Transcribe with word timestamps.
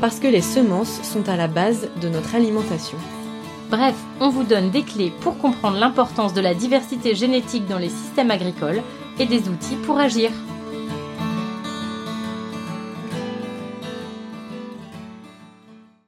parce 0.00 0.20
que 0.20 0.28
les 0.28 0.42
semences 0.42 1.02
sont 1.02 1.28
à 1.28 1.36
la 1.36 1.48
base 1.48 1.88
de 2.00 2.08
notre 2.08 2.34
alimentation. 2.34 2.98
Bref, 3.70 3.96
on 4.20 4.30
vous 4.30 4.44
donne 4.44 4.70
des 4.70 4.82
clés 4.82 5.12
pour 5.20 5.38
comprendre 5.38 5.78
l'importance 5.78 6.32
de 6.32 6.40
la 6.40 6.54
diversité 6.54 7.14
génétique 7.14 7.66
dans 7.66 7.78
les 7.78 7.90
systèmes 7.90 8.30
agricoles 8.30 8.82
et 9.18 9.26
des 9.26 9.48
outils 9.48 9.76
pour 9.84 9.98
agir. 9.98 10.30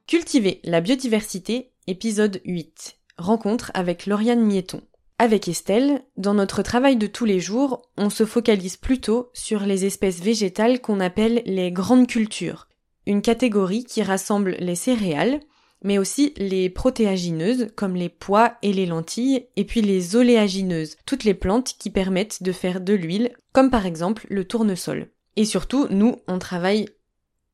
Cultiver 0.07 0.59
la 0.63 0.81
biodiversité, 0.81 1.71
épisode 1.87 2.41
8. 2.45 2.97
Rencontre 3.17 3.71
avec 3.73 4.05
Lauriane 4.05 4.43
Mietton. 4.43 4.81
Avec 5.19 5.47
Estelle, 5.47 6.01
dans 6.17 6.33
notre 6.33 6.63
travail 6.63 6.95
de 6.95 7.05
tous 7.05 7.25
les 7.25 7.39
jours, 7.39 7.83
on 7.95 8.09
se 8.09 8.25
focalise 8.25 8.77
plutôt 8.77 9.29
sur 9.33 9.61
les 9.61 9.85
espèces 9.85 10.19
végétales 10.19 10.81
qu'on 10.81 10.99
appelle 10.99 11.43
les 11.45 11.71
grandes 11.71 12.07
cultures, 12.07 12.67
une 13.11 13.21
catégorie 13.21 13.83
qui 13.83 14.01
rassemble 14.01 14.55
les 14.59 14.75
céréales, 14.75 15.41
mais 15.83 15.97
aussi 15.97 16.33
les 16.37 16.69
protéagineuses 16.69 17.67
comme 17.75 17.95
les 17.95 18.09
pois 18.09 18.53
et 18.61 18.71
les 18.71 18.85
lentilles, 18.85 19.47
et 19.55 19.65
puis 19.65 19.81
les 19.81 20.15
oléagineuses, 20.15 20.95
toutes 21.05 21.23
les 21.23 21.33
plantes 21.33 21.75
qui 21.77 21.89
permettent 21.89 22.43
de 22.43 22.51
faire 22.51 22.81
de 22.81 22.93
l'huile, 22.93 23.31
comme 23.51 23.69
par 23.69 23.85
exemple 23.85 24.25
le 24.29 24.45
tournesol. 24.45 25.09
Et 25.35 25.45
surtout, 25.45 25.87
nous, 25.89 26.17
on 26.27 26.39
travaille 26.39 26.87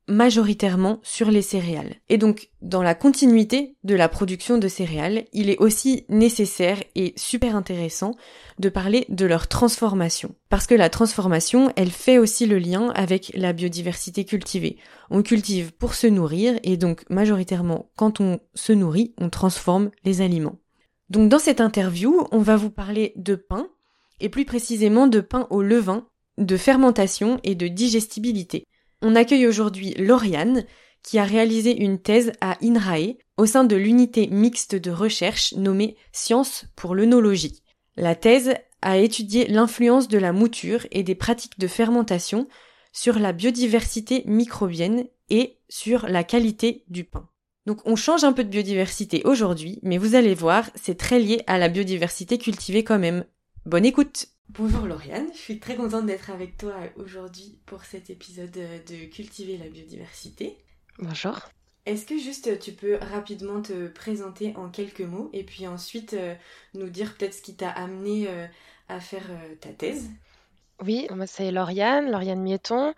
majoritairement 0.08 0.98
sur 1.02 1.30
les 1.30 1.42
céréales. 1.42 1.96
Et 2.08 2.18
donc, 2.18 2.50
dans 2.62 2.82
la 2.82 2.94
continuité 2.94 3.76
de 3.84 3.94
la 3.94 4.08
production 4.08 4.58
de 4.58 4.66
céréales, 4.66 5.26
il 5.32 5.50
est 5.50 5.58
aussi 5.58 6.04
nécessaire 6.08 6.82
et 6.94 7.12
super 7.16 7.54
intéressant 7.54 8.14
de 8.58 8.68
parler 8.68 9.04
de 9.08 9.26
leur 9.26 9.46
transformation. 9.46 10.34
Parce 10.48 10.66
que 10.66 10.74
la 10.74 10.90
transformation, 10.90 11.72
elle 11.76 11.90
fait 11.90 12.18
aussi 12.18 12.46
le 12.46 12.58
lien 12.58 12.90
avec 12.96 13.30
la 13.34 13.52
biodiversité 13.52 14.24
cultivée. 14.24 14.78
On 15.10 15.22
cultive 15.22 15.72
pour 15.72 15.94
se 15.94 16.06
nourrir 16.06 16.58
et 16.64 16.76
donc 16.76 17.04
majoritairement, 17.10 17.90
quand 17.96 18.20
on 18.20 18.40
se 18.54 18.72
nourrit, 18.72 19.14
on 19.18 19.30
transforme 19.30 19.90
les 20.04 20.22
aliments. 20.22 20.56
Donc 21.10 21.28
dans 21.28 21.38
cette 21.38 21.60
interview, 21.60 22.26
on 22.32 22.38
va 22.38 22.56
vous 22.56 22.70
parler 22.70 23.12
de 23.16 23.34
pain, 23.34 23.68
et 24.20 24.28
plus 24.28 24.44
précisément 24.44 25.06
de 25.06 25.20
pain 25.20 25.46
au 25.50 25.62
levain, 25.62 26.06
de 26.38 26.56
fermentation 26.56 27.40
et 27.44 27.54
de 27.54 27.68
digestibilité. 27.68 28.66
On 29.02 29.14
accueille 29.14 29.46
aujourd'hui 29.46 29.94
Lauriane, 29.94 30.64
qui 31.02 31.18
a 31.18 31.24
réalisé 31.24 31.76
une 31.76 32.00
thèse 32.00 32.32
à 32.40 32.58
INRAE 32.62 33.14
au 33.36 33.46
sein 33.46 33.64
de 33.64 33.76
l'unité 33.76 34.26
mixte 34.26 34.74
de 34.74 34.90
recherche 34.90 35.54
nommée 35.54 35.96
Sciences 36.12 36.64
pour 36.74 36.94
l'œnologie. 36.94 37.62
La 37.96 38.14
thèse 38.14 38.54
a 38.82 38.98
étudié 38.98 39.46
l'influence 39.46 40.08
de 40.08 40.18
la 40.18 40.32
mouture 40.32 40.86
et 40.90 41.02
des 41.02 41.14
pratiques 41.14 41.58
de 41.58 41.68
fermentation 41.68 42.48
sur 42.92 43.18
la 43.18 43.32
biodiversité 43.32 44.24
microbienne 44.26 45.06
et 45.30 45.58
sur 45.68 46.08
la 46.08 46.24
qualité 46.24 46.84
du 46.88 47.04
pain. 47.04 47.28
Donc 47.66 47.80
on 47.84 47.96
change 47.96 48.24
un 48.24 48.32
peu 48.32 48.44
de 48.44 48.48
biodiversité 48.48 49.22
aujourd'hui, 49.24 49.78
mais 49.82 49.98
vous 49.98 50.14
allez 50.14 50.34
voir, 50.34 50.70
c'est 50.74 50.96
très 50.96 51.20
lié 51.20 51.42
à 51.46 51.58
la 51.58 51.68
biodiversité 51.68 52.38
cultivée 52.38 52.82
quand 52.82 52.98
même. 52.98 53.24
Bonne 53.66 53.84
écoute 53.84 54.28
Bonjour 54.50 54.86
Lauriane, 54.86 55.28
je 55.34 55.38
suis 55.38 55.60
très 55.60 55.76
contente 55.76 56.06
d'être 56.06 56.30
avec 56.30 56.56
toi 56.56 56.74
aujourd'hui 56.96 57.58
pour 57.66 57.84
cet 57.84 58.08
épisode 58.08 58.50
de 58.50 59.04
Cultiver 59.04 59.58
la 59.58 59.68
biodiversité. 59.68 60.56
Bonjour. 60.98 61.38
Est-ce 61.84 62.06
que 62.06 62.18
juste 62.18 62.58
tu 62.58 62.72
peux 62.72 62.96
rapidement 62.96 63.60
te 63.60 63.88
présenter 63.88 64.54
en 64.56 64.70
quelques 64.70 65.02
mots 65.02 65.28
et 65.34 65.44
puis 65.44 65.66
ensuite 65.66 66.14
euh, 66.14 66.34
nous 66.74 66.88
dire 66.88 67.14
peut-être 67.14 67.34
ce 67.34 67.42
qui 67.42 67.56
t'a 67.56 67.68
amené 67.68 68.26
euh, 68.28 68.46
à 68.88 69.00
faire 69.00 69.24
euh, 69.30 69.54
ta 69.60 69.68
thèse? 69.68 70.10
Oui, 70.82 71.08
c'est 71.26 71.50
Lauriane, 71.50 72.10
Lauriane 72.10 72.42
Mietton. 72.42 72.94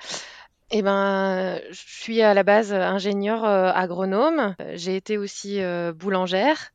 Eh 0.70 0.82
ben, 0.82 1.60
je 1.70 1.82
suis 1.84 2.22
à 2.22 2.32
la 2.32 2.44
base 2.44 2.72
ingénieure 2.72 3.44
agronome. 3.44 4.54
J'ai 4.74 4.94
été 4.94 5.18
aussi 5.18 5.60
boulangère. 5.94 6.70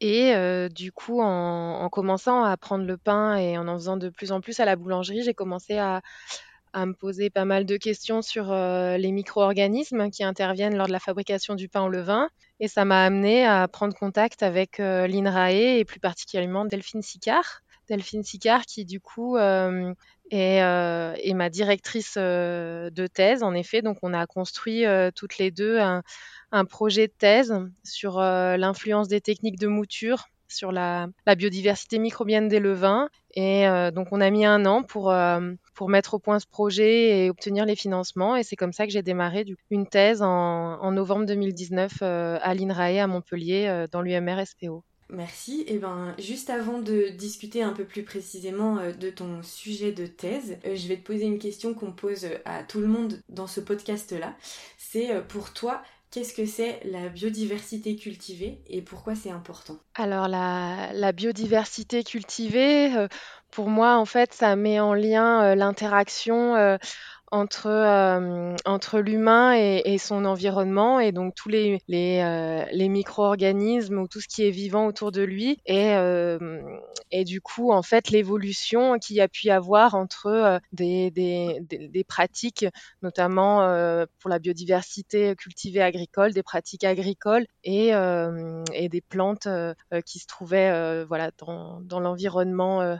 Et 0.00 0.32
du 0.70 0.92
coup, 0.92 1.20
en, 1.20 1.88
commençant 1.90 2.44
à 2.44 2.56
prendre 2.56 2.84
le 2.84 2.96
pain 2.96 3.36
et 3.36 3.58
en 3.58 3.66
en 3.68 3.74
faisant 3.74 3.96
de 3.96 4.08
plus 4.08 4.32
en 4.32 4.40
plus 4.40 4.60
à 4.60 4.64
la 4.64 4.76
boulangerie, 4.76 5.22
j'ai 5.22 5.34
commencé 5.34 5.78
à, 5.78 6.02
me 6.74 6.92
poser 6.92 7.28
pas 7.30 7.44
mal 7.44 7.66
de 7.66 7.76
questions 7.76 8.22
sur 8.22 8.52
les 8.52 9.10
micro-organismes 9.10 10.10
qui 10.10 10.22
interviennent 10.22 10.76
lors 10.76 10.86
de 10.86 10.92
la 10.92 11.00
fabrication 11.00 11.54
du 11.54 11.68
pain 11.68 11.82
au 11.82 11.88
levain. 11.88 12.28
Et 12.60 12.68
ça 12.68 12.84
m'a 12.84 13.04
amené 13.04 13.44
à 13.44 13.66
prendre 13.66 13.94
contact 13.94 14.44
avec 14.44 14.78
l'INRAE 14.78 15.78
et 15.78 15.84
plus 15.84 16.00
particulièrement 16.00 16.64
Delphine 16.64 17.02
Sicard. 17.02 17.62
Delphine 17.88 18.22
Sicard 18.22 18.66
qui 18.66 18.84
du 18.84 19.00
coup 19.00 19.36
est, 20.30 20.58
est, 20.58 21.34
ma 21.34 21.50
directrice 21.50 22.16
de 22.16 23.06
thèse 23.06 23.42
en 23.42 23.54
effet. 23.54 23.82
Donc 23.82 23.98
on 24.02 24.12
a 24.14 24.26
construit 24.26 24.84
toutes 25.14 25.38
les 25.38 25.50
deux 25.50 25.78
un, 26.52 26.64
projet 26.64 27.06
de 27.06 27.12
thèse 27.12 27.54
sur 27.84 28.18
euh, 28.18 28.56
l'influence 28.56 29.08
des 29.08 29.20
techniques 29.20 29.58
de 29.58 29.66
mouture 29.66 30.26
sur 30.50 30.72
la, 30.72 31.08
biodiversité 31.36 31.98
microbienne 31.98 32.48
des 32.48 32.58
levains. 32.58 33.10
Et 33.34 33.68
euh, 33.68 33.90
donc, 33.90 34.08
on 34.12 34.20
a 34.20 34.30
mis 34.30 34.46
un 34.46 34.64
an 34.64 34.82
pour, 34.82 35.12
euh, 35.12 35.52
pour 35.74 35.90
mettre 35.90 36.14
au 36.14 36.18
point 36.18 36.38
ce 36.40 36.46
projet 36.46 37.24
et 37.24 37.30
obtenir 37.30 37.66
les 37.66 37.76
financements. 37.76 38.34
Et 38.34 38.42
c'est 38.42 38.56
comme 38.56 38.72
ça 38.72 38.86
que 38.86 38.92
j'ai 38.92 39.02
démarré 39.02 39.44
une 39.70 39.86
thèse 39.86 40.22
en, 40.22 40.90
novembre 40.90 41.26
2019 41.26 42.02
à 42.02 42.54
l'INRAE 42.54 43.02
à 43.02 43.06
Montpellier, 43.06 43.86
dans 43.92 44.00
l'UMR 44.00 44.42
SPO. 44.46 44.84
Merci. 45.10 45.62
Et 45.62 45.74
eh 45.74 45.78
ben, 45.78 46.14
juste 46.18 46.50
avant 46.50 46.80
de 46.80 47.08
discuter 47.08 47.62
un 47.62 47.72
peu 47.72 47.84
plus 47.84 48.02
précisément 48.02 48.76
de 48.76 49.10
ton 49.10 49.42
sujet 49.42 49.92
de 49.92 50.06
thèse, 50.06 50.58
je 50.64 50.86
vais 50.86 50.96
te 50.96 51.06
poser 51.06 51.24
une 51.24 51.38
question 51.38 51.72
qu'on 51.72 51.92
pose 51.92 52.26
à 52.44 52.62
tout 52.62 52.80
le 52.80 52.88
monde 52.88 53.20
dans 53.28 53.46
ce 53.46 53.60
podcast-là. 53.60 54.36
C'est 54.76 55.26
pour 55.28 55.52
toi, 55.54 55.82
Qu'est-ce 56.10 56.32
que 56.32 56.46
c'est 56.46 56.80
la 56.84 57.10
biodiversité 57.10 57.94
cultivée 57.94 58.62
et 58.66 58.80
pourquoi 58.80 59.14
c'est 59.14 59.30
important? 59.30 59.76
Alors 59.94 60.26
la, 60.26 61.12
biodiversité 61.12 62.02
cultivée, 62.02 62.96
euh, 62.96 63.08
pour 63.50 63.68
moi 63.68 63.98
en 63.98 64.06
fait, 64.06 64.32
ça 64.32 64.56
met 64.56 64.80
en 64.80 64.94
lien 64.94 65.42
euh, 65.42 65.54
l'interaction 65.54 66.56
euh, 66.56 66.78
entre, 67.30 67.66
euh, 67.68 68.54
entre 68.64 69.00
l'humain 69.00 69.54
et, 69.54 69.98
son 69.98 70.24
environnement 70.24 71.00
et 71.00 71.12
donc 71.12 71.34
tous 71.34 71.48
les, 71.48 71.80
les, 71.88 72.20
euh, 72.22 72.64
les 72.72 72.88
micro-organismes 72.88 73.98
ou 73.98 74.08
tout 74.08 74.20
ce 74.20 74.28
qui 74.28 74.44
est 74.44 74.50
vivant 74.50 74.86
autour 74.86 75.12
de 75.12 75.22
lui 75.22 75.58
et, 75.66 75.94
euh, 75.94 76.60
et 77.10 77.24
du 77.24 77.40
coup 77.40 77.72
en 77.72 77.82
fait 77.82 78.10
l'évolution 78.10 78.98
qu'il 78.98 79.16
y 79.16 79.20
a 79.20 79.28
pu 79.28 79.50
avoir 79.50 79.94
entre 79.94 80.26
euh, 80.26 80.58
des, 80.72 81.10
des, 81.10 81.60
des, 81.68 82.04
pratiques 82.04 82.66
notamment 83.02 83.58
pour 84.20 84.30
la 84.30 84.38
biodiversité 84.38 85.34
cultivée 85.36 85.82
agricole, 85.82 86.32
des 86.32 86.42
pratiques 86.42 86.84
agricoles 86.84 87.46
et, 87.64 87.88
et 87.88 88.88
des 88.88 89.00
plantes 89.00 89.48
qui 90.06 90.18
se 90.18 90.26
trouvaient 90.26 91.04
voilà 91.04 91.30
dans, 91.38 91.80
dans 91.80 92.00
l'environnement 92.00 92.98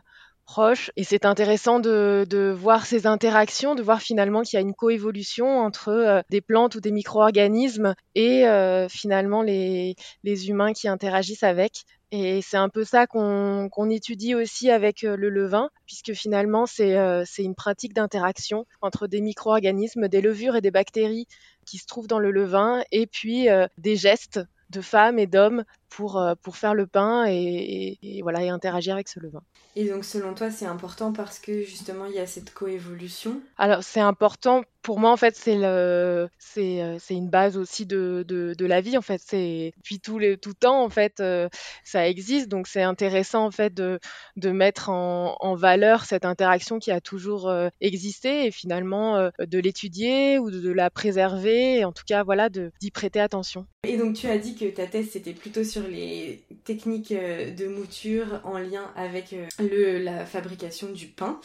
Et 0.97 1.05
c'est 1.05 1.25
intéressant 1.25 1.79
de, 1.79 2.27
de, 2.29 2.51
voir 2.51 2.87
ces 2.87 3.07
interactions, 3.07 3.75
de 3.75 3.83
voir 3.83 4.01
finalement 4.01 4.43
qu'il 4.43 4.57
y 4.57 4.57
a 4.57 4.61
une 4.61 4.75
coévolution 4.75 5.61
entre 5.61 5.91
euh, 5.91 6.21
des 6.31 6.41
plantes 6.41 6.75
ou 6.75 6.81
des 6.81 6.91
micro-organismes 6.91 7.95
et 8.15 8.47
euh, 8.47 8.89
finalement 8.89 9.43
les, 9.43 9.95
les, 10.25 10.49
humains 10.49 10.73
qui 10.73 10.89
interagissent 10.89 11.45
avec. 11.45 11.83
Et 12.11 12.41
c'est 12.43 12.57
un 12.57 12.71
peu 12.71 12.85
ça 12.85 13.07
qu'on 13.07 13.69
qu'on 13.71 13.91
étudie 13.91 14.35
aussi 14.35 14.71
avec 14.71 15.05
euh, 15.05 15.17
le 15.17 15.29
levain, 15.29 15.71
puisque 15.87 16.15
finalement 16.15 16.67
c'est 16.67 16.97
c'est 17.27 17.45
une 17.45 17.55
pratique 17.55 17.93
d'interaction 17.93 18.65
entre 18.81 19.07
des 19.07 19.21
micro-organismes, 19.21 20.09
des 20.09 20.23
levures 20.23 20.57
et 20.57 20.61
des 20.61 20.73
bactéries 20.73 21.29
qui 21.67 21.79
se 21.79 21.87
trouvent 21.87 22.09
dans 22.09 22.19
le 22.19 22.33
levain, 22.33 22.83
et 22.91 23.07
puis 23.07 23.49
des 23.77 23.97
gestes 23.97 24.41
de 24.71 24.81
femmes 24.81 25.19
et 25.19 25.27
d'hommes 25.27 25.65
pour, 25.89 26.23
pour 26.43 26.57
faire 26.57 26.75
le 26.75 26.87
pain 26.87 27.27
et, 27.29 27.99
et, 28.03 28.23
voilà, 28.23 28.43
et 28.43 28.49
interagir 28.49 28.95
avec 28.95 29.09
ce 29.09 29.21
levain. 29.21 29.43
Et 29.77 29.89
donc 29.89 30.05
selon 30.05 30.35
toi, 30.35 30.51
c'est 30.51 30.67
important 30.67 31.13
parce 31.13 31.39
que 31.39 31.63
justement, 31.63 32.07
il 32.07 32.15
y 32.15 32.19
a 32.19 32.27
cette 32.27 32.53
coévolution? 32.53 33.41
Alors 33.59 33.83
c'est 33.83 34.01
important 34.01 34.63
pour 34.89 35.01
moi, 35.01 35.11
en 35.11 35.19
fait, 35.19 35.37
c'est 35.37 35.57
le, 35.57 36.31
c'est, 36.39 36.81
euh, 36.83 36.97
c'est 36.99 37.13
une 37.13 37.29
base 37.29 37.59
aussi 37.59 37.85
de, 37.85 38.25
de, 38.27 38.55
de, 38.57 38.65
la 38.65 38.81
vie. 38.81 38.97
En 38.97 39.03
fait, 39.03 39.21
c'est 39.23 39.75
depuis 39.77 40.01
tout 40.01 40.19
le 40.19 40.39
tout 40.39 40.55
temps, 40.55 40.83
en 40.83 40.89
fait, 40.89 41.21
euh, 41.21 41.51
ça 41.85 42.09
existe. 42.09 42.49
Donc, 42.49 42.67
c'est 42.67 42.83
intéressant, 42.83 43.45
en 43.45 43.51
fait, 43.51 43.75
de, 43.75 44.01
de 44.37 44.51
mettre 44.51 44.89
en, 44.89 45.37
en 45.41 45.55
valeur 45.57 46.07
cette 46.07 46.25
interaction 46.25 46.79
qui 46.79 46.91
a 46.91 47.03
toujours 47.03 47.51
euh, 47.51 47.69
existé 47.83 48.47
et 48.47 48.51
finalement 48.51 49.31
de 49.39 49.59
l'étudier 49.59 50.39
ou 50.39 50.51
de, 50.51 50.59
de, 50.59 50.73
la 50.73 50.89
préserver. 50.89 51.81
Et 51.81 51.85
en 51.85 51.93
tout 51.93 52.05
cas, 52.07 52.23
voilà, 52.23 52.49
de, 52.49 52.73
d'y 52.81 52.91
prêter 52.91 53.21
attention. 53.21 53.67
Et 53.87 53.99
donc, 53.99 54.15
tu 54.15 54.27
as 54.27 54.39
dit 54.39 54.55
que 54.55 54.65
ta 54.71 54.87
thèse 54.87 55.11
c'était 55.11 55.35
plutôt 55.35 55.65
sur 55.65 55.78
les 55.87 56.43
techniques 56.65 57.13
de 57.13 57.69
mouture 57.69 58.41
en 58.45 58.59
lien 58.59 58.91
avec 58.97 59.35
le, 59.59 59.99
la 59.99 60.27
fabrication 60.27 60.91
du 60.91 61.07
pain. 61.07 61.41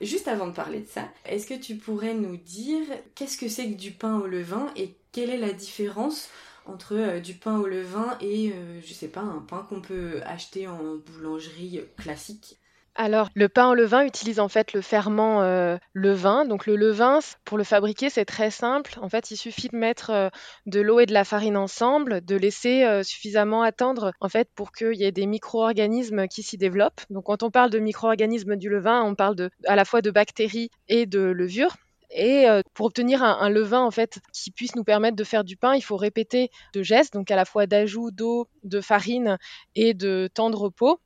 Juste 0.00 0.28
avant 0.28 0.46
de 0.46 0.52
parler 0.52 0.80
de 0.80 0.88
ça, 0.88 1.08
est-ce 1.24 1.46
que 1.46 1.54
tu 1.54 1.76
pourrais 1.76 2.14
nous 2.14 2.36
dire 2.36 2.82
qu'est-ce 3.14 3.38
que 3.38 3.48
c'est 3.48 3.70
que 3.70 3.76
du 3.76 3.92
pain 3.92 4.18
au 4.18 4.26
levain 4.26 4.72
et 4.76 4.96
quelle 5.12 5.30
est 5.30 5.38
la 5.38 5.52
différence 5.52 6.28
entre 6.66 6.94
euh, 6.94 7.20
du 7.20 7.34
pain 7.34 7.58
au 7.58 7.66
levain 7.66 8.18
et, 8.20 8.50
euh, 8.52 8.80
je 8.84 8.92
sais 8.92 9.08
pas, 9.08 9.20
un 9.20 9.38
pain 9.40 9.64
qu'on 9.68 9.80
peut 9.80 10.20
acheter 10.24 10.66
en 10.66 10.96
boulangerie 10.96 11.80
classique? 11.96 12.58
Alors, 12.96 13.28
le 13.34 13.48
pain 13.48 13.68
au 13.68 13.74
levain 13.74 14.04
utilise 14.04 14.40
en 14.40 14.48
fait 14.48 14.72
le 14.72 14.80
ferment 14.80 15.42
euh, 15.42 15.76
levain. 15.92 16.44
Donc, 16.44 16.66
le 16.66 16.76
levain, 16.76 17.18
pour 17.44 17.58
le 17.58 17.64
fabriquer, 17.64 18.10
c'est 18.10 18.24
très 18.24 18.50
simple. 18.50 18.98
En 19.02 19.08
fait, 19.08 19.30
il 19.30 19.36
suffit 19.36 19.68
de 19.68 19.76
mettre 19.76 20.30
de 20.66 20.80
l'eau 20.80 21.00
et 21.00 21.06
de 21.06 21.12
la 21.12 21.24
farine 21.24 21.56
ensemble, 21.56 22.24
de 22.24 22.36
laisser 22.36 23.02
suffisamment 23.04 23.62
attendre 23.62 24.12
en 24.20 24.28
fait 24.28 24.48
pour 24.54 24.72
qu'il 24.72 24.94
y 24.94 25.04
ait 25.04 25.12
des 25.12 25.26
micro-organismes 25.26 26.26
qui 26.26 26.42
s'y 26.42 26.56
développent. 26.56 27.02
Donc, 27.10 27.24
quand 27.24 27.42
on 27.42 27.50
parle 27.50 27.70
de 27.70 27.78
micro-organismes 27.78 28.56
du 28.56 28.68
levain, 28.68 29.02
on 29.02 29.14
parle 29.14 29.36
de, 29.36 29.50
à 29.66 29.76
la 29.76 29.84
fois 29.84 30.00
de 30.02 30.10
bactéries 30.10 30.70
et 30.88 31.06
de 31.06 31.20
levures. 31.20 31.76
Et 32.10 32.48
euh, 32.48 32.62
pour 32.74 32.86
obtenir 32.86 33.22
un, 33.22 33.48
levain 33.48 33.80
en 33.80 33.90
fait 33.90 34.20
qui 34.32 34.50
puisse 34.50 34.76
nous 34.76 34.84
permettre 34.84 35.16
de 35.16 35.24
faire 35.24 35.44
du 35.44 35.56
pain, 35.56 35.74
il 35.74 35.82
faut 35.82 35.96
répéter 35.96 36.50
de 36.72 36.82
gestes, 36.82 37.14
donc 37.14 37.30
à 37.30 37.36
la 37.36 37.44
fois 37.44 37.66
d'ajout 37.66 38.10
d'eau, 38.10 38.48
de 38.64 38.80
farine 38.80 39.38
et 39.74 39.92
de 39.92 40.28
temps 40.32 40.50
de 40.50 40.56
repos 40.56 41.00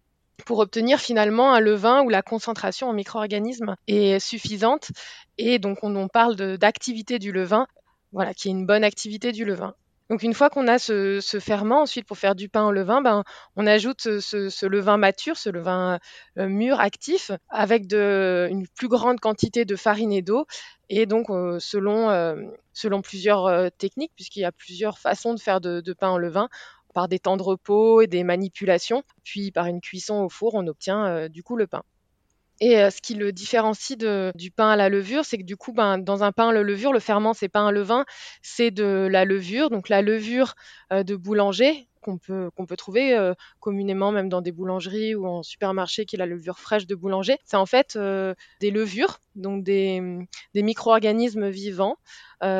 pour 0.44 0.58
obtenir 0.58 0.98
finalement 0.98 1.52
un 1.52 1.60
levain 1.60 2.02
où 2.02 2.08
la 2.08 2.22
concentration 2.22 2.88
en 2.88 2.92
micro-organismes 2.92 3.76
est 3.86 4.18
suffisante. 4.18 4.90
Et 5.38 5.58
donc 5.58 5.78
on, 5.82 6.08
parle 6.08 6.36
d'activité 6.36 7.18
du 7.18 7.32
levain, 7.32 7.66
voilà, 8.12 8.34
qui 8.34 8.48
est 8.48 8.52
une 8.52 8.66
bonne 8.66 8.84
activité 8.84 9.32
du 9.32 9.44
levain. 9.44 9.74
Donc 10.10 10.24
une 10.24 10.34
fois 10.34 10.50
qu'on 10.50 10.66
a 10.66 10.80
ce, 10.80 11.20
ferment, 11.40 11.82
ensuite 11.82 12.04
pour 12.04 12.18
faire 12.18 12.34
du 12.34 12.48
pain 12.48 12.66
au 12.66 12.72
levain, 12.72 13.00
ben, 13.00 13.22
on 13.54 13.64
ajoute 13.64 14.00
ce, 14.00 14.66
levain 14.66 14.96
mature, 14.96 15.36
ce 15.36 15.48
levain 15.50 16.00
euh, 16.36 16.48
mûr 16.48 16.80
actif, 16.80 17.30
avec 17.48 17.84
une 17.92 18.66
plus 18.76 18.88
grande 18.88 19.20
quantité 19.20 19.64
de 19.64 19.76
farine 19.76 20.12
et 20.12 20.20
d'eau. 20.20 20.46
Et 20.88 21.06
donc 21.06 21.30
euh, 21.30 21.60
selon, 21.60 22.10
euh, 22.10 22.34
selon 22.72 23.02
plusieurs 23.02 23.70
techniques, 23.78 24.12
puisqu'il 24.16 24.40
y 24.40 24.44
a 24.44 24.50
plusieurs 24.50 24.98
façons 24.98 25.32
de 25.32 25.38
faire 25.38 25.60
de, 25.60 25.80
de 25.80 25.92
pain 25.92 26.10
au 26.10 26.18
levain, 26.18 26.48
par 26.94 27.08
des 27.08 27.18
temps 27.18 27.36
de 27.36 27.42
repos 27.42 28.00
et 28.00 28.06
des 28.06 28.24
manipulations, 28.24 29.02
puis 29.24 29.50
par 29.50 29.66
une 29.66 29.80
cuisson 29.80 30.22
au 30.22 30.28
four, 30.28 30.54
on 30.54 30.66
obtient 30.66 31.28
du 31.28 31.42
coup 31.42 31.56
le 31.56 31.66
pain. 31.66 31.82
Et 32.60 32.78
euh, 32.78 32.90
ce 32.90 33.00
qui 33.00 33.14
le 33.14 33.32
différencie 33.32 33.96
du 33.96 34.50
pain 34.50 34.70
à 34.70 34.76
la 34.76 34.88
levure, 34.90 35.24
c'est 35.24 35.38
que 35.38 35.44
du 35.44 35.56
coup, 35.56 35.72
ben, 35.72 35.98
dans 35.98 36.22
un 36.22 36.32
pain 36.32 36.50
à 36.50 36.52
la 36.52 36.62
levure, 36.62 36.92
le 36.92 37.00
ferment, 37.00 37.32
c'est 37.32 37.48
pas 37.48 37.60
un 37.60 37.70
levain, 37.70 38.04
c'est 38.42 38.70
de 38.70 39.08
la 39.10 39.24
levure. 39.24 39.70
Donc 39.70 39.88
la 39.88 40.02
levure 40.02 40.54
euh, 40.92 41.02
de 41.02 41.16
boulanger 41.16 41.86
qu'on 42.02 42.16
peut, 42.16 42.50
trouver 42.78 43.14
euh, 43.14 43.34
communément 43.60 44.10
même 44.10 44.30
dans 44.30 44.40
des 44.40 44.52
boulangeries 44.52 45.14
ou 45.14 45.26
en 45.26 45.42
supermarché, 45.42 46.06
qui 46.06 46.16
est 46.16 46.18
la 46.18 46.24
levure 46.24 46.58
fraîche 46.58 46.86
de 46.86 46.94
boulanger. 46.94 47.36
C'est 47.44 47.58
en 47.58 47.66
fait 47.66 47.98
des 48.60 48.70
levures, 48.70 49.18
donc 49.34 49.64
des, 49.64 50.00
des 50.54 50.62
micro-organismes 50.62 51.50
vivants. 51.50 51.96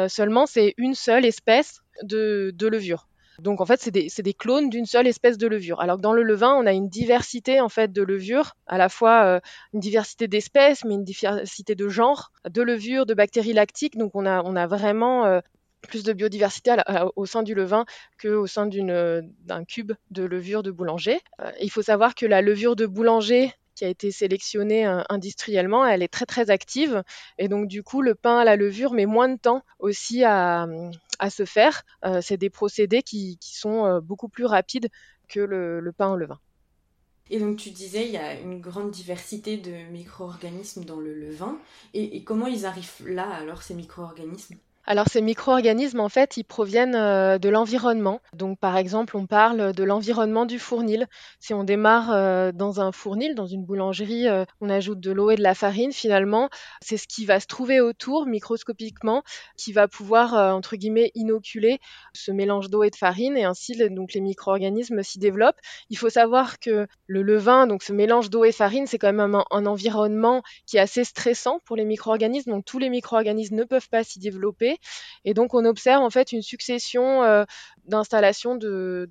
seulement, 0.09 0.45
c'est 0.45 0.75
une 0.77 0.95
seule 0.95 1.25
espèce 1.25 1.81
de 2.03 2.67
levure. 2.67 3.10
Donc 3.41 3.61
en 3.61 3.67
fait, 3.67 3.81
c'est 3.81 3.91
des, 4.23 4.35
clones 4.35 4.71
d'une 4.71 4.87
seule 4.87 5.07
espèce 5.07 5.39
de 5.39 5.47
levure. 5.47 5.81
Alors 5.81 5.97
que 5.97 6.03
dans 6.03 6.13
le 6.13 6.23
levain, 6.23 6.55
on 6.55 6.67
a 6.67 6.73
une 6.73 6.89
diversité 6.89 7.61
en 7.61 7.69
fait 7.69 7.93
de 7.93 8.03
levures, 8.03 8.57
à 8.67 8.79
la 8.79 8.89
fois 8.89 9.25
euh, 9.25 9.41
une 9.73 9.81
diversité 9.81 10.29
d'espèces, 10.29 10.85
mais 10.85 10.95
une 10.95 11.05
diversité 11.05 11.75
de 11.75 11.89
genres, 11.89 12.33
de 12.49 12.63
levures, 12.63 13.07
de 13.07 13.15
bactéries 13.15 13.53
lactiques. 13.53 13.97
Donc 13.97 14.13
on 14.15 14.27
a, 14.27 14.43
on 14.43 14.57
a 14.57 14.67
vraiment 14.67 15.27
euh, 15.27 15.41
plus 15.81 16.03
de 16.03 16.13
biodiversité 16.13 16.75
au 17.17 17.27
sein 17.27 17.43
du 17.43 17.55
levain 17.55 17.85
qu'au 18.21 18.47
sein 18.47 18.67
d'un 18.67 19.65
cube 19.65 19.93
de 20.11 20.25
levure 20.25 20.63
de 20.63 20.71
boulanger. 20.71 21.21
Euh, 21.41 21.51
il 21.61 21.71
faut 21.71 21.83
savoir 21.83 22.15
que 22.15 22.27
la 22.27 22.43
levure 22.43 22.77
de 22.77 22.87
boulanger 22.87 23.53
qui 23.75 23.85
a 23.85 23.89
été 23.89 24.11
sélectionnée 24.11 24.85
industriellement, 25.09 25.87
elle 25.87 26.03
est 26.03 26.09
très 26.09 26.27
très 26.27 26.51
active 26.51 27.03
et 27.39 27.49
donc 27.49 27.67
du 27.67 27.83
coup 27.83 28.03
le 28.03 28.15
pain 28.15 28.39
à 28.39 28.45
la 28.45 28.57
levure 28.57 28.93
met 28.93 29.07
moins 29.07 29.29
de 29.29 29.39
temps 29.39 29.63
aussi 29.79 30.25
à, 30.25 30.67
à 31.21 31.31
se 31.31 31.45
faire. 31.45 31.83
Euh, 32.05 32.21
c'est 32.21 32.37
des 32.37 32.51
procédés 32.51 33.03
qui, 33.03 33.39
sont 33.41 33.85
euh, 33.85 34.01
beaucoup 34.01 34.29
plus 34.29 34.47
rapides 34.47 34.89
que 35.29 35.41
le, 35.41 35.93
pain 35.97 36.11
au 36.11 36.17
levain. 36.17 36.41
Et 37.29 37.39
donc 37.39 37.59
tu 37.59 37.71
disais, 37.71 38.07
il 38.07 38.13
y 38.13 38.17
a 38.17 38.41
une 38.41 38.61
grande 38.61 38.91
diversité 38.91 39.57
de 39.57 39.89
micro-organismes 39.93 40.85
dans 40.85 40.99
le 40.99 41.15
levain. 41.15 41.59
et, 41.95 42.25
comment 42.25 42.49
ils 42.49 42.67
arrivent 42.67 43.07
là 43.07 43.29
alors, 43.31 43.63
ces 43.63 43.75
micro-organismes? 43.75 44.57
Alors 44.87 45.07
ces 45.09 45.21
micro-organismes, 45.21 46.01
en 46.01 46.09
fait, 46.09 46.37
ils 46.37 46.45
proviennent 46.45 46.97
euh, 46.97 47.39
de 47.39 47.49
l'environnement. 47.49 48.21
Donc 48.33 48.59
par 48.59 48.77
exemple, 48.77 49.17
on 49.17 49.27
parle 49.27 49.73
de 49.73 49.85
l'environnement 49.85 50.47
du 50.47 50.59
fournil. 50.59 51.07
Si 51.39 51.55
on 51.55 51.65
démarre 51.65 52.11
euh, 52.13 52.51
dans 52.51 52.81
un 52.81 52.91
fournil, 52.91 53.35
dans 53.35 53.47
une 53.47 53.65
boulangerie, 53.65 54.27
euh, 54.27 54.45
on 54.61 54.71
ajoute 54.71 54.99
de 54.99 55.13
l'eau 55.13 55.31
et 55.31 55.37
de 55.37 55.43
la 55.43 55.55
farine, 55.55 55.93
finalement, 55.93 56.49
c'est 56.83 56.97
ce 56.97 57.07
qui 57.07 57.27
va 57.27 57.41
se 57.41 57.47
trouver 57.47 57.81
autour 57.81 58.27
microscopiquement, 58.27 59.23
qui 59.57 59.73
va 59.73 59.87
pouvoir, 59.87 60.35
entre 60.35 60.77
guillemets, 60.77 61.13
inoculer 61.15 61.79
ce 62.13 62.33
mélange 62.33 62.71
d'eau 62.71 62.83
et 62.83 62.91
de 62.91 62.97
farine, 62.97 63.37
et 63.37 63.45
ainsi 63.45 63.77
donc 63.91 64.15
les 64.15 64.21
micro-organismes 64.21 65.03
s'y 65.03 65.19
développent. 65.19 65.61
Il 65.91 65.99
faut 65.99 66.11
savoir 66.11 66.59
que 66.59 66.87
le 67.07 67.23
levain, 67.23 67.67
donc 67.67 67.83
ce 67.83 67.93
mélange 67.93 68.31
d'eau 68.31 68.45
et 68.45 68.53
farine, 68.53 68.87
c'est 68.87 68.99
quand 68.99 69.13
même 69.13 69.35
un, 69.35 69.45
un 69.51 69.67
environnement 69.67 70.43
qui 70.67 70.79
est 70.79 70.81
assez 70.81 71.05
stressant 71.05 71.61
pour 71.65 71.77
les 71.77 71.85
micro-organismes. 71.85 72.51
Donc 72.51 72.65
tous 72.65 72.79
les 72.79 72.89
micro-organismes 72.89 73.57
ne 73.57 73.65
peuvent 73.65 73.89
pas 73.89 74.05
s'y 74.05 74.19
développer. 74.19 74.70
Et 75.25 75.35
donc 75.35 75.55
on 75.55 75.65
observe 75.65 76.03
en 76.03 76.11
fait 76.11 76.33
une 76.33 76.43
succession 76.43 77.23
euh, 77.23 77.45
d'installations 77.87 78.57
de, 78.57 79.09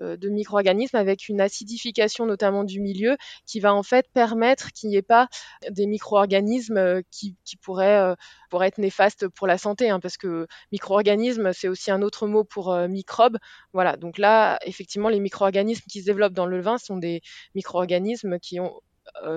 euh, 0.00 0.16
de, 0.16 0.28
micro-organismes 0.28 0.96
avec 0.96 1.28
une 1.28 1.40
acidification 1.40 2.26
notamment 2.26 2.64
du 2.64 2.80
milieu 2.80 3.16
qui 3.46 3.60
va 3.60 3.74
en 3.74 3.82
fait 3.82 4.06
permettre 4.12 4.72
qu'il 4.72 4.90
n'y 4.90 4.96
ait 4.96 5.02
pas 5.02 5.28
des 5.70 5.86
micro-organismes 5.86 6.78
euh, 6.78 7.02
qui, 7.10 7.36
pourraient, 7.62 8.14
être 8.62 8.78
néfastes 8.78 9.28
pour 9.28 9.46
la 9.46 9.58
santé, 9.58 9.90
hein, 9.90 10.00
parce 10.00 10.16
que 10.16 10.46
micro-organisme 10.72 11.52
c'est 11.52 11.68
aussi 11.68 11.90
un 11.90 12.02
autre 12.02 12.26
mot 12.26 12.44
pour 12.44 12.74
microbe. 12.88 13.38
Voilà, 13.72 13.96
donc 13.96 14.18
là 14.18 14.58
effectivement 14.64 15.08
les 15.08 15.20
micro-organismes 15.20 15.84
qui 15.90 16.00
se 16.00 16.06
développent 16.06 16.32
dans 16.32 16.46
le 16.46 16.60
vin 16.60 16.78
sont 16.78 16.96
des 16.96 17.22
micro-organismes 17.54 18.38
qui 18.38 18.60
ont 18.60 18.74
euh, 18.74 18.89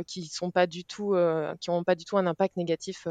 qui 0.07 0.25
sont 0.25 0.51
pas 0.51 0.67
du 0.67 0.83
tout, 0.83 1.13
euh, 1.13 1.55
qui 1.59 1.69
n'ont 1.69 1.83
pas 1.83 1.95
du 1.95 2.05
tout 2.05 2.17
un 2.17 2.27
impact 2.27 2.57
négatif 2.57 3.07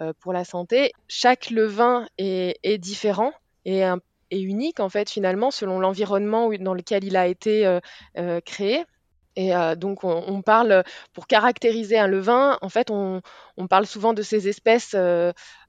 euh, 0.00 0.12
pour 0.20 0.32
la 0.32 0.44
santé. 0.44 0.92
Chaque 1.08 1.50
levain 1.50 2.06
est, 2.18 2.78
différent 2.78 3.32
et, 3.64 3.82
unique 4.32 4.80
en 4.80 4.88
fait 4.88 5.10
finalement 5.10 5.50
selon 5.50 5.80
l'environnement 5.80 6.50
dans 6.60 6.74
lequel 6.74 7.04
il 7.04 7.16
a 7.16 7.26
été 7.26 7.78
créé. 8.44 8.84
Et 9.36 9.52
donc, 9.76 10.04
on, 10.04 10.42
parle, 10.42 10.84
pour 11.12 11.26
caractériser 11.26 11.98
un 11.98 12.08
levain, 12.08 12.58
en 12.62 12.68
fait, 12.68 12.90
on, 12.90 13.22
on 13.56 13.66
parle 13.68 13.86
souvent 13.86 14.12
de 14.12 14.22
ces 14.22 14.48
espèces 14.48 14.94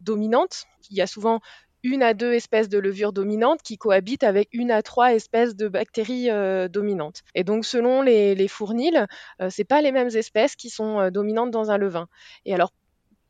dominantes. 0.02 0.66
Il 0.90 0.98
y 0.98 1.02
a 1.02 1.08
souvent 1.08 1.40
une 1.84 2.04
à 2.04 2.14
deux 2.14 2.34
espèces 2.34 2.70
de 2.70 2.78
levures 2.78 3.14
dominantes 3.14 3.62
qui 3.64 3.78
cohabitent 3.78 4.24
avec 4.24 4.50
une 4.54 4.72
à 4.72 4.82
trois 4.82 5.14
espèces 5.14 5.56
de 5.56 5.68
bactéries 5.68 6.30
euh, 6.30 6.68
dominantes. 6.68 7.22
Et 7.36 7.44
donc, 7.44 7.66
selon 7.66 8.02
les, 8.02 8.36
les 8.36 8.48
fournils, 8.48 9.06
euh, 9.42 9.50
c'est 9.50 9.64
pas 9.64 9.82
les 9.82 9.92
mêmes 9.92 10.10
espèces 10.16 10.56
qui 10.56 10.70
sont 10.70 11.00
euh, 11.00 11.10
dominantes 11.10 11.52
dans 11.52 11.72
un 11.72 11.78
levain. 11.78 12.08
Et 12.46 12.54
alors, 12.54 12.72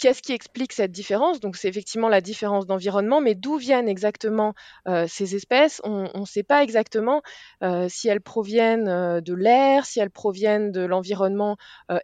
Qu'est-ce 0.02 0.24
qui 0.24 0.34
explique 0.34 0.74
cette 0.74 0.92
différence? 0.92 1.40
Donc 1.40 1.56
c'est 1.56 1.68
effectivement 1.68 2.10
la 2.10 2.22
différence 2.22 2.66
d'environnement, 2.66 3.22
mais 3.22 3.36
d'où 3.36 3.58
viennent 3.58 3.88
exactement 3.88 4.56
euh, 4.88 5.06
ces 5.08 5.36
espèces? 5.36 5.80
On 5.84 6.10
ne 6.20 6.26
sait 6.26 6.42
pas 6.42 6.64
exactement 6.64 7.22
euh, 7.62 7.86
si 7.88 8.08
elles 8.08 8.20
proviennent 8.20 8.88
euh, 8.88 9.22
de 9.22 9.36
l'air, 9.36 9.86
si 9.86 10.00
elles 10.00 10.10
proviennent 10.10 10.72
de 10.72 10.82
l'environnement 10.82 11.56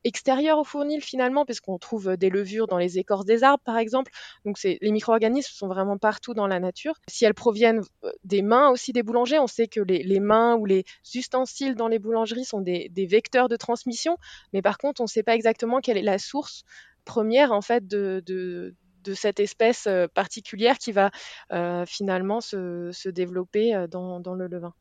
extérieur 0.04 0.60
au 0.60 0.64
fournil 0.64 1.02
finalement, 1.02 1.44
parce 1.44 1.60
qu'on 1.60 1.80
trouve 1.80 2.18
des 2.18 2.30
levures 2.30 2.68
dans 2.68 2.78
les 2.78 3.00
écorces 3.00 3.26
des 3.26 3.44
arbres 3.44 3.64
par 3.64 3.80
exemple. 3.80 4.12
Donc 4.46 4.62
les 4.62 4.78
micro-organismes 4.92 5.54
sont 5.56 5.68
vraiment 5.68 5.98
partout 5.98 6.36
dans 6.36 6.46
la 6.46 6.60
nature. 6.60 6.94
Si 7.08 7.26
elles 7.26 7.34
proviennent 7.34 7.82
des 8.24 8.44
mains 8.44 8.70
aussi 8.70 8.94
des 8.94 9.02
boulangers, 9.02 9.40
on 9.40 9.48
sait 9.48 9.68
que 9.68 9.80
les, 9.80 10.20
mains 10.20 10.56
ou 10.56 10.68
les 10.68 10.84
ustensiles 11.16 11.74
dans 11.74 11.88
les 11.88 11.98
boulangeries 11.98 12.46
sont 12.46 12.62
des, 12.62 12.90
des 12.90 13.08
vecteurs 13.08 13.50
de 13.50 13.56
transmission, 13.56 14.18
mais 14.54 14.62
par 14.62 14.78
contre 14.78 15.02
on 15.02 15.06
ne 15.06 15.10
sait 15.10 15.24
pas 15.24 15.34
exactement 15.34 15.80
quelle 15.82 15.98
est 15.98 16.04
la 16.04 16.20
source 16.20 16.64
première 17.08 17.52
en 17.52 17.62
fait 17.62 17.88
de, 17.88 18.76
cette 19.16 19.40
espèce 19.40 19.88
euh, 19.88 20.08
particulière 20.14 20.78
qui 20.78 20.92
va 20.92 21.12
euh, 21.54 21.86
finalement 21.86 22.42
se, 22.42 23.10
développer 23.10 23.74
euh, 23.74 23.88
dans, 23.88 24.36
le 24.36 24.48
levain. 24.48 24.74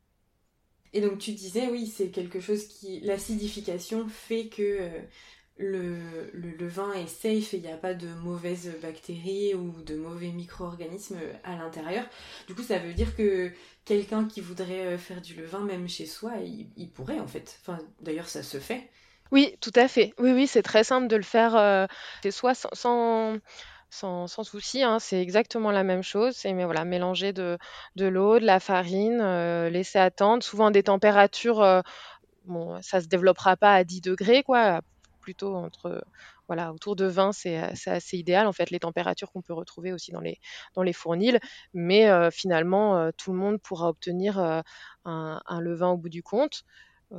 Et 0.93 0.99
donc 0.99 1.17
tu 1.17 1.31
disais, 1.31 1.69
oui, 1.71 1.87
c'est 1.87 2.09
quelque 2.09 2.41
chose 2.41 2.67
qui... 2.67 2.99
L'acidification 2.99 4.07
fait 4.09 4.47
que 4.47 4.89
le, 5.57 5.97
le, 6.33 6.67
vin 6.67 6.91
est 6.93 7.07
safe 7.07 7.53
et 7.53 7.57
il 7.57 7.63
n'y 7.63 7.71
a 7.71 7.77
pas 7.77 7.93
de 7.93 8.07
mauvaises 8.23 8.71
bactéries 8.81 9.55
ou 9.55 9.81
de 9.83 9.95
mauvais 9.95 10.31
micro-organismes 10.31 11.19
à 11.45 11.55
l'intérieur. 11.55 12.05
Du 12.47 12.53
coup, 12.53 12.63
ça 12.63 12.79
veut 12.79 12.93
dire 12.93 13.15
que 13.15 13.51
quelqu'un 13.85 14.25
qui 14.25 14.41
voudrait 14.41 14.97
faire 14.97 15.21
du 15.21 15.35
levain, 15.35 15.63
même 15.63 15.87
chez 15.87 16.05
soi, 16.05 16.33
il, 16.43 16.89
pourrait 16.89 17.19
en 17.19 17.27
fait. 17.27 17.59
Enfin, 17.61 17.79
d'ailleurs, 18.01 18.29
ça 18.29 18.43
se 18.43 18.59
fait. 18.59 18.89
Oui, 19.31 19.55
tout 19.61 19.71
à 19.75 19.87
fait. 19.87 20.13
Oui, 20.19 20.31
oui, 20.31 20.47
c'est 20.47 20.61
très 20.63 20.83
simple 20.83 21.07
de 21.07 21.15
le 21.15 21.23
faire 21.23 21.87
chez 22.23 22.31
soi 22.31 22.53
sans 22.55 23.37
sans, 23.89 24.27
souci, 24.43 24.83
hein, 24.83 24.99
c'est 24.99 25.21
exactement 25.21 25.71
la 25.71 25.83
même 25.83 26.03
chose. 26.03 26.35
C'est 26.35 26.53
mais 26.53 26.65
voilà, 26.65 26.83
mélanger 26.85 27.31
de, 27.33 27.57
de 27.95 28.05
l'eau, 28.05 28.37
de 28.39 28.45
la 28.45 28.59
farine, 28.59 29.21
euh, 29.21 29.69
laisser 29.69 29.97
attendre. 29.99 30.43
Souvent 30.43 30.71
des 30.71 30.83
températures, 30.83 31.61
euh, 31.61 31.81
bon, 32.45 32.81
ça 32.81 33.01
se 33.01 33.07
développera 33.07 33.57
pas 33.57 33.73
à 33.75 33.83
10 33.85 34.01
degrés, 34.01 34.43
quoi. 34.43 34.81
Plutôt 35.21 35.55
entre 35.55 36.03
voilà, 36.47 36.73
autour 36.73 36.95
de 36.97 37.05
20, 37.05 37.33
c'est 37.33 37.57
assez 37.87 38.17
idéal 38.17 38.47
en 38.47 38.53
fait 38.53 38.71
les 38.71 38.79
températures 38.79 39.31
qu'on 39.31 39.41
peut 39.41 39.53
retrouver 39.53 39.93
aussi 39.93 40.11
dans 40.11 40.21
les, 40.21 40.39
dans 40.75 40.83
les 40.83 40.93
fournils. 40.93 41.39
Mais 41.73 42.09
euh, 42.09 42.31
finalement, 42.31 43.11
tout 43.17 43.33
le 43.33 43.39
monde 43.39 43.61
pourra 43.61 43.89
obtenir 43.89 44.39
un 45.05 45.61
levain 45.61 45.89
au 45.89 45.97
bout 45.97 46.09
du 46.09 46.23
compte 46.23 46.63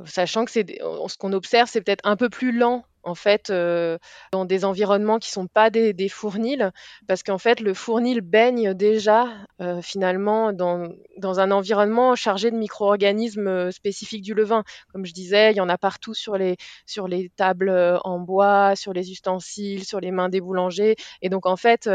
sachant 0.05 0.45
que 0.45 0.51
c'est 0.51 0.67
ce 0.67 1.17
qu'on 1.17 1.33
observe, 1.33 1.69
c'est 1.69 1.81
peut-être 1.81 2.05
un 2.05 2.15
peu 2.15 2.29
plus 2.29 2.51
lent 2.51 2.85
en 3.03 3.15
fait, 3.15 3.49
euh, 3.49 3.97
dans 4.31 4.45
des 4.45 4.65
environnements 4.65 5.19
qui 5.19 5.31
sont 5.31 5.47
pas 5.47 5.69
des, 5.69 5.93
des 5.93 6.09
fournils, 6.09 6.69
parce 7.07 7.23
qu'en 7.23 7.37
fait, 7.37 7.59
le 7.59 7.73
fournil 7.73 8.21
baigne 8.21 8.73
déjà 8.73 9.27
euh, 9.61 9.81
finalement 9.81 10.53
dans, 10.53 10.89
dans, 11.17 11.39
un 11.39 11.51
environnement 11.51 12.15
chargé 12.15 12.51
de 12.51 12.57
micro-organismes 12.57 13.47
euh, 13.47 13.71
spécifiques 13.71 14.23
du 14.23 14.33
levain. 14.33 14.63
Comme 14.91 15.05
je 15.05 15.13
disais, 15.13 15.51
il 15.51 15.57
y 15.57 15.61
en 15.61 15.69
a 15.69 15.77
partout 15.77 16.13
sur 16.13 16.37
les, 16.37 16.57
sur 16.85 17.07
les 17.07 17.29
tables 17.29 17.99
en 18.03 18.19
bois, 18.19 18.75
sur 18.75 18.93
les 18.93 19.11
ustensiles, 19.11 19.85
sur 19.85 19.99
les 19.99 20.11
mains 20.11 20.29
des 20.29 20.41
boulangers. 20.41 20.95
Et 21.21 21.29
donc, 21.29 21.45
en 21.45 21.55
fait, 21.55 21.89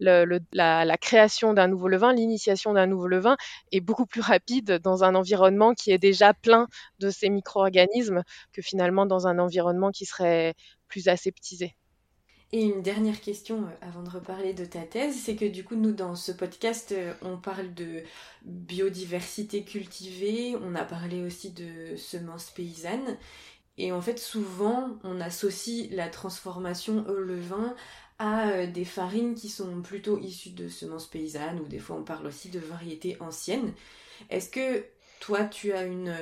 le, 0.00 0.40
la, 0.52 0.84
la, 0.84 0.96
création 0.96 1.54
d'un 1.54 1.68
nouveau 1.68 1.88
levain, 1.88 2.12
l'initiation 2.12 2.72
d'un 2.72 2.86
nouveau 2.86 3.06
levain 3.06 3.36
est 3.72 3.80
beaucoup 3.80 4.06
plus 4.06 4.20
rapide 4.20 4.80
dans 4.82 5.04
un 5.04 5.14
environnement 5.14 5.74
qui 5.74 5.92
est 5.92 5.98
déjà 5.98 6.34
plein 6.34 6.66
de 6.98 7.10
ces 7.10 7.28
micro-organismes 7.30 8.22
que 8.52 8.62
finalement 8.62 9.06
dans 9.06 9.26
un 9.26 9.38
environnement 9.38 9.90
qui 9.90 10.06
serait 10.06 10.54
plus 10.88 11.08
aseptisé. 11.08 11.74
Et 12.50 12.62
une 12.62 12.80
dernière 12.80 13.20
question 13.20 13.64
euh, 13.64 13.86
avant 13.86 14.02
de 14.02 14.08
reparler 14.08 14.54
de 14.54 14.64
ta 14.64 14.80
thèse, 14.80 15.16
c'est 15.16 15.36
que 15.36 15.44
du 15.44 15.64
coup 15.64 15.76
nous 15.76 15.92
dans 15.92 16.14
ce 16.14 16.32
podcast 16.32 16.92
euh, 16.92 17.12
on 17.20 17.36
parle 17.36 17.74
de 17.74 18.02
biodiversité 18.42 19.64
cultivée, 19.64 20.56
on 20.56 20.74
a 20.74 20.84
parlé 20.84 21.22
aussi 21.22 21.50
de 21.50 21.94
semences 21.96 22.50
paysannes 22.50 23.18
et 23.76 23.92
en 23.92 24.00
fait 24.00 24.18
souvent 24.18 24.96
on 25.04 25.20
associe 25.20 25.90
la 25.90 26.08
transformation 26.08 27.06
au 27.06 27.16
levain 27.16 27.76
à 28.18 28.48
euh, 28.48 28.66
des 28.66 28.86
farines 28.86 29.34
qui 29.34 29.50
sont 29.50 29.82
plutôt 29.82 30.18
issues 30.18 30.50
de 30.50 30.68
semences 30.68 31.06
paysannes 31.06 31.60
ou 31.60 31.66
des 31.66 31.78
fois 31.78 31.96
on 31.96 32.04
parle 32.04 32.26
aussi 32.26 32.48
de 32.48 32.60
variétés 32.60 33.18
anciennes. 33.20 33.74
Est-ce 34.30 34.48
que 34.48 34.86
toi 35.20 35.44
tu 35.44 35.72
as 35.74 35.84
une 35.84 36.16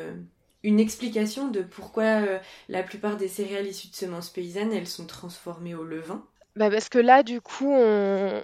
une 0.66 0.80
explication 0.80 1.46
de 1.46 1.62
pourquoi 1.62 2.02
euh, 2.02 2.38
la 2.68 2.82
plupart 2.82 3.16
des 3.16 3.28
céréales 3.28 3.68
issues 3.68 3.88
de 3.88 3.94
semences 3.94 4.30
paysannes, 4.30 4.73
elles 4.73 4.88
sont 4.88 5.06
transformées 5.06 5.76
au 5.76 5.85
levain 5.85 6.25
bah 6.56 6.68
Parce 6.70 6.88
que 6.88 6.99
là, 6.99 7.23
du 7.23 7.40
coup, 7.40 7.70
on, 7.70 8.42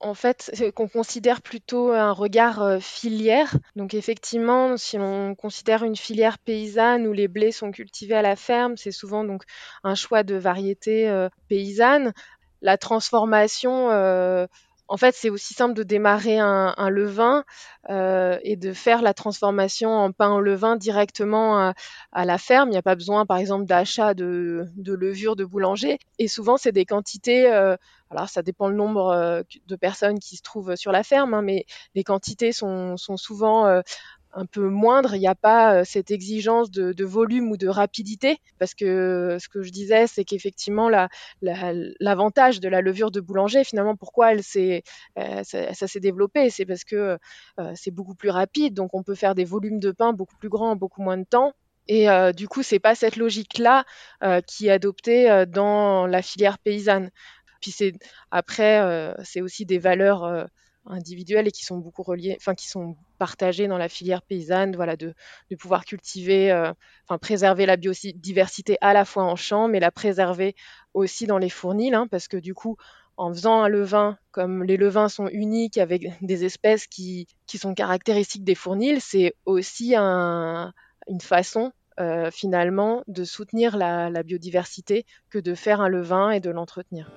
en 0.00 0.12
fait, 0.12 0.52
qu'on 0.74 0.88
considère 0.88 1.40
plutôt 1.40 1.90
un 1.90 2.12
regard 2.12 2.62
euh, 2.62 2.80
filière. 2.80 3.56
Donc 3.76 3.94
effectivement, 3.94 4.76
si 4.76 4.98
on 4.98 5.34
considère 5.34 5.84
une 5.84 5.96
filière 5.96 6.38
paysanne 6.38 7.06
où 7.06 7.14
les 7.14 7.28
blés 7.28 7.50
sont 7.50 7.70
cultivés 7.70 8.14
à 8.14 8.22
la 8.22 8.36
ferme, 8.36 8.76
c'est 8.76 8.92
souvent 8.92 9.24
donc 9.24 9.44
un 9.84 9.94
choix 9.94 10.22
de 10.22 10.34
variété 10.34 11.08
euh, 11.08 11.30
paysanne. 11.48 12.12
La 12.60 12.76
transformation 12.76 13.88
en 14.88 14.96
fait, 14.96 15.14
c'est 15.14 15.30
aussi 15.30 15.54
simple 15.54 15.74
de 15.74 15.82
démarrer 15.82 16.38
un, 16.38 16.90
levain 16.90 17.44
euh, 17.88 18.38
et 18.42 18.56
de 18.56 18.72
faire 18.72 19.00
la 19.02 19.14
transformation 19.14 19.90
en 19.90 20.12
pain 20.12 20.32
au 20.32 20.40
levain 20.40 20.76
directement 20.76 21.72
à, 22.12 22.24
la 22.24 22.38
ferme. 22.38 22.68
Il 22.68 22.72
n'y 22.72 22.78
a 22.78 22.82
pas 22.82 22.94
besoin, 22.94 23.24
par 23.24 23.38
exemple, 23.38 23.64
d'achat 23.64 24.14
de, 24.14 24.68
levure 24.76 25.36
de 25.36 25.44
boulanger. 25.44 25.98
Et 26.18 26.28
souvent, 26.28 26.56
c'est 26.56 26.72
des 26.72 26.84
quantités. 26.84 27.50
Euh, 27.50 27.76
alors, 28.10 28.28
ça 28.28 28.42
dépend 28.42 28.68
le 28.68 28.76
nombre 28.76 29.08
euh, 29.08 29.42
de 29.66 29.76
personnes 29.76 30.18
qui 30.18 30.36
se 30.36 30.42
trouvent 30.42 30.76
sur 30.76 30.92
la 30.92 31.02
ferme, 31.02 31.34
hein, 31.34 31.42
mais 31.42 31.64
les 31.94 32.04
quantités 32.04 32.52
sont, 32.52 32.96
sont 32.96 33.16
souvent 33.16 33.82
un 34.34 34.46
peu 34.46 34.68
moindre, 34.68 35.14
il 35.14 35.20
n'y 35.20 35.28
a 35.28 35.34
pas 35.34 35.80
euh, 35.80 35.84
cette 35.84 36.10
exigence 36.10 36.70
de, 36.70 37.04
volume 37.04 37.50
ou 37.50 37.56
de 37.56 37.68
rapidité, 37.68 38.38
parce 38.58 38.74
que 38.74 39.38
ce 39.40 39.48
que 39.48 39.62
je 39.62 39.70
disais, 39.70 40.06
c'est 40.06 40.24
qu'effectivement, 40.24 40.90
l'avantage 41.40 42.60
de 42.60 42.68
la 42.68 42.80
levure 42.80 43.10
de 43.10 43.20
boulanger, 43.20 43.64
finalement, 43.64 43.96
pourquoi 43.96 44.32
elle 44.32 44.40
euh, 44.56 45.42
ça, 45.44 45.86
s'est 45.86 46.00
développé, 46.00 46.50
c'est 46.50 46.66
parce 46.66 46.84
que 46.84 47.18
euh, 47.60 47.72
c'est 47.74 47.90
beaucoup 47.90 48.14
plus 48.14 48.30
rapide, 48.30 48.74
donc 48.74 48.94
on 48.94 49.02
peut 49.02 49.14
faire 49.14 49.34
des 49.34 49.44
volumes 49.44 49.78
de 49.80 49.92
pain 49.92 50.12
beaucoup 50.12 50.36
plus 50.36 50.48
grands 50.48 50.72
en 50.72 50.76
beaucoup 50.76 51.02
moins 51.02 51.18
de 51.18 51.24
temps. 51.24 51.52
Et 51.86 52.06
du 52.34 52.48
coup, 52.48 52.62
c'est 52.62 52.78
pas 52.78 52.94
cette 52.94 53.16
logique-là 53.16 53.84
qui 54.46 54.68
est 54.68 54.70
adoptée 54.70 55.44
dans 55.46 56.06
la 56.06 56.22
filière 56.22 56.58
paysanne. 56.58 57.10
Puis 57.60 57.72
c'est 57.72 57.92
après, 58.30 59.14
c'est 59.22 59.42
aussi 59.42 59.66
des 59.66 59.78
valeurs 59.78 60.48
individuelles 60.86 61.48
et 61.48 61.50
qui 61.50 61.64
sont 61.64 61.78
beaucoup 61.78 62.02
reliées, 62.02 62.36
enfin 62.38 62.54
qui 62.54 62.68
sont 62.68 62.96
partagées 63.24 63.68
dans 63.68 63.78
la 63.78 63.88
filière 63.88 64.20
paysanne, 64.20 64.76
voilà, 64.76 64.96
de, 64.96 65.14
pouvoir 65.58 65.86
cultiver, 65.86 66.52
euh, 66.52 66.74
préserver 67.22 67.64
la 67.64 67.78
biodiversité 67.78 68.76
à 68.82 68.92
la 68.92 69.06
fois 69.06 69.24
en 69.24 69.34
champ, 69.34 69.66
mais 69.66 69.80
la 69.80 69.90
préserver 69.90 70.54
aussi 70.92 71.26
dans 71.26 71.38
les 71.38 71.48
fournils, 71.48 71.94
hein, 71.94 72.06
parce 72.10 72.28
que 72.28 72.36
du 72.36 72.52
coup, 72.52 72.76
en 73.16 73.32
faisant 73.32 73.62
un 73.62 73.68
levain, 73.68 74.18
comme 74.30 74.62
les 74.62 74.76
levains 74.76 75.08
sont 75.08 75.28
uniques 75.28 75.78
avec 75.78 76.06
des 76.20 76.44
espèces 76.44 76.86
qui, 76.86 77.26
qui 77.46 77.56
sont 77.56 77.72
caractéristiques 77.72 78.44
des 78.44 78.54
fournils, 78.54 79.00
c'est 79.00 79.34
aussi 79.46 79.94
un, 79.96 80.74
une 81.08 81.22
façon 81.22 81.72
euh, 81.98 82.30
finalement 82.30 83.04
de 83.06 83.24
soutenir 83.24 83.78
la 83.78 84.22
biodiversité 84.22 85.06
que 85.30 85.38
de 85.38 85.54
faire 85.54 85.80
un 85.80 85.88
levain 85.88 86.30
et 86.30 86.40
de 86.40 86.50
l'entretenir. 86.50 87.10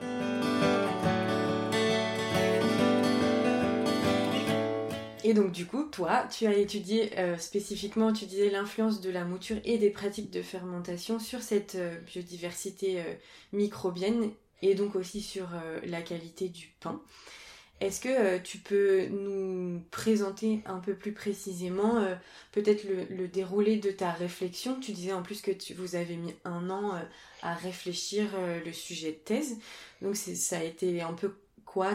Et 5.27 5.33
donc 5.33 5.51
du 5.51 5.65
coup, 5.65 5.83
toi, 5.83 6.25
tu 6.31 6.47
as 6.47 6.55
étudié 6.55 7.19
euh, 7.19 7.37
spécifiquement, 7.37 8.13
tu 8.13 8.25
disais 8.25 8.49
l'influence 8.49 9.01
de 9.01 9.09
la 9.09 9.25
mouture 9.25 9.57
et 9.65 9.77
des 9.77 9.89
pratiques 9.89 10.31
de 10.31 10.41
fermentation 10.41 11.19
sur 11.19 11.41
cette 11.41 11.75
euh, 11.75 11.99
biodiversité 11.99 13.01
euh, 13.01 13.13
microbienne 13.51 14.31
et 14.61 14.73
donc 14.73 14.95
aussi 14.95 15.19
sur 15.19 15.49
la 15.85 16.01
qualité 16.01 16.47
du 16.47 16.73
pain. 16.79 17.01
Est-ce 17.81 17.99
que 17.99 18.37
tu 18.39 18.57
peux 18.57 19.07
nous 19.07 19.83
présenter 19.91 20.61
un 20.65 20.79
peu 20.79 20.95
plus 20.95 21.11
précisément 21.11 22.03
peut-être 22.53 22.85
le, 23.11 23.27
déroulé 23.27 23.75
de 23.75 23.91
ta 23.91 24.11
réflexion? 24.11 24.79
Tu 24.79 24.93
disais 24.93 25.13
en 25.13 25.21
plus 25.21 25.41
que 25.41 25.51
tu, 25.51 25.75
vous 25.75 25.95
avez 25.95 26.15
mis 26.15 26.33
un 26.43 26.71
an 26.71 26.99
à 27.43 27.53
réfléchir 27.53 28.29
le 28.65 28.73
sujet 28.73 29.11
de 29.11 29.17
thèse. 29.17 29.59
Donc 30.01 30.15
ça 30.15 30.57
a 30.57 30.63
été 30.63 31.01
un 31.01 31.13
peu 31.13 31.35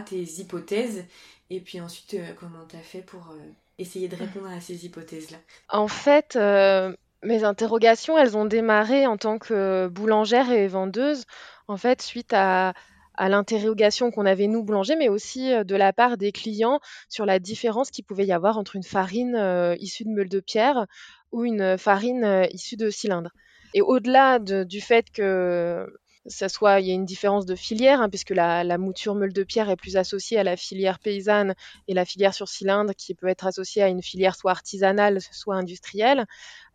tes 0.04 0.22
hypothèses 0.40 1.04
et 1.52 1.60
puis 1.60 1.82
ensuite, 1.82 2.14
euh, 2.14 2.32
comment 2.40 2.64
tu 2.66 2.76
as 2.76 2.80
fait 2.80 3.02
pour 3.02 3.28
euh, 3.30 3.36
essayer 3.78 4.08
de 4.08 4.16
répondre 4.16 4.46
à 4.46 4.58
ces 4.58 4.86
hypothèses-là 4.86 5.36
En 5.68 5.86
fait, 5.86 6.34
euh, 6.34 6.96
mes 7.22 7.44
interrogations, 7.44 8.16
elles 8.16 8.38
ont 8.38 8.46
démarré 8.46 9.06
en 9.06 9.18
tant 9.18 9.38
que 9.38 9.86
boulangère 9.88 10.50
et 10.50 10.66
vendeuse, 10.66 11.24
en 11.68 11.76
fait, 11.76 12.00
suite 12.00 12.32
à, 12.32 12.72
l'interrogation 13.18 14.10
qu'on 14.10 14.24
avait 14.24 14.46
nous 14.46 14.64
boulangers, 14.64 14.96
mais 14.96 15.10
aussi 15.10 15.52
de 15.64 15.76
la 15.76 15.92
part 15.92 16.16
des 16.16 16.32
clients 16.32 16.80
sur 17.10 17.26
la 17.26 17.38
différence 17.38 17.90
qu'il 17.90 18.04
pouvait 18.04 18.24
y 18.24 18.32
avoir 18.32 18.56
entre 18.56 18.74
une 18.74 18.82
farine 18.82 19.76
issue 19.78 20.04
de 20.04 20.08
meule 20.08 20.30
de 20.30 20.40
pierre 20.40 20.86
ou 21.30 21.44
une 21.44 21.76
farine 21.76 22.48
issue 22.50 22.76
de 22.76 22.88
cylindre. 22.88 23.30
Et 23.74 23.82
au-delà 23.82 24.38
du 24.40 24.80
fait 24.80 25.10
que 25.12 25.86
ça 26.26 26.48
soit 26.48 26.80
il 26.80 26.86
y 26.86 26.90
a 26.90 26.94
une 26.94 27.04
différence 27.04 27.46
de 27.46 27.54
filière 27.54 28.00
hein, 28.00 28.08
puisque 28.08 28.30
la, 28.30 28.62
la, 28.64 28.78
mouture 28.78 29.14
meule 29.14 29.32
de 29.32 29.42
pierre 29.42 29.70
est 29.70 29.76
plus 29.76 29.96
associée 29.96 30.38
à 30.38 30.44
la 30.44 30.56
filière 30.56 30.98
paysanne 30.98 31.54
et 31.88 31.94
la 31.94 32.04
filière 32.04 32.34
sur 32.34 32.48
cylindre 32.48 32.92
qui 32.94 33.14
peut 33.14 33.26
être 33.26 33.46
associée 33.46 33.82
à 33.82 33.88
une 33.88 34.02
filière 34.02 34.36
soit 34.36 34.52
artisanale 34.52 35.20
soit 35.20 35.56
industrielle. 35.56 36.26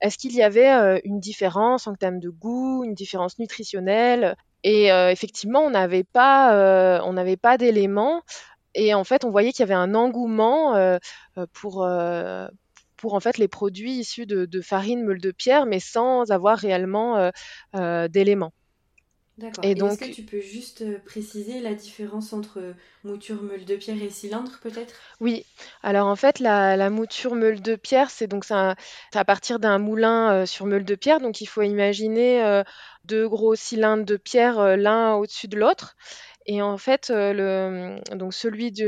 Est-ce 0.02 0.18
qu'il 0.18 0.34
y 0.34 0.44
avait 0.44 0.70
euh, 0.70 1.00
une 1.04 1.20
différence 1.20 1.88
en 1.88 1.96
termes 1.96 2.20
de 2.20 2.30
goût, 2.30 2.84
une 2.84 2.94
différence 2.94 3.40
nutritionnelle? 3.40 4.36
Et 4.64 4.92
euh, 4.92 5.12
effectivement, 5.12 5.62
on 5.62 5.70
n'avait 5.70 6.04
pas 6.04 6.54
euh, 6.54 7.00
on 7.04 7.14
n'avait 7.14 7.38
pas 7.38 7.58
d'éléments 7.58 8.22
et 8.76 8.94
en 8.94 9.04
fait, 9.04 9.24
on 9.26 9.32
voyait 9.32 9.52
qu'il 9.54 9.62
y 9.62 9.64
avait 9.64 9.74
un 9.74 9.96
engouement 9.96 10.76
pour 11.54 11.88
pour 12.98 13.14
en 13.14 13.20
fait 13.20 13.38
les 13.38 13.48
produits 13.48 13.94
issus 13.94 14.26
de, 14.26 14.46
de 14.46 14.62
farine 14.62 15.04
meule 15.04 15.22
de 15.22 15.32
pierre, 15.32 15.66
mais 15.66 15.80
sans 15.80 16.32
avoir 16.32 16.58
réellement 16.60 17.32
d'éléments. 18.10 18.52
D'accord. 19.38 19.64
Et, 19.64 19.76
donc, 19.76 20.02
est-ce 20.02 20.10
que 20.10 20.16
tu 20.16 20.24
peux 20.24 20.42
juste 20.42 20.82
euh, 20.82 20.98
préciser 21.06 21.60
la 21.60 21.76
différence 21.76 22.34
entre 22.34 22.74
mouture 23.04 23.44
meule 23.44 23.66
de 23.66 23.76
pierre 23.76 24.02
et 24.02 24.10
cylindre, 24.10 24.52
peut-être? 24.64 24.96
Oui. 25.20 25.46
Alors 25.84 26.08
en 26.08 26.16
fait, 26.16 26.40
la, 26.40 26.90
mouture 26.90 27.36
meule 27.36 27.62
de 27.62 27.76
pierre, 27.76 28.10
c'est 28.10 28.26
donc 28.26 28.46
à 28.50 28.76
partir 29.26 29.60
d'un 29.60 29.78
moulin 29.78 30.32
euh, 30.32 30.46
sur 30.48 30.66
meule 30.66 30.86
de 30.86 30.96
pierre. 30.96 31.20
Donc 31.20 31.40
il 31.40 31.46
faut 31.46 31.62
imaginer 31.62 32.44
euh, 32.44 32.64
deux 33.06 33.30
gros 33.30 33.54
cylindres 33.54 34.06
de 34.06 34.18
pierre 34.18 34.76
l'un 34.76 35.14
au-dessus 35.14 35.48
de 35.48 35.58
l'autre. 35.58 35.96
Et 36.50 36.62
en 36.62 36.78
fait, 36.78 37.10
euh, 37.10 38.00
donc 38.16 38.34
celui 38.34 38.72
de 38.72 38.88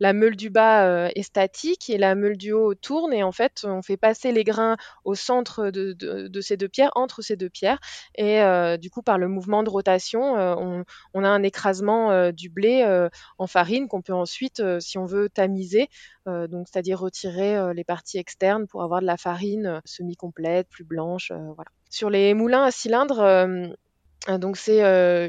la, 0.00 0.12
meule 0.12 0.34
du 0.34 0.50
bas 0.50 0.84
euh, 0.84 1.10
est 1.14 1.22
statique 1.22 1.88
et 1.88 1.96
la 1.96 2.16
meule 2.16 2.36
du 2.36 2.52
haut 2.52 2.74
tourne. 2.74 3.12
Et 3.12 3.22
en 3.22 3.30
fait, 3.30 3.62
on 3.64 3.82
fait 3.82 3.96
passer 3.96 4.32
les 4.32 4.42
grains 4.42 4.76
au 5.04 5.14
centre 5.14 5.70
de, 5.70 6.40
ces 6.40 6.56
deux 6.56 6.68
pierres, 6.68 6.90
entre 6.96 7.22
ces 7.22 7.36
deux 7.36 7.48
pierres. 7.48 7.78
Et 8.16 8.42
euh, 8.42 8.76
du 8.76 8.90
coup, 8.90 9.02
par 9.02 9.16
le 9.16 9.28
mouvement 9.28 9.62
de 9.62 9.70
rotation, 9.70 10.34
on, 10.34 11.24
a 11.24 11.28
un 11.28 11.42
écrasement 11.44 12.32
du 12.32 12.48
blé 12.48 13.08
en 13.38 13.46
farine 13.46 13.86
qu'on 13.86 14.02
peut 14.02 14.12
ensuite, 14.12 14.60
si 14.80 14.98
on 14.98 15.06
veut, 15.06 15.28
tamiser. 15.28 15.88
donc, 16.26 16.66
c'est-à-dire 16.68 16.98
retirer 16.98 17.72
les 17.74 17.84
parties 17.84 18.18
externes 18.18 18.66
pour 18.66 18.82
avoir 18.82 19.00
de 19.00 19.06
la 19.06 19.16
farine 19.16 19.80
semi-complète, 19.84 20.68
plus 20.68 20.84
blanche. 20.84 21.30
voilà. 21.30 21.70
Sur 21.90 22.10
les 22.10 22.34
moulins 22.34 22.64
à 22.64 22.70
cylindres, 22.70 23.76
donc 24.28 24.56
c'est 24.56 24.80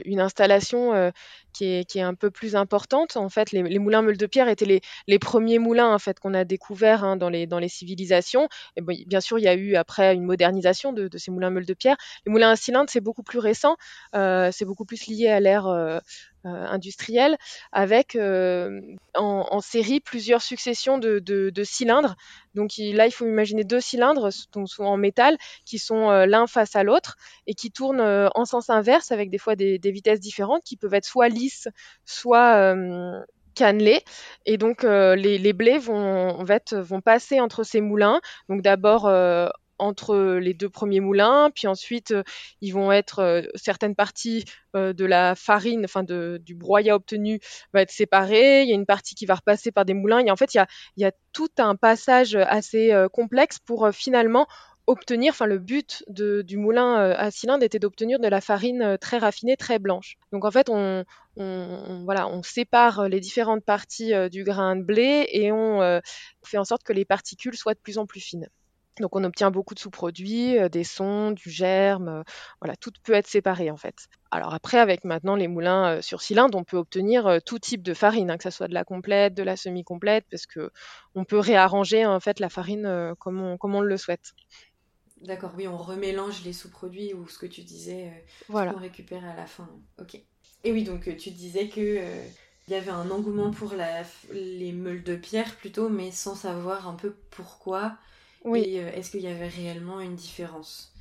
une 0.05 0.19
installation 0.19 1.11
qui 1.53 1.65
est, 1.65 2.01
un 2.01 2.15
peu 2.15 2.31
plus 2.31 2.55
importante. 2.55 3.15
En 3.15 3.29
fait, 3.29 3.51
les, 3.51 3.79
moulins 3.79 4.01
meules 4.01 4.17
de 4.17 4.25
pierre 4.25 4.49
étaient 4.49 4.81
les, 5.07 5.19
premiers 5.19 5.59
moulins 5.59 5.93
en 5.93 5.99
fait 5.99 6.19
qu'on 6.19 6.33
a 6.33 6.43
découverts 6.43 7.03
hein, 7.03 7.15
dans, 7.15 7.29
les, 7.29 7.47
dans 7.47 7.59
les 7.59 7.69
civilisations. 7.69 8.49
Et 8.75 8.81
bien 8.81 9.21
sûr, 9.21 9.39
il 9.39 9.43
y 9.43 9.47
a 9.47 9.53
eu 9.53 9.75
après 9.75 10.13
une 10.13 10.23
modernisation 10.23 10.91
de, 10.91 11.09
ces 11.17 11.31
moulins 11.31 11.51
meules 11.51 11.65
de 11.65 11.73
pierre. 11.73 11.95
Les 12.25 12.31
moulins 12.31 12.51
à 12.51 12.55
cylindres, 12.55 12.89
c'est 12.89 13.01
beaucoup 13.01 13.23
plus 13.23 13.39
récent. 13.39 13.77
Euh, 14.15 14.49
c'est 14.51 14.65
beaucoup 14.65 14.85
plus 14.85 15.07
lié 15.07 15.29
à 15.29 15.39
l'ère 15.39 15.67
euh, 15.67 15.83
euh, 15.93 15.99
industrielle, 16.43 17.37
avec 17.71 18.17
en, 19.15 19.61
série 19.61 19.99
plusieurs 19.99 20.41
successions 20.41 20.97
de, 20.97 21.19
de, 21.19 21.63
cylindres. 21.63 22.15
Donc 22.53 22.71
là, 22.77 23.07
il 23.07 23.11
faut 23.11 23.25
imaginer 23.25 23.63
deux 23.63 23.79
cylindres, 23.79 24.29
donc 24.51 24.67
en 24.79 24.97
métal, 24.97 25.37
qui 25.65 25.79
sont 25.79 26.09
l'un 26.25 26.47
face 26.47 26.75
à 26.75 26.83
l'autre 26.83 27.15
et 27.47 27.53
qui 27.53 27.71
tournent 27.71 28.01
en 28.01 28.45
sens 28.45 28.69
inverse 28.69 29.11
avec 29.11 29.29
des 29.29 29.37
fois 29.37 29.55
des, 29.55 29.79
vitesses 29.83 30.19
différentes, 30.19 30.63
qui 30.63 30.77
peuvent 30.77 30.93
être 30.93 31.05
soit 31.05 31.29
soit 32.05 32.55
euh, 32.55 33.21
cannelés. 33.55 34.01
Et 34.45 34.57
donc, 34.57 34.83
euh, 34.83 35.15
les, 35.15 35.53
blés 35.53 35.77
vont, 35.77 36.43
vont 36.43 37.01
passer 37.01 37.39
entre 37.39 37.63
ces 37.63 37.81
moulins. 37.81 38.19
Donc, 38.49 38.61
d'abord, 38.61 39.07
euh, 39.07 39.49
entre 39.83 40.37
les 40.39 40.53
deux 40.53 40.69
premiers 40.69 40.99
moulins, 40.99 41.51
puis 41.53 41.67
ensuite 41.67 42.13
ils 42.61 42.71
vont 42.71 42.91
être 42.91 43.43
certaines 43.55 43.95
parties 43.95 44.45
de 44.73 45.05
la 45.05 45.35
farine, 45.35 45.85
enfin 45.85 46.03
du 46.03 46.55
broyat 46.55 46.95
obtenu 46.95 47.39
va 47.73 47.81
être 47.81 47.91
séparée. 47.91 48.63
Il 48.63 48.69
y 48.69 48.71
a 48.71 48.75
une 48.75 48.85
partie 48.85 49.15
qui 49.15 49.25
va 49.25 49.35
repasser 49.35 49.71
par 49.71 49.85
des 49.85 49.93
moulins. 49.93 50.19
Et 50.19 50.31
en 50.31 50.35
fait, 50.35 50.53
il 50.53 50.65
y 50.97 51.05
a, 51.05 51.11
tout 51.31 51.49
un 51.57 51.75
passage 51.75 52.35
assez 52.35 52.93
complexe 53.11 53.57
pour 53.57 53.89
finalement 53.91 54.47
obtenir, 54.87 55.31
enfin 55.31 55.45
le 55.45 55.59
but 55.59 56.03
du 56.09 56.57
moulin 56.57 56.99
euh, 56.99 57.15
à 57.17 57.31
cylindre 57.31 57.63
était 57.63 57.79
d'obtenir 57.79 58.19
de 58.19 58.27
la 58.27 58.41
farine 58.41 58.81
euh, 58.81 58.97
très 58.97 59.17
raffinée, 59.17 59.55
très 59.55 59.79
blanche. 59.79 60.17
Donc 60.31 60.45
en 60.45 60.51
fait, 60.51 60.69
on, 60.69 61.05
voilà, 61.35 62.27
on 62.27 62.43
sépare 62.43 63.07
les 63.07 63.19
différentes 63.19 63.63
parties 63.63 64.13
euh, 64.13 64.29
du 64.29 64.43
grain 64.43 64.75
de 64.75 64.83
blé 64.83 65.27
et 65.31 65.51
on 65.51 66.01
fait 66.43 66.57
en 66.57 66.65
sorte 66.65 66.83
que 66.83 66.93
les 66.93 67.05
particules 67.05 67.55
soient 67.55 67.73
de 67.73 67.79
plus 67.79 67.97
en 67.97 68.05
plus 68.05 68.19
fines. 68.19 68.49
Donc 68.99 69.15
on 69.15 69.23
obtient 69.23 69.51
beaucoup 69.51 69.73
de 69.73 69.79
sous-produits, 69.79 70.57
des 70.69 70.83
sons, 70.83 71.31
du 71.31 71.49
germe, 71.49 72.23
voilà, 72.61 72.75
tout 72.75 72.91
peut 73.03 73.13
être 73.13 73.27
séparé 73.27 73.71
en 73.71 73.77
fait. 73.77 74.07
Alors 74.31 74.53
après, 74.53 74.77
avec 74.77 75.03
maintenant 75.03 75.35
les 75.35 75.47
moulins 75.47 76.01
sur 76.01 76.21
cylindre, 76.21 76.57
on 76.57 76.63
peut 76.63 76.77
obtenir 76.77 77.39
tout 77.45 77.59
type 77.59 77.81
de 77.81 77.93
farine, 77.93 78.31
hein, 78.31 78.37
que 78.37 78.43
ce 78.43 78.49
soit 78.51 78.67
de 78.67 78.73
la 78.73 78.83
complète, 78.83 79.33
de 79.33 79.43
la 79.43 79.55
semi-complète, 79.55 80.25
parce 80.29 80.45
que 80.45 80.71
on 81.15 81.25
peut 81.25 81.39
réarranger 81.39 82.05
en 82.05 82.19
fait 82.19 82.39
la 82.39 82.49
farine 82.49 83.15
comme 83.19 83.57
comme 83.57 83.75
on 83.75 83.81
le 83.81 83.97
souhaite. 83.97 84.33
D'accord, 85.23 85.53
oui, 85.55 85.67
on 85.67 85.77
remélange 85.77 86.43
les 86.43 86.51
sous-produits 86.51 87.13
ou 87.13 87.27
ce 87.29 87.39
que 87.39 87.45
tu 87.45 87.61
disais, 87.61 88.07
euh, 88.07 88.19
voilà. 88.49 88.73
qu'on 88.73 88.79
récupère 88.79 89.23
à 89.23 89.35
la 89.35 89.45
fin. 89.45 89.69
Ok. 89.99 90.15
Et 90.65 90.71
oui, 90.71 90.83
donc 90.83 91.07
euh, 91.07 91.15
tu 91.15 91.31
disais 91.31 91.69
que 91.69 91.79
euh, 91.79 92.25
il 92.67 92.73
y 92.73 92.75
avait 92.75 92.91
un 92.91 93.09
engouement 93.09 93.51
pour 93.51 93.73
la, 93.73 94.03
les 94.33 94.73
meules 94.73 95.03
de 95.03 95.15
pierre 95.15 95.55
plutôt, 95.55 95.87
mais 95.87 96.11
sans 96.11 96.35
savoir 96.35 96.89
un 96.89 96.95
peu 96.95 97.15
pourquoi. 97.31 97.97
Oui. 98.43 98.61
Et 98.61 98.77
est-ce 98.77 99.11
qu'il 99.11 99.21
y 99.21 99.27
avait 99.27 99.47
réellement 99.47 99.99
une 100.01 100.15
différence? 100.15 100.93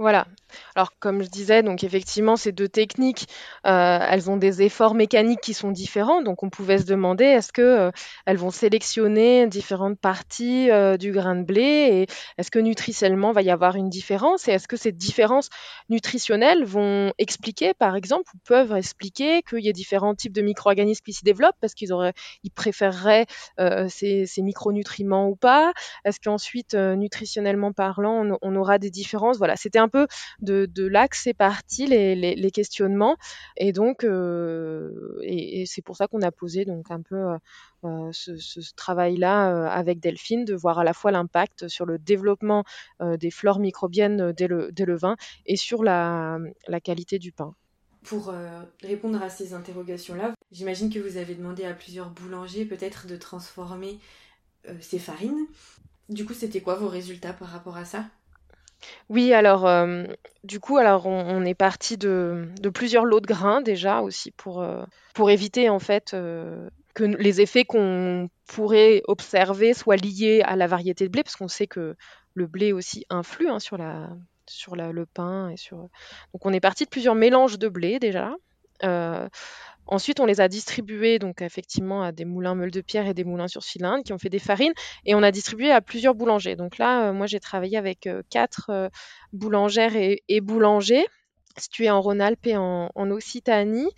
Voilà. 0.00 0.26
Alors 0.74 0.92
comme 0.98 1.22
je 1.22 1.28
disais, 1.28 1.62
donc 1.62 1.84
effectivement 1.84 2.36
ces 2.36 2.52
deux 2.52 2.68
techniques, 2.68 3.26
euh, 3.66 3.98
elles 4.00 4.30
ont 4.30 4.38
des 4.38 4.62
efforts 4.62 4.94
mécaniques 4.94 5.42
qui 5.42 5.52
sont 5.52 5.70
différents. 5.70 6.22
Donc 6.22 6.42
on 6.42 6.48
pouvait 6.48 6.78
se 6.78 6.86
demander 6.86 7.24
est-ce 7.24 7.52
que 7.52 7.60
euh, 7.60 7.90
elles 8.24 8.38
vont 8.38 8.50
sélectionner 8.50 9.46
différentes 9.46 9.98
parties 9.98 10.70
euh, 10.70 10.96
du 10.96 11.12
grain 11.12 11.36
de 11.36 11.42
blé 11.42 11.60
et 11.62 12.06
est-ce 12.38 12.50
que 12.50 12.58
nutritionnellement 12.58 13.32
va 13.32 13.42
y 13.42 13.50
avoir 13.50 13.76
une 13.76 13.90
différence 13.90 14.48
et 14.48 14.52
est-ce 14.52 14.68
que 14.68 14.78
ces 14.78 14.90
différences 14.90 15.50
nutritionnelles 15.90 16.64
vont 16.64 17.12
expliquer 17.18 17.74
par 17.74 17.94
exemple 17.94 18.30
ou 18.34 18.38
peuvent 18.46 18.72
expliquer 18.72 19.42
qu'il 19.42 19.60
y 19.60 19.68
a 19.68 19.72
différents 19.72 20.14
types 20.14 20.32
de 20.32 20.40
micro-organismes 20.40 21.04
qui 21.04 21.12
s'y 21.12 21.24
développent 21.24 21.56
parce 21.60 21.74
qu'ils 21.74 21.92
auraient 21.92 22.14
ils 22.42 22.50
préféreraient 22.50 23.26
ces, 23.88 24.26
micronutriments 24.38 25.28
ou 25.28 25.36
pas? 25.36 25.72
Est-ce 26.06 26.20
qu'ensuite 26.20 26.74
nutritionnellement 26.74 27.72
parlant 27.72 28.38
on, 28.40 28.56
aura 28.56 28.78
des 28.78 28.90
différences? 28.90 29.36
Voilà, 29.36 29.56
c'était 29.56 29.78
peu 29.90 30.06
de, 30.40 30.86
là 30.86 31.08
que 31.08 31.16
c'est 31.16 31.34
parti 31.34 31.86
les, 31.86 32.50
questionnements. 32.50 33.16
Et 33.56 33.72
donc, 33.72 34.04
euh, 34.04 35.18
et, 35.22 35.64
c'est 35.66 35.82
pour 35.82 35.96
ça 35.96 36.06
qu'on 36.06 36.22
a 36.22 36.32
posé 36.32 36.64
donc 36.64 36.90
un 36.90 37.02
peu 37.02 37.16
euh, 37.16 37.38
euh, 37.84 38.10
ce, 38.12 38.74
travail-là 38.74 39.70
avec 39.70 40.00
Delphine, 40.00 40.44
de 40.44 40.54
voir 40.54 40.78
à 40.78 40.84
la 40.84 40.92
fois 40.92 41.10
l'impact 41.10 41.68
sur 41.68 41.86
le 41.86 41.98
développement 41.98 42.64
des 43.00 43.30
flores 43.30 43.58
microbiennes 43.58 44.32
des, 44.32 44.48
levains 44.48 45.16
et 45.46 45.56
sur 45.56 45.84
la, 45.84 46.38
qualité 46.82 47.18
du 47.18 47.32
pain. 47.32 47.54
Pour 48.02 48.32
répondre 48.82 49.22
à 49.22 49.28
ces 49.28 49.52
interrogations-là, 49.52 50.32
j'imagine 50.50 50.90
que 50.90 50.98
vous 50.98 51.18
avez 51.18 51.34
demandé 51.34 51.64
à 51.64 51.74
plusieurs 51.74 52.10
boulangers 52.10 52.64
peut-être 52.64 53.06
de 53.06 53.16
transformer 53.16 53.98
ces 54.80 54.98
farines. 54.98 55.46
Du 56.08 56.24
coup, 56.24 56.34
c'était 56.34 56.60
quoi 56.60 56.74
vos 56.74 56.88
résultats 56.88 57.32
par 57.32 57.48
rapport 57.48 57.76
à 57.76 57.84
ça? 57.84 58.06
Oui, 59.08 59.32
alors, 59.32 59.66
euh, 59.66 60.04
du 60.44 60.60
coup, 60.60 60.78
alors 60.78 61.06
on 61.06 61.44
est 61.44 61.54
parti 61.54 61.96
de 61.96 62.46
plusieurs 62.72 63.04
lots 63.04 63.20
de 63.20 63.26
grains 63.26 63.60
déjà 63.60 64.00
aussi 64.00 64.30
pour, 64.30 64.62
euh, 64.62 64.82
pour 65.14 65.30
éviter 65.30 65.68
en 65.68 65.78
fait, 65.78 66.14
euh, 66.14 66.68
que 66.94 67.04
les 67.04 67.40
effets 67.40 67.64
qu'on 67.64 68.28
pourrait 68.46 69.02
observer 69.06 69.74
soient 69.74 69.96
liés 69.96 70.42
à 70.44 70.56
la 70.56 70.66
variété 70.66 71.06
de 71.06 71.10
blé, 71.10 71.22
parce 71.22 71.36
qu'on 71.36 71.48
sait 71.48 71.66
que 71.66 71.96
le 72.34 72.46
blé 72.46 72.72
aussi 72.72 73.04
influe, 73.10 73.48
hein, 73.48 73.58
sur 73.58 73.76
la 73.76 74.10
sur 74.46 74.74
le 74.74 75.06
pain 75.06 75.48
et 75.50 75.56
sur 75.56 75.76
donc 75.76 76.44
on 76.44 76.52
est 76.52 76.58
parti 76.58 76.84
de 76.84 76.90
plusieurs 76.90 77.14
mélanges 77.14 77.56
de 77.56 77.68
blé 77.68 78.00
déjà. 78.00 78.34
Ensuite, 79.90 80.20
on 80.20 80.24
les 80.24 80.40
a 80.40 80.46
distribués 80.46 81.18
donc 81.18 81.42
effectivement 81.42 82.02
à 82.02 82.12
des 82.12 82.24
moulins 82.24 82.54
meules 82.54 82.70
de 82.70 82.80
pierre 82.80 83.08
et 83.08 83.14
des 83.14 83.24
moulins 83.24 83.48
sur 83.48 83.64
cylindre 83.64 84.04
qui 84.04 84.12
ont 84.12 84.18
fait 84.18 84.28
des 84.28 84.38
farines 84.38 84.72
et 85.04 85.16
on 85.16 85.22
a 85.22 85.32
distribué 85.32 85.72
à 85.72 85.80
plusieurs 85.80 86.14
boulangers. 86.14 86.54
Donc 86.54 86.78
là, 86.78 87.08
euh, 87.08 87.12
moi 87.12 87.26
j'ai 87.26 87.40
travaillé 87.40 87.76
avec 87.76 88.06
euh, 88.06 88.22
quatre 88.30 88.70
euh, 88.70 88.88
boulangères 89.32 89.96
et, 89.96 90.40
boulangers 90.40 91.04
situés 91.58 91.90
en 91.90 92.00
Rhône-Alpes 92.00 92.46
et 92.46 92.56
en 92.56 93.10
Occitanie. 93.10 93.90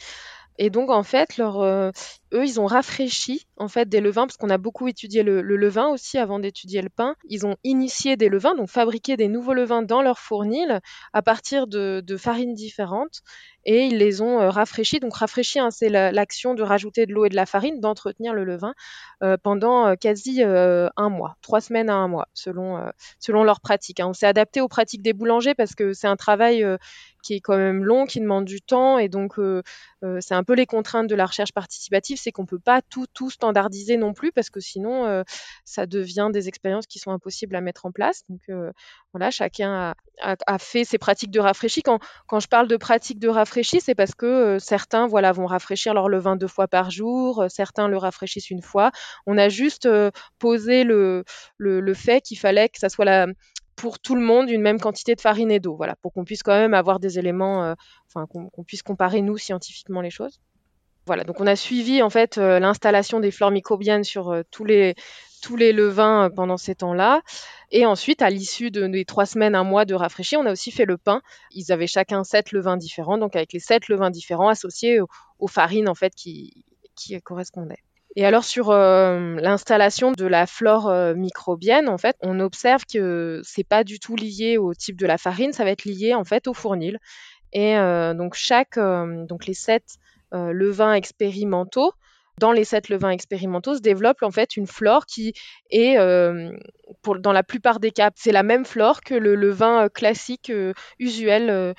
Et 0.58 0.70
donc, 0.70 0.90
en 0.90 1.02
fait, 1.02 1.36
leur, 1.36 1.92
eux, 2.32 2.44
ils 2.44 2.60
ont 2.60 2.66
rafraîchi 2.66 3.46
en 3.56 3.68
fait 3.68 3.88
des 3.88 4.00
levains, 4.00 4.26
parce 4.26 4.36
qu'on 4.36 4.50
a 4.50 4.58
beaucoup 4.58 4.88
étudié 4.88 5.22
le, 5.22 5.42
levain 5.42 5.88
aussi 5.88 6.18
avant 6.18 6.38
d'étudier 6.38 6.82
le 6.82 6.88
pain. 6.88 7.14
Ils 7.28 7.46
ont 7.46 7.56
initié 7.64 8.16
des 8.16 8.28
levains, 8.28 8.54
donc 8.54 8.68
fabriqué 8.68 9.16
des 9.16 9.28
nouveaux 9.28 9.54
levains 9.54 9.82
dans 9.82 10.02
leur 10.02 10.18
fournil 10.18 10.80
à 11.12 11.22
partir 11.22 11.66
de, 11.66 12.02
farines 12.18 12.54
différentes, 12.54 13.22
et 13.64 13.86
ils 13.86 13.96
les 13.96 14.20
ont 14.20 14.40
euh, 14.40 14.50
rafraîchis. 14.50 15.00
Donc, 15.00 15.14
rafraîchis, 15.14 15.60
hein, 15.60 15.70
c'est 15.70 15.88
l'action 15.88 16.54
de 16.54 16.62
rajouter 16.62 17.06
de 17.06 17.12
l'eau 17.12 17.24
et 17.24 17.28
de 17.28 17.36
la 17.36 17.46
farine, 17.46 17.80
d'entretenir 17.80 18.34
le 18.34 18.44
levain 18.44 18.74
euh, 19.22 19.36
pendant 19.42 19.94
quasi 19.96 20.42
un 20.42 21.08
mois, 21.08 21.36
trois 21.42 21.60
semaines 21.60 21.90
à 21.90 21.94
un 21.94 22.08
mois, 22.08 22.26
selon, 22.34 22.84
selon 23.20 23.44
leur 23.44 23.60
pratique. 23.60 24.00
Hein. 24.00 24.08
On 24.08 24.12
s'est 24.12 24.26
adapté 24.26 24.60
aux 24.60 24.68
pratiques 24.68 25.02
des 25.02 25.12
boulangers 25.12 25.54
parce 25.54 25.74
que 25.74 25.92
c'est 25.92 26.08
un 26.08 26.16
travail 26.16 26.64
qui 27.22 27.34
est 27.34 27.40
quand 27.40 27.56
même 27.56 27.84
long, 27.84 28.04
qui 28.04 28.20
demande 28.20 28.44
du 28.44 28.60
temps, 28.60 28.98
et 28.98 29.08
donc 29.08 29.38
euh, 29.38 29.62
c'est 30.20 30.34
un 30.34 30.44
peu 30.44 30.54
les 30.54 30.66
contraintes 30.66 31.06
de 31.06 31.14
la 31.14 31.26
recherche 31.26 31.52
participative, 31.52 32.18
c'est 32.22 32.32
qu'on 32.32 32.46
peut 32.46 32.58
pas 32.58 32.80
tout 32.82 33.06
tout 33.12 33.30
standardiser 33.30 33.96
non 33.96 34.12
plus 34.12 34.32
parce 34.32 34.50
que 34.50 34.60
sinon 34.60 35.06
euh, 35.06 35.22
ça 35.64 35.86
devient 35.86 36.30
des 36.32 36.48
expériences 36.48 36.86
qui 36.86 36.98
sont 36.98 37.10
impossibles 37.10 37.56
à 37.56 37.60
mettre 37.60 37.86
en 37.86 37.92
place. 37.92 38.22
Donc 38.28 38.40
euh, 38.48 38.70
voilà, 39.12 39.30
chacun 39.30 39.94
a, 40.20 40.58
fait 40.58 40.84
ses 40.84 40.98
pratiques 40.98 41.30
de 41.30 41.40
rafraîchi. 41.40 41.82
Quand, 41.82 41.98
quand 42.26 42.40
je 42.40 42.48
parle 42.48 42.68
de 42.68 42.76
pratiques 42.76 43.18
de 43.18 43.28
rafraîchi, 43.28 43.80
c'est 43.80 43.94
parce 43.94 44.14
que 44.14 44.58
certains 44.60 45.06
voilà 45.06 45.32
vont 45.32 45.46
rafraîchir 45.46 45.94
leur 45.94 46.08
levain 46.08 46.36
deux 46.36 46.46
fois 46.46 46.68
par 46.68 46.90
jour, 46.90 47.44
certains 47.48 47.88
le 47.88 47.96
rafraîchissent 47.96 48.50
une 48.50 48.62
fois. 48.62 48.92
On 49.26 49.36
a 49.38 49.48
juste 49.48 49.88
posé 50.38 50.84
le, 50.84 51.24
le, 51.58 51.94
fait 51.94 52.20
qu'il 52.20 52.38
fallait 52.38 52.68
que 52.68 52.78
ça 52.78 52.88
soit 52.88 53.26
pour 53.76 53.98
tout 53.98 54.14
le 54.14 54.22
monde 54.22 54.48
une 54.48 54.62
même 54.62 54.80
quantité 54.80 55.14
de 55.14 55.20
farine 55.20 55.50
et 55.50 55.60
d'eau, 55.60 55.76
voilà, 55.76 55.96
pour 55.96 56.12
qu'on 56.12 56.24
puisse 56.24 56.42
quand 56.42 56.52
même 56.52 56.74
avoir 56.74 57.00
des 57.00 57.18
éléments, 57.18 57.74
qu'on 58.14 58.64
puisse 58.64 58.82
comparer 58.82 59.22
nous 59.22 59.38
scientifiquement 59.38 60.00
les 60.00 60.10
choses. 60.10 60.38
Voilà, 61.06 61.24
donc 61.24 61.40
on 61.40 61.46
a 61.46 61.56
suivi 61.56 62.00
en 62.02 62.10
fait 62.10 62.36
l'installation 62.36 63.18
des 63.18 63.32
flores 63.32 63.50
microbiennes 63.50 64.04
sur 64.04 64.42
tous 64.50 64.64
les 64.64 64.94
tous 65.42 65.56
les 65.56 65.72
levains 65.72 66.30
pendant 66.34 66.56
ces 66.56 66.76
temps-là. 66.76 67.20
Et 67.70 67.84
ensuite, 67.84 68.22
à 68.22 68.30
l'issue 68.30 68.70
de, 68.70 68.86
des 68.86 69.04
trois 69.04 69.26
semaines, 69.26 69.54
un 69.54 69.64
mois 69.64 69.84
de 69.84 69.94
rafraîchis, 69.94 70.36
on 70.36 70.46
a 70.46 70.52
aussi 70.52 70.70
fait 70.70 70.84
le 70.84 70.96
pain. 70.96 71.20
Ils 71.50 71.72
avaient 71.72 71.86
chacun 71.86 72.24
sept 72.24 72.52
levains 72.52 72.76
différents, 72.76 73.18
donc 73.18 73.36
avec 73.36 73.52
les 73.52 73.58
sept 73.58 73.88
levains 73.88 74.10
différents 74.10 74.48
associés 74.48 75.00
aux, 75.00 75.48
farines 75.48 75.88
en 75.88 75.94
fait 75.94 76.14
qui, 76.14 76.64
qui 76.94 77.20
correspondaient. 77.20 77.82
Et 78.14 78.26
alors 78.26 78.44
sur 78.44 78.70
euh, 78.70 79.36
l'installation 79.40 80.12
de 80.12 80.26
la 80.26 80.46
flore 80.46 80.88
euh, 80.88 81.14
microbienne, 81.14 81.88
en 81.88 81.98
fait, 81.98 82.16
on 82.20 82.40
observe 82.40 82.84
que 82.84 83.40
c'est 83.42 83.64
pas 83.64 83.84
du 83.84 83.98
tout 83.98 84.16
lié 84.16 84.58
au 84.58 84.74
type 84.74 84.98
de 84.98 85.06
la 85.06 85.18
farine, 85.18 85.52
ça 85.52 85.64
va 85.64 85.70
être 85.70 85.84
lié 85.84 86.14
en 86.14 86.24
fait 86.24 86.46
au 86.46 86.54
fournil. 86.54 86.98
Et 87.54 87.76
euh, 87.76 88.14
donc 88.14 88.34
chaque, 88.34 88.78
donc 88.78 89.46
les 89.46 89.54
sept 89.54 89.96
levains 90.32 90.94
expérimentaux 90.94 91.92
dans 92.38 92.52
les 92.52 92.64
sept 92.64 92.88
levains 92.88 93.10
expérimentaux 93.10 93.76
se 93.76 93.80
développe 93.80 94.22
en 94.22 94.30
fait 94.30 94.56
une 94.56 94.66
flore 94.66 95.06
qui 95.06 95.34
est, 95.70 95.98
euh, 95.98 96.50
dans 97.18 97.32
la 97.32 97.42
plupart 97.42 97.78
des 97.78 97.90
cas, 97.90 98.10
c'est 98.14 98.32
la 98.32 98.42
même 98.42 98.64
flore 98.64 99.02
que 99.02 99.14
le 99.14 99.34
levain 99.34 99.84
euh, 99.84 99.88
classique 99.88 100.50
euh, 100.50 100.72
usuel 100.98 101.74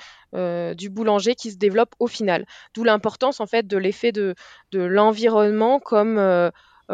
du 0.78 0.90
boulanger 0.90 1.36
qui 1.36 1.52
se 1.52 1.58
développe 1.58 1.94
au 2.00 2.08
final. 2.08 2.46
D'où 2.74 2.84
l'importance 2.84 3.40
en 3.40 3.46
fait 3.46 3.68
de 3.68 3.78
l'effet 3.78 4.12
de, 4.12 4.36
l'environnement 4.74 5.80
comme 5.80 6.20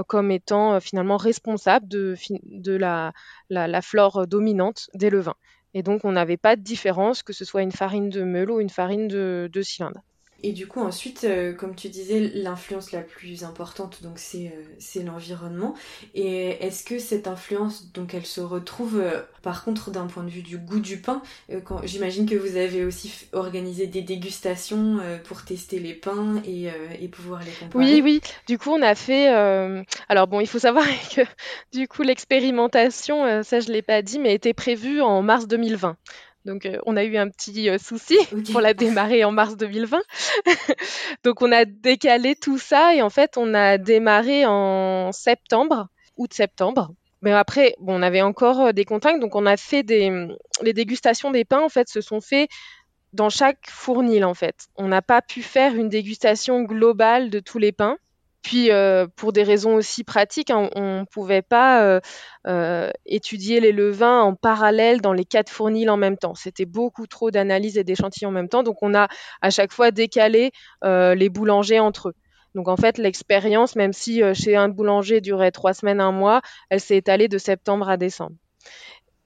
comme 0.08 0.32
étant 0.32 0.80
finalement 0.82 1.16
responsable 1.16 1.88
de, 1.88 2.76
la, 2.76 3.82
flore 3.82 4.28
dominante 4.28 4.90
des 4.94 5.10
levains. 5.10 5.36
Et 5.74 5.84
donc 5.84 6.04
on 6.04 6.12
n'avait 6.12 6.38
pas 6.38 6.58
de 6.58 6.62
différence 6.62 7.24
que 7.24 7.32
ce 7.32 7.46
soit 7.46 7.62
une 7.62 7.72
farine 7.72 8.10
de 8.10 8.24
meule 8.24 8.52
ou 8.52 8.60
une 8.60 8.70
farine 8.70 9.08
de, 9.08 9.50
de 9.54 9.62
cylindre. 9.62 10.02
Et 10.42 10.54
du 10.54 10.68
coup, 10.68 10.80
ensuite, 10.80 11.26
euh, 11.26 11.54
comme 11.54 11.76
tu 11.76 11.90
disais, 11.90 12.32
l'influence 12.34 12.92
la 12.92 13.02
plus 13.02 13.44
importante, 13.44 14.02
donc 14.04 14.14
c'est 14.18 14.48
euh, 14.48 14.64
c'est 14.78 15.04
l'environnement. 15.04 15.76
Et 16.16 16.52
est-ce 16.66 16.84
que 16.86 16.98
cette 16.98 17.28
influence, 17.28 17.92
donc 17.92 18.14
elle 18.14 18.26
se 18.26 18.40
retrouve, 18.40 19.00
euh, 19.00 19.22
par 19.42 19.66
contre, 19.66 19.92
d'un 19.92 20.08
point 20.08 20.24
de 20.24 20.30
vue 20.30 20.42
du 20.42 20.58
goût 20.58 20.80
du 20.80 21.02
pain 21.02 21.22
J'imagine 21.84 22.26
que 22.26 22.36
vous 22.36 22.56
avez 22.56 22.86
aussi 22.86 23.28
organisé 23.34 23.88
des 23.88 24.02
dégustations 24.02 25.00
pour 25.26 25.44
tester 25.44 25.80
les 25.80 25.94
pains 25.94 26.42
et, 26.46 26.68
et, 27.00 27.08
pouvoir 27.08 27.42
les 27.44 27.52
comparer? 27.52 27.86
Oui, 27.86 28.02
oui. 28.02 28.22
Du 28.48 28.58
coup, 28.58 28.72
on 28.72 28.82
a 28.82 28.96
fait. 28.96 29.28
Alors 30.08 30.28
bon, 30.28 30.40
il 30.40 30.48
faut 30.48 30.60
savoir 30.60 30.86
que 31.16 31.22
du 31.74 31.88
coup, 31.88 32.04
l'expérimentation, 32.04 33.44
ça 33.44 33.60
je 33.60 33.72
l'ai 33.72 33.82
pas 33.82 34.02
dit, 34.02 34.20
mais 34.20 34.34
était 34.34 34.54
prévue 34.54 35.02
en 35.02 35.22
mars 35.22 35.48
2020. 35.48 35.98
Donc, 36.46 36.66
euh, 36.66 36.78
on 36.86 36.96
a 36.96 37.04
eu 37.04 37.18
un 37.18 37.30
petit 37.30 37.70
euh, 37.70 37.78
souci 37.78 38.18
pour 38.52 38.62
la 38.62 38.74
démarrer 38.74 39.24
en 39.24 39.32
mars 39.32 39.58
2020. 39.58 40.02
Donc, 41.24 41.42
on 41.42 41.52
a 41.52 41.66
décalé 41.66 42.36
tout 42.36 42.58
ça 42.58 42.96
et 42.96 43.02
en 43.02 43.10
fait, 43.10 43.38
on 43.38 43.54
a 43.54 43.78
démarré 43.78 44.46
en 44.46 45.12
septembre, 45.12 45.90
août-septembre. 46.18 46.92
Mais 47.22 47.34
après, 47.34 47.76
bon, 47.80 48.00
on 48.00 48.02
avait 48.02 48.22
encore 48.22 48.62
euh, 48.62 48.72
des 48.72 48.86
contacts, 48.86 49.20
donc 49.20 49.36
on 49.36 49.46
a 49.46 49.58
fait 49.58 49.84
des 49.84 50.28
les 50.62 50.74
dégustations 50.74 51.32
des 51.32 51.44
pains. 51.44 51.62
En 51.62 51.70
fait, 51.70 51.90
se 51.90 52.00
sont 52.00 52.22
fait 52.22 52.48
dans 53.12 53.30
chaque 53.30 53.70
fournil. 53.70 54.24
En 54.24 54.34
fait, 54.34 54.68
on 54.78 54.88
n'a 54.88 55.02
pas 55.02 55.22
pu 55.22 55.42
faire 55.42 55.76
une 55.76 55.90
dégustation 55.90 56.62
globale 56.64 57.30
de 57.30 57.40
tous 57.40 57.60
les 57.60 57.74
pains. 57.74 57.98
Puis, 58.42 58.72
euh, 58.72 59.06
pour 59.16 59.34
des 59.34 59.44
raisons 59.44 59.76
aussi 59.76 60.04
pratiques, 60.04 60.50
hein, 60.50 60.70
on 60.76 61.02
ne 61.02 61.06
pouvait 61.06 61.42
pas 61.42 61.84
euh, 61.84 62.00
euh, 62.48 62.90
étudier 63.06 63.60
les 63.60 63.72
levains 63.72 64.22
en 64.22 64.34
parallèle 64.34 65.02
dans 65.02 65.14
les 65.14 65.26
quatre 65.26 65.50
fournils 65.50 65.90
en 65.90 65.98
même 65.98 66.18
temps. 66.18 66.36
C'était 66.36 66.66
beaucoup 66.66 67.06
trop 67.06 67.32
d'analyses 67.32 67.78
et 67.78 67.84
d'échantillons 67.84 68.30
en 68.30 68.34
même 68.34 68.50
temps. 68.50 68.64
Donc, 68.64 68.82
on 68.82 68.96
a 68.96 69.08
à 69.42 69.50
chaque 69.50 69.74
fois 69.74 69.92
décalé 69.92 70.52
les 70.84 71.30
boulangers 71.30 71.80
entre 71.80 72.10
eux. 72.10 72.14
Donc, 72.56 72.68
en 72.68 72.78
fait, 72.78 72.98
l'expérience, 72.98 73.76
même 73.76 73.94
si 73.94 74.22
chez 74.34 74.56
un 74.56 74.70
boulanger 74.70 75.22
durait 75.22 75.52
trois 75.52 75.74
semaines, 75.74 76.00
un 76.00 76.12
mois, 76.12 76.42
elle 76.70 76.80
s'est 76.80 76.98
étalée 76.98 77.28
de 77.28 77.38
septembre 77.38 77.90
à 77.90 77.98
décembre. 77.98 78.36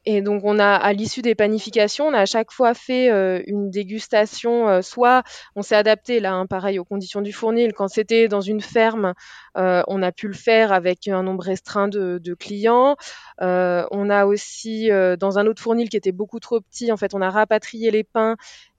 Et 0.05 0.21
donc, 0.21 0.41
on 0.43 0.59
a, 0.59 0.67
à 0.67 0.91
l'issue 0.91 1.21
des 1.21 1.33
panifications, 1.33 2.07
on 2.07 2.13
a 2.13 2.19
à 2.19 2.25
chaque 2.25 2.51
fois 2.51 2.73
fait 2.73 3.09
euh, 3.09 3.41
une 3.47 3.69
dégustation. 3.69 4.67
Euh, 4.67 4.81
soit 4.81 5.23
on 5.55 5.61
s'est 5.61 5.75
adapté, 5.75 6.19
là, 6.19 6.33
hein, 6.33 6.45
pareil, 6.45 6.77
aux 6.77 6.83
conditions 6.83 7.21
du 7.21 7.31
fournil. 7.31 7.73
Quand 7.73 7.87
c'était 7.87 8.27
dans 8.27 8.41
une 8.41 8.59
ferme, 8.59 9.13
euh, 9.57 9.81
on 9.87 10.01
a 10.01 10.11
pu 10.11 10.27
le 10.27 10.33
faire 10.33 10.73
avec 10.73 11.07
un 11.07 11.23
nombre 11.23 11.43
restreint 11.43 11.87
de, 11.87 12.19
de 12.21 12.33
clients. 12.33 12.97
on 13.39 14.09
a 14.09 14.25
aussi, 14.25 14.89
dans 15.19 15.39
un 15.39 15.47
autre 15.47 15.61
fournil 15.61 15.89
qui 15.89 15.97
était 15.97 16.11
beaucoup 16.11 16.39
trop 16.39 16.59
petit, 16.59 16.91
en 16.91 16.97
fait, 16.97 17.13
on 17.13 17.21
a 17.21 17.29
rapatrié 17.29 17.91
les 17.91 18.03
pains 18.03 18.35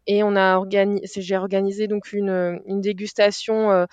et 0.06 0.22
on 0.22 0.36
a 0.36 0.56
organisé, 0.56 1.22
j'ai 1.22 1.36
organisé 1.36 1.88
donc 1.88 2.12
une, 2.12 2.60
une 2.66 2.80
dégustation 2.82 3.86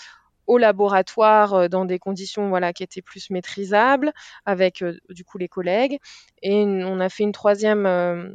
au 0.48 0.58
laboratoire 0.58 1.54
euh, 1.54 1.68
dans 1.68 1.86
des 1.86 2.00
conditions 2.00 2.50
voilà 2.50 2.74
qui 2.74 2.84
étaient 2.84 3.02
plus 3.02 3.30
maîtrisables 3.30 4.12
avec 4.46 4.82
euh, 4.82 4.98
du 5.10 5.24
coup 5.24 5.38
les 5.38 5.48
collègues 5.48 6.00
et 6.42 6.64
on 6.64 7.00
a 7.00 7.10
fait 7.10 7.24
une 7.24 7.32
troisième 7.32 7.86
euh, 7.86 8.30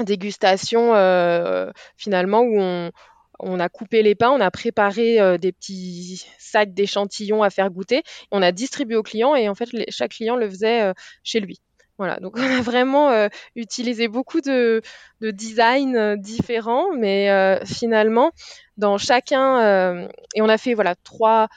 dégustation 0.00 0.92
finalement 1.96 2.40
où 2.40 2.58
on, 2.58 2.90
on 3.38 3.60
a 3.60 3.68
coupé 3.68 4.02
les 4.02 4.14
pains, 4.14 4.30
on 4.30 4.40
a 4.40 4.50
préparé 4.50 5.38
des 5.38 5.52
petits 5.52 6.24
sacs 6.38 6.72
d'échantillons 6.72 7.42
à 7.42 7.50
faire 7.50 7.70
goûter, 7.70 8.02
on 8.30 8.40
a 8.40 8.50
distribué 8.50 8.96
aux 8.96 9.02
clients 9.02 9.34
et 9.34 9.50
en 9.50 9.54
fait 9.54 9.68
chaque 9.90 10.12
client 10.12 10.36
le 10.36 10.48
faisait 10.48 10.94
chez 11.22 11.40
lui. 11.40 11.60
Voilà, 12.00 12.18
donc 12.18 12.32
on 12.38 12.42
a 12.42 12.62
vraiment 12.62 13.28
utilisé 13.54 14.08
beaucoup 14.08 14.40
de, 14.40 14.80
de 15.20 15.30
designs 15.30 16.16
différents, 16.16 16.92
mais 16.96 17.28
finalement 17.66 18.32
dans 18.80 18.98
chacun, 18.98 19.60
euh, 19.60 20.08
et 20.34 20.42
on 20.42 20.48
a 20.48 20.58
fait 20.58 20.74
voilà 20.74 20.96
trois, 21.04 21.48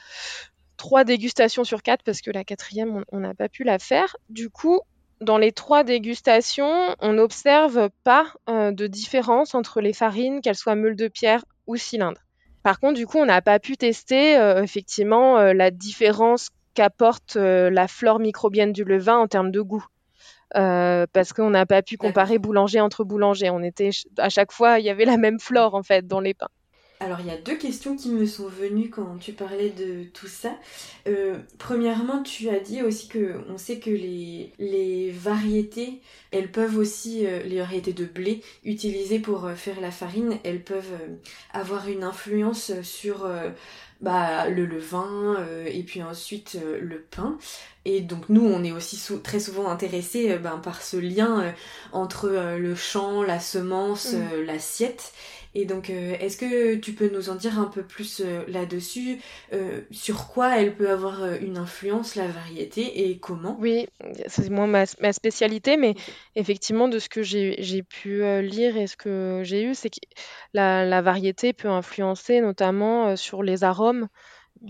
trois 0.76 1.02
dégustations 1.02 1.64
sur 1.64 1.82
quatre 1.82 2.04
parce 2.04 2.20
que 2.20 2.30
la 2.30 2.44
quatrième, 2.44 3.04
on 3.10 3.20
n'a 3.20 3.34
pas 3.34 3.48
pu 3.48 3.64
la 3.64 3.80
faire. 3.80 4.16
Du 4.28 4.50
coup, 4.50 4.80
dans 5.20 5.38
les 5.38 5.50
trois 5.50 5.82
dégustations, 5.82 6.94
on 7.00 7.14
n'observe 7.14 7.88
pas 8.04 8.26
euh, 8.48 8.70
de 8.70 8.86
différence 8.86 9.54
entre 9.56 9.80
les 9.80 9.92
farines, 9.92 10.40
qu'elles 10.40 10.54
soient 10.54 10.76
meules 10.76 10.96
de 10.96 11.08
pierre 11.08 11.44
ou 11.66 11.76
cylindres. 11.76 12.20
Par 12.62 12.78
contre, 12.78 12.94
du 12.94 13.06
coup, 13.06 13.18
on 13.18 13.26
n'a 13.26 13.42
pas 13.42 13.58
pu 13.58 13.76
tester 13.76 14.38
euh, 14.38 14.62
effectivement 14.62 15.38
la 15.38 15.70
différence 15.70 16.50
qu'apporte 16.74 17.36
la 17.36 17.88
flore 17.88 18.18
microbienne 18.18 18.72
du 18.72 18.84
levain 18.84 19.16
en 19.16 19.28
termes 19.28 19.50
de 19.50 19.60
goût. 19.60 19.84
Parce 20.54 21.32
qu'on 21.32 21.50
n'a 21.50 21.66
pas 21.66 21.82
pu 21.82 21.96
comparer 21.96 22.38
boulanger 22.38 22.80
entre 22.80 23.04
boulanger. 23.04 23.50
On 23.50 23.62
était 23.62 23.90
à 24.18 24.28
chaque 24.28 24.52
fois, 24.52 24.78
il 24.78 24.84
y 24.84 24.90
avait 24.90 25.04
la 25.04 25.16
même 25.16 25.38
flore 25.40 25.74
en 25.74 25.82
fait 25.82 26.06
dans 26.06 26.20
les 26.20 26.34
pains. 26.34 26.48
Alors 27.00 27.20
il 27.20 27.26
y 27.26 27.30
a 27.30 27.36
deux 27.36 27.56
questions 27.56 27.96
qui 27.96 28.08
me 28.08 28.24
sont 28.24 28.48
venues 28.48 28.88
quand 28.88 29.18
tu 29.18 29.32
parlais 29.32 29.70
de 29.70 30.04
tout 30.04 30.28
ça. 30.28 30.56
Euh, 31.08 31.36
premièrement, 31.58 32.22
tu 32.22 32.48
as 32.48 32.60
dit 32.60 32.82
aussi 32.82 33.08
que 33.08 33.42
on 33.50 33.58
sait 33.58 33.78
que 33.78 33.90
les, 33.90 35.10
variétés, 35.10 36.00
elles 36.30 36.50
peuvent 36.50 36.78
aussi, 36.78 37.26
euh, 37.26 37.42
les 37.42 37.58
variétés 37.58 37.92
de 37.92 38.04
blé 38.04 38.42
utilisées 38.64 39.18
pour 39.18 39.44
euh, 39.44 39.54
faire 39.54 39.80
la 39.80 39.90
farine, 39.90 40.38
elles 40.44 40.62
peuvent 40.62 40.98
avoir 41.52 41.88
une 41.88 42.04
influence 42.04 42.72
sur 42.82 43.28
bah, 44.04 44.48
le 44.48 44.66
levain 44.66 45.36
et 45.66 45.82
puis 45.82 46.02
ensuite 46.02 46.58
le 46.80 47.00
pain. 47.00 47.38
Et 47.84 48.00
donc 48.00 48.28
nous, 48.28 48.44
on 48.44 48.62
est 48.64 48.72
aussi 48.72 49.00
très 49.22 49.40
souvent 49.40 49.68
intéressés 49.68 50.38
ben, 50.38 50.58
par 50.58 50.82
ce 50.82 50.96
lien 50.96 51.54
entre 51.92 52.28
le 52.28 52.74
champ, 52.74 53.22
la 53.22 53.40
semence, 53.40 54.12
mmh. 54.12 54.44
l'assiette. 54.46 55.12
Et 55.54 55.66
donc, 55.66 55.88
euh, 55.90 56.16
est-ce 56.18 56.36
que 56.36 56.74
tu 56.74 56.92
peux 56.92 57.08
nous 57.08 57.30
en 57.30 57.36
dire 57.36 57.58
un 57.58 57.66
peu 57.66 57.82
plus 57.82 58.20
euh, 58.20 58.42
là-dessus 58.48 59.20
euh, 59.52 59.82
Sur 59.92 60.28
quoi 60.28 60.58
elle 60.58 60.76
peut 60.76 60.90
avoir 60.90 61.34
une 61.34 61.58
influence, 61.58 62.16
la 62.16 62.26
variété, 62.26 63.08
et 63.08 63.18
comment? 63.18 63.56
Oui, 63.60 63.86
c'est 64.26 64.50
moi 64.50 64.66
ma, 64.66 64.86
spécialité, 65.12 65.76
mais 65.76 65.94
effectivement, 66.34 66.88
de 66.88 66.98
ce 66.98 67.08
que 67.08 67.22
j'ai 67.22 67.82
pu 67.82 68.22
lire 68.42 68.76
et 68.76 68.86
ce 68.86 68.96
que 68.96 69.42
j'ai 69.44 69.62
eu, 69.62 69.74
c'est 69.74 69.90
que 69.90 70.00
la, 70.54 70.84
la, 70.84 71.02
variété 71.02 71.52
peut 71.52 71.68
influencer 71.68 72.40
notamment 72.40 73.16
sur 73.16 73.42
les 73.42 73.62
arômes, 73.62 74.08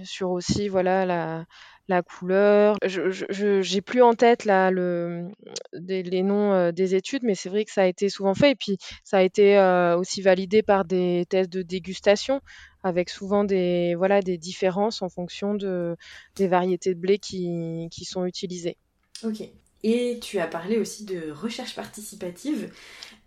sur 0.02 0.30
aussi 0.30 0.68
voilà 0.68 1.06
la 1.06 1.46
la 1.88 2.02
couleur. 2.02 2.76
Je 2.84 3.60
j'ai 3.62 3.80
plus 3.80 4.02
en 4.02 4.14
tête 4.14 4.44
là 4.44 4.70
le 4.70 5.30
les 5.72 6.22
noms 6.22 6.52
euh, 6.52 6.72
des 6.72 6.94
études, 6.94 7.22
mais 7.22 7.34
c'est 7.34 7.48
vrai 7.48 7.64
que 7.64 7.72
ça 7.72 7.82
a 7.82 7.86
été 7.86 8.08
souvent 8.08 8.34
fait 8.34 8.52
et 8.52 8.54
puis 8.54 8.78
ça 9.04 9.18
a 9.18 9.22
été 9.22 9.58
euh, 9.58 9.96
aussi 9.96 10.22
validé 10.22 10.62
par 10.62 10.84
des 10.84 11.26
tests 11.28 11.52
de 11.52 11.62
dégustation 11.62 12.40
avec 12.82 13.10
souvent 13.10 13.44
des 13.44 13.94
voilà 13.94 14.22
des 14.22 14.38
différences 14.38 15.02
en 15.02 15.08
fonction 15.08 15.54
de 15.54 15.96
des 16.36 16.48
variétés 16.48 16.94
de 16.94 17.00
blé 17.00 17.18
qui, 17.18 17.88
qui 17.90 18.04
sont 18.04 18.24
utilisées. 18.24 18.76
Ok. 19.22 19.42
Et 19.86 20.18
tu 20.18 20.38
as 20.38 20.46
parlé 20.46 20.78
aussi 20.78 21.04
de 21.04 21.30
recherche 21.30 21.74
participative. 21.74 22.70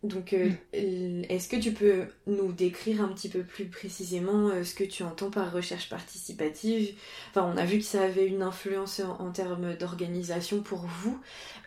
Donc, 0.01 0.33
euh, 0.33 0.49
mm. 0.73 1.25
est-ce 1.29 1.47
que 1.47 1.55
tu 1.55 1.71
peux 1.71 2.05
nous 2.25 2.51
décrire 2.51 3.03
un 3.03 3.09
petit 3.09 3.29
peu 3.29 3.43
plus 3.43 3.65
précisément 3.65 4.49
euh, 4.49 4.63
ce 4.63 4.73
que 4.73 4.83
tu 4.83 5.03
entends 5.03 5.29
par 5.29 5.51
recherche 5.51 5.87
participative? 5.87 6.95
Enfin, 7.29 7.47
on 7.53 7.57
a 7.57 7.63
vu 7.63 7.77
que 7.77 7.83
ça 7.83 8.01
avait 8.01 8.25
une 8.25 8.41
influence 8.41 9.01
en, 9.01 9.29
termes 9.29 9.75
d'organisation 9.75 10.61
pour 10.61 10.79
vous, 10.79 11.19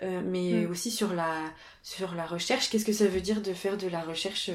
euh, 0.03 0.23
mais 0.25 0.67
mm. 0.67 0.71
aussi 0.73 0.91
sur 0.91 1.15
la, 1.15 1.35
sur 1.85 2.17
la 2.17 2.27
recherche. 2.27 2.69
Qu'est-ce 2.69 2.85
que 2.85 2.93
ça 2.93 3.07
veut 3.07 3.21
dire 3.21 3.43
de 3.43 3.53
faire 3.53 3.77
de 3.77 3.87
la 3.87 4.01
recherche 4.01 4.51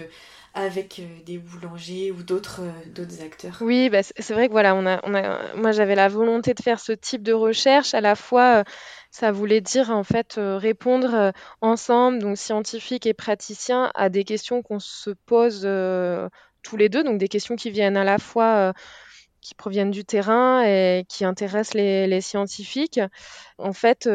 avec 0.54 1.02
des 1.26 1.38
boulangers 1.38 2.12
ou 2.12 2.24
d'autres 2.24 2.62
d'autres 2.94 3.22
acteurs? 3.22 3.58
Oui, 3.62 3.90
bah, 3.90 4.04
c'est 4.04 4.34
vrai 4.34 4.48
que 4.48 4.54
voilà, 4.54 4.76
on 4.76 4.86
a, 4.86 5.00
on 5.04 5.14
a, 5.14 5.54
moi 5.56 5.72
j'avais 5.72 5.96
la 5.96 6.10
volonté 6.10 6.54
de 6.54 6.62
faire 6.62 6.80
ce 6.82 6.92
type 6.92 7.24
de 7.24 7.34
recherche 7.34 7.94
à 7.94 8.02
la 8.02 8.16
fois 8.16 8.66
ça 9.16 9.32
voulait 9.32 9.62
dire 9.62 9.92
en 9.92 10.04
fait 10.04 10.38
euh, 10.38 10.58
répondre 10.58 11.16
euh, 11.16 11.32
ensemble, 11.62 12.20
donc 12.20 12.38
scientifiques 12.38 13.06
et 13.06 13.14
praticiens, 13.14 13.90
à 13.96 14.10
des 14.10 14.26
questions 14.26 14.62
qu'on 14.62 14.80
se 14.80 15.10
pose 15.10 15.62
euh, 15.64 16.28
tous 16.64 16.76
les 16.76 16.90
deux, 16.90 17.02
donc 17.02 17.18
des 17.18 17.30
questions 17.30 17.56
qui 17.56 17.72
viennent 17.72 17.96
à 17.96 18.04
la 18.04 18.18
fois 18.18 18.74
qui 19.40 19.56
proviennent 19.56 19.92
du 19.92 20.04
terrain 20.04 20.64
et 20.64 21.06
qui 21.08 21.24
intéressent 21.24 21.76
les, 21.76 22.20
scientifiques. 22.20 23.00
En 23.58 23.72
fait, 23.72 24.10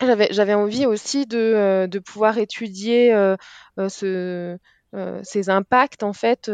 j'avais 0.00 0.54
envie 0.54 0.86
aussi 0.86 1.26
de, 1.26 2.00
pouvoir 2.04 2.38
étudier 2.38 3.12
ce, 3.76 4.56
ces 5.22 5.50
impacts 5.50 6.02
en 6.02 6.14
fait 6.14 6.50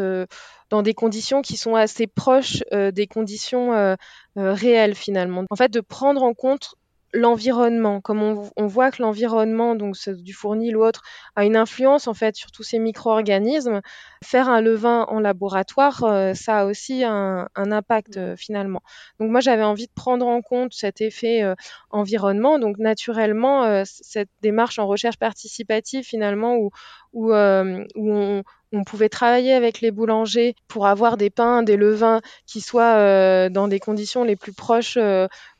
dans 0.70 0.82
des 0.82 0.94
conditions 0.94 1.40
qui 1.40 1.56
sont 1.56 1.76
assez 1.76 2.08
proches 2.08 2.64
des 2.72 3.06
conditions 3.06 3.96
réelles 4.34 4.96
finalement. 4.96 5.44
En 5.48 5.56
fait, 5.56 5.70
de 5.70 5.80
prendre 5.80 6.24
en 6.24 6.34
compte 6.34 6.74
l'environnement, 7.14 8.00
comme 8.00 8.22
on, 8.56 8.66
voit 8.66 8.90
que 8.90 9.00
l'environnement, 9.00 9.76
donc 9.76 9.96
du 10.08 10.34
fournil 10.34 10.76
ou 10.76 10.84
autre, 10.84 11.02
a 11.36 11.44
une 11.44 11.56
influence 11.56 12.08
en 12.08 12.14
fait 12.14 12.34
sur 12.34 12.50
tous 12.50 12.64
ces 12.64 12.80
micro-organismes, 12.80 13.80
faire 14.22 14.48
un 14.48 14.60
levain 14.60 15.06
en 15.08 15.20
laboratoire, 15.20 16.02
euh, 16.02 16.34
ça 16.34 16.60
a 16.60 16.64
aussi 16.64 17.04
un, 17.04 17.48
impact 17.54 18.16
euh, 18.16 18.36
finalement. 18.36 18.82
Donc 19.20 19.30
moi 19.30 19.40
j'avais 19.40 19.62
envie 19.62 19.86
de 19.86 19.92
prendre 19.94 20.26
en 20.26 20.42
compte 20.42 20.74
cet 20.74 21.00
effet 21.00 21.42
euh, 21.42 21.54
environnement, 21.90 22.58
donc 22.58 22.78
naturellement 22.78 23.84
cette 23.84 24.30
démarche 24.42 24.80
en 24.80 24.86
recherche 24.86 25.16
participative 25.16 26.04
finalement 26.04 26.56
où, 26.56 26.70
où, 27.12 27.32
on, 27.32 28.42
on 28.72 28.84
pouvait 28.84 29.08
travailler 29.08 29.52
avec 29.52 29.80
les 29.80 29.92
boulangers 29.92 30.56
pour 30.66 30.88
avoir 30.88 31.16
des 31.16 31.30
pains, 31.30 31.62
des 31.62 31.76
levains 31.76 32.20
qui 32.46 32.60
soient 32.60 33.48
dans 33.48 33.68
des 33.68 33.78
conditions 33.78 34.24
les 34.24 34.34
plus 34.34 34.52
proches 34.52 34.98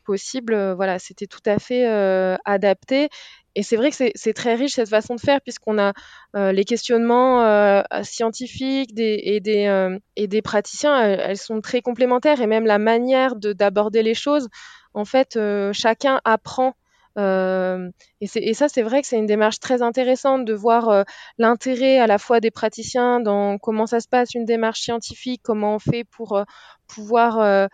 possible. 0.05 0.55
Euh, 0.55 0.75
voilà, 0.75 0.99
c'était 0.99 1.27
tout 1.27 1.43
à 1.47 1.59
fait 1.59 1.87
euh, 1.89 2.37
adapté. 2.45 3.09
Et 3.57 3.63
c'est 3.63 3.77
vrai 3.77 3.91
que 3.91 3.97
c'est 4.15 4.33
très 4.33 4.57
riche 4.57 4.73
cette 4.73 4.89
façon 4.89 5.15
de 5.15 5.21
faire 5.21 5.41
puisqu'on 5.41 5.79
a 5.79 5.93
euh, 6.35 6.51
les 6.51 6.65
questionnements 6.65 7.85
scientifiques 8.03 8.91
et, 8.99 9.39
des, 9.39 9.99
et 10.17 10.27
des 10.27 10.43
praticiens, 10.43 11.01
elles, 11.01 11.37
sont 11.37 11.61
très 11.61 11.81
complémentaires 11.81 12.41
et 12.41 12.49
même 12.49 12.67
la 12.67 12.79
manière 12.79 13.37
d'aborder 13.37 14.03
les 14.03 14.15
choses, 14.15 14.49
en 14.93 15.05
fait, 15.05 15.39
chacun 15.73 16.21
apprend 16.25 16.75
et, 17.17 18.27
et, 18.35 18.55
ça, 18.55 18.69
c'est 18.69 18.83
vrai 18.83 19.03
que 19.03 19.07
c'est 19.07 19.19
une 19.19 19.27
démarche 19.27 19.61
très 19.61 19.83
intéressante 19.83 20.45
de 20.45 20.53
voir 20.53 21.05
l'intérêt 21.39 22.01
à 22.01 22.09
la 22.09 22.19
fois 22.19 22.41
des 22.41 22.51
praticiens 22.51 23.21
dans 23.21 23.59
comment 23.59 23.87
ça 23.87 24.01
se 24.01 24.09
passe, 24.09 24.35
une 24.35 24.47
démarche 24.47 24.81
scientifique, 24.81 25.43
comment 25.45 25.77
on 25.77 25.79
fait 25.79 26.03
pour 26.03 26.45
pouvoir 26.87 27.39
euh, 27.39 27.67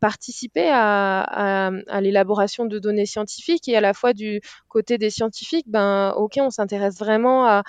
participer 0.00 0.68
à, 0.70 1.70
l'élaboration 2.00 2.64
de 2.64 2.78
données 2.78 3.06
scientifiques 3.06 3.68
et 3.68 3.76
à 3.76 3.80
la 3.80 3.94
fois 3.94 4.12
du 4.12 4.40
côté 4.68 4.98
des 4.98 5.10
scientifiques, 5.10 5.66
ben 5.68 6.12
ok, 6.16 6.38
on 6.38 6.50
s'intéresse 6.50 6.98
vraiment 6.98 7.46
à, 7.46 7.62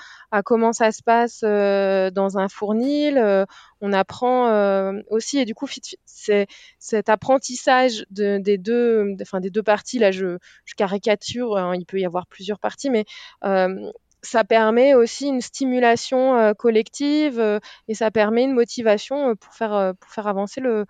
comment 0.44 0.72
ça 0.72 0.92
se 0.92 1.02
passe 1.02 1.40
dans 1.42 2.38
un 2.38 2.48
fournil, 2.48 3.46
on 3.80 3.92
apprend 3.92 4.92
aussi. 5.10 5.38
Et 5.38 5.44
du 5.44 5.54
coup 5.54 5.66
c'est 6.04 6.46
cet 6.78 7.08
apprentissage 7.08 8.04
de, 8.10 8.38
des 8.38 8.58
deux, 8.58 9.16
des 9.40 9.50
deux 9.50 9.62
parties 9.62 9.98
là, 9.98 10.10
je, 10.10 10.38
caricature, 10.76 11.56
hein, 11.56 11.74
il 11.74 11.86
peut 11.86 11.98
y 11.98 12.04
avoir 12.04 12.26
plusieurs 12.26 12.58
parties, 12.58 12.90
mais 12.90 13.04
euh, 13.44 13.90
ça 14.26 14.44
permet 14.44 14.94
aussi 14.94 15.28
une 15.28 15.40
stimulation 15.40 16.36
euh, 16.36 16.52
collective 16.52 17.38
euh, 17.38 17.58
et 17.88 17.94
ça 17.94 18.10
permet 18.10 18.44
une 18.44 18.52
motivation 18.52 19.34
pour 19.36 19.54
faire, 19.54 19.94
pour 20.00 20.10
faire 20.10 20.26
avancer 20.26 20.60
le, 20.60 20.86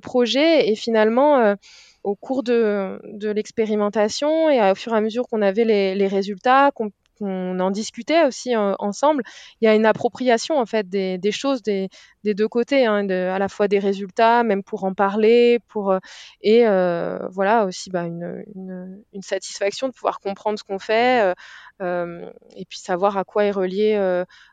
projet. 0.00 0.68
Et 0.70 0.76
finalement, 0.76 1.54
au 2.02 2.14
cours 2.14 2.42
de, 2.42 2.98
l'expérimentation 3.22 4.50
et 4.50 4.70
au 4.70 4.74
fur 4.74 4.92
et 4.94 4.96
à 4.96 5.00
mesure 5.00 5.24
qu'on 5.28 5.42
avait 5.42 5.64
les, 5.64 6.06
résultats, 6.06 6.70
qu'on 7.18 7.58
en 7.60 7.70
discutait 7.70 8.24
aussi 8.24 8.54
euh, 8.54 8.74
ensemble, 8.78 9.22
il 9.60 9.64
y 9.64 9.68
a 9.68 9.74
une 9.74 9.86
appropriation 9.86 10.58
en 10.58 10.66
fait 10.66 10.88
des, 10.88 11.18
choses 11.32 11.62
des, 11.62 11.88
deux 12.24 12.48
côtés, 12.48 12.86
hein, 12.86 13.08
à 13.08 13.38
la 13.38 13.48
fois 13.48 13.68
des 13.68 13.78
résultats, 13.78 14.42
même 14.42 14.62
pour 14.62 14.84
en 14.84 14.94
parler, 14.94 15.58
pour 15.68 15.92
euh, 15.92 15.98
et 16.40 16.66
euh, 16.66 17.18
voilà 17.30 17.66
aussi 17.66 17.90
bah, 17.90 18.04
une, 18.04 19.22
satisfaction 19.22 19.88
de 19.88 19.92
pouvoir 19.92 20.20
comprendre 20.20 20.58
ce 20.58 20.64
qu'on 20.64 20.78
fait 20.78 21.32
et 21.80 22.64
puis 22.68 22.78
savoir 22.78 23.16
à 23.16 23.24
quoi 23.24 23.44
est 23.44 23.50
relié 23.50 23.96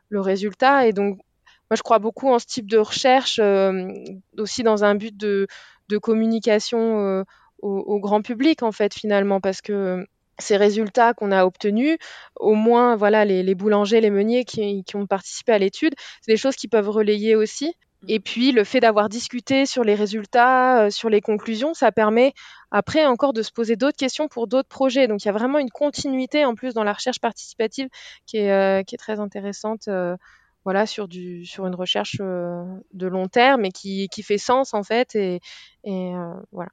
le 0.08 0.20
résultat. 0.20 0.86
Et 0.86 0.92
donc 0.92 1.18
moi 1.70 1.76
je 1.76 1.82
crois 1.82 1.98
beaucoup 1.98 2.28
en 2.32 2.38
ce 2.38 2.46
type 2.46 2.70
de 2.70 2.78
recherche 2.78 3.40
aussi 4.38 4.62
dans 4.62 4.84
un 4.84 4.94
but 4.94 5.16
de, 5.16 5.46
de 5.88 5.98
communication 5.98 7.24
au, 7.62 7.78
au, 7.78 8.00
grand 8.00 8.22
public 8.22 8.62
en 8.62 8.72
fait 8.72 8.94
finalement 8.94 9.40
parce 9.40 9.60
que 9.60 10.06
ces 10.42 10.56
résultats 10.56 11.14
qu'on 11.14 11.32
a 11.32 11.44
obtenus, 11.44 11.96
au 12.36 12.54
moins 12.54 12.96
voilà 12.96 13.24
les, 13.24 13.54
boulangers, 13.54 14.00
les 14.00 14.10
meuniers 14.10 14.44
qui, 14.44 14.84
ont 14.94 15.06
participé 15.06 15.52
à 15.52 15.58
l'étude, 15.58 15.94
c'est 16.20 16.32
des 16.32 16.36
choses 16.36 16.56
qui 16.56 16.68
peuvent 16.68 16.90
relayer 16.90 17.36
aussi. 17.36 17.74
Et 18.08 18.18
puis 18.18 18.50
le 18.50 18.64
fait 18.64 18.80
d'avoir 18.80 19.08
discuté 19.08 19.64
sur 19.64 19.84
les 19.84 19.94
résultats, 19.94 20.86
euh, 20.86 20.90
sur 20.90 21.08
les 21.08 21.20
conclusions, 21.20 21.72
ça 21.72 21.92
permet 21.92 22.34
après 22.72 23.06
encore 23.06 23.32
de 23.32 23.42
se 23.42 23.52
poser 23.52 23.76
d'autres 23.76 23.96
questions 23.96 24.26
pour 24.26 24.48
d'autres 24.48 24.68
projets. 24.68 25.06
Donc 25.06 25.24
il 25.24 25.26
y 25.26 25.28
a 25.28 25.32
vraiment 25.32 25.58
une 25.58 25.70
continuité 25.70 26.44
en 26.44 26.56
plus 26.56 26.74
dans 26.74 26.82
la 26.82 26.92
recherche 26.92 27.20
participative 27.20 27.88
qui 28.26 28.38
est, 28.38 28.50
euh, 28.50 28.82
qui 28.82 28.96
est 28.96 28.98
très 28.98 29.20
intéressante. 29.20 29.86
Euh, 29.88 30.16
voilà 30.64 30.86
sur 30.86 31.08
du 31.08 31.44
sur 31.44 31.66
une 31.66 31.74
recherche 31.74 32.18
de 32.18 33.06
long 33.06 33.26
terme 33.26 33.64
et 33.64 33.72
qui, 33.72 34.08
qui 34.08 34.22
fait 34.22 34.38
sens 34.38 34.74
en 34.74 34.84
fait 34.84 35.16
et, 35.16 35.40
et 35.82 36.12
voilà 36.52 36.70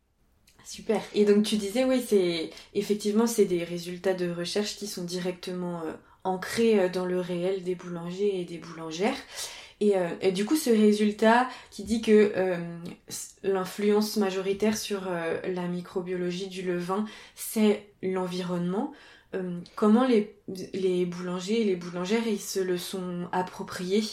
Super. 0.66 1.02
Et 1.14 1.26
donc 1.26 1.44
tu 1.44 1.58
disais, 1.58 1.84
oui, 1.84 2.04
c'est 2.06 2.52
effectivement 2.74 3.28
c'est 3.28 3.46
des 3.46 3.64
résultats 3.64 4.14
de 4.14 4.30
recherche 4.30 4.76
qui 4.76 4.88
sont 4.88 5.04
directement 5.04 5.82
euh, 5.82 5.94
ancrés 6.24 6.80
euh, 6.80 6.90
dans 6.90 7.06
le 7.06 7.20
réel 7.20 7.64
des 7.64 7.76
boulangers 7.76 8.40
et 8.40 8.46
des 8.46 8.58
boulangères. 8.58 9.18
Et, 9.82 9.96
euh, 9.96 10.32
du 10.32 10.46
coup, 10.46 10.58
ce 10.58 10.70
résultat 10.70 11.48
qui 11.72 11.86
dit 11.86 12.02
que 12.02 12.34
l'influence 13.44 14.18
majoritaire 14.18 14.78
sur 14.78 15.08
la 15.10 15.68
microbiologie 15.68 16.48
du 16.48 16.64
levain, 16.64 17.06
c'est 17.36 17.86
l'environnement. 18.04 18.92
comment 19.76 20.06
les, 20.06 20.36
les 20.74 21.06
boulangers 21.06 21.62
et 21.62 21.64
les 21.64 21.78
boulangères 21.78 22.28
ils 22.28 22.42
se 22.42 22.60
le 22.60 22.78
sont 22.78 23.30
appropriés? 23.32 24.04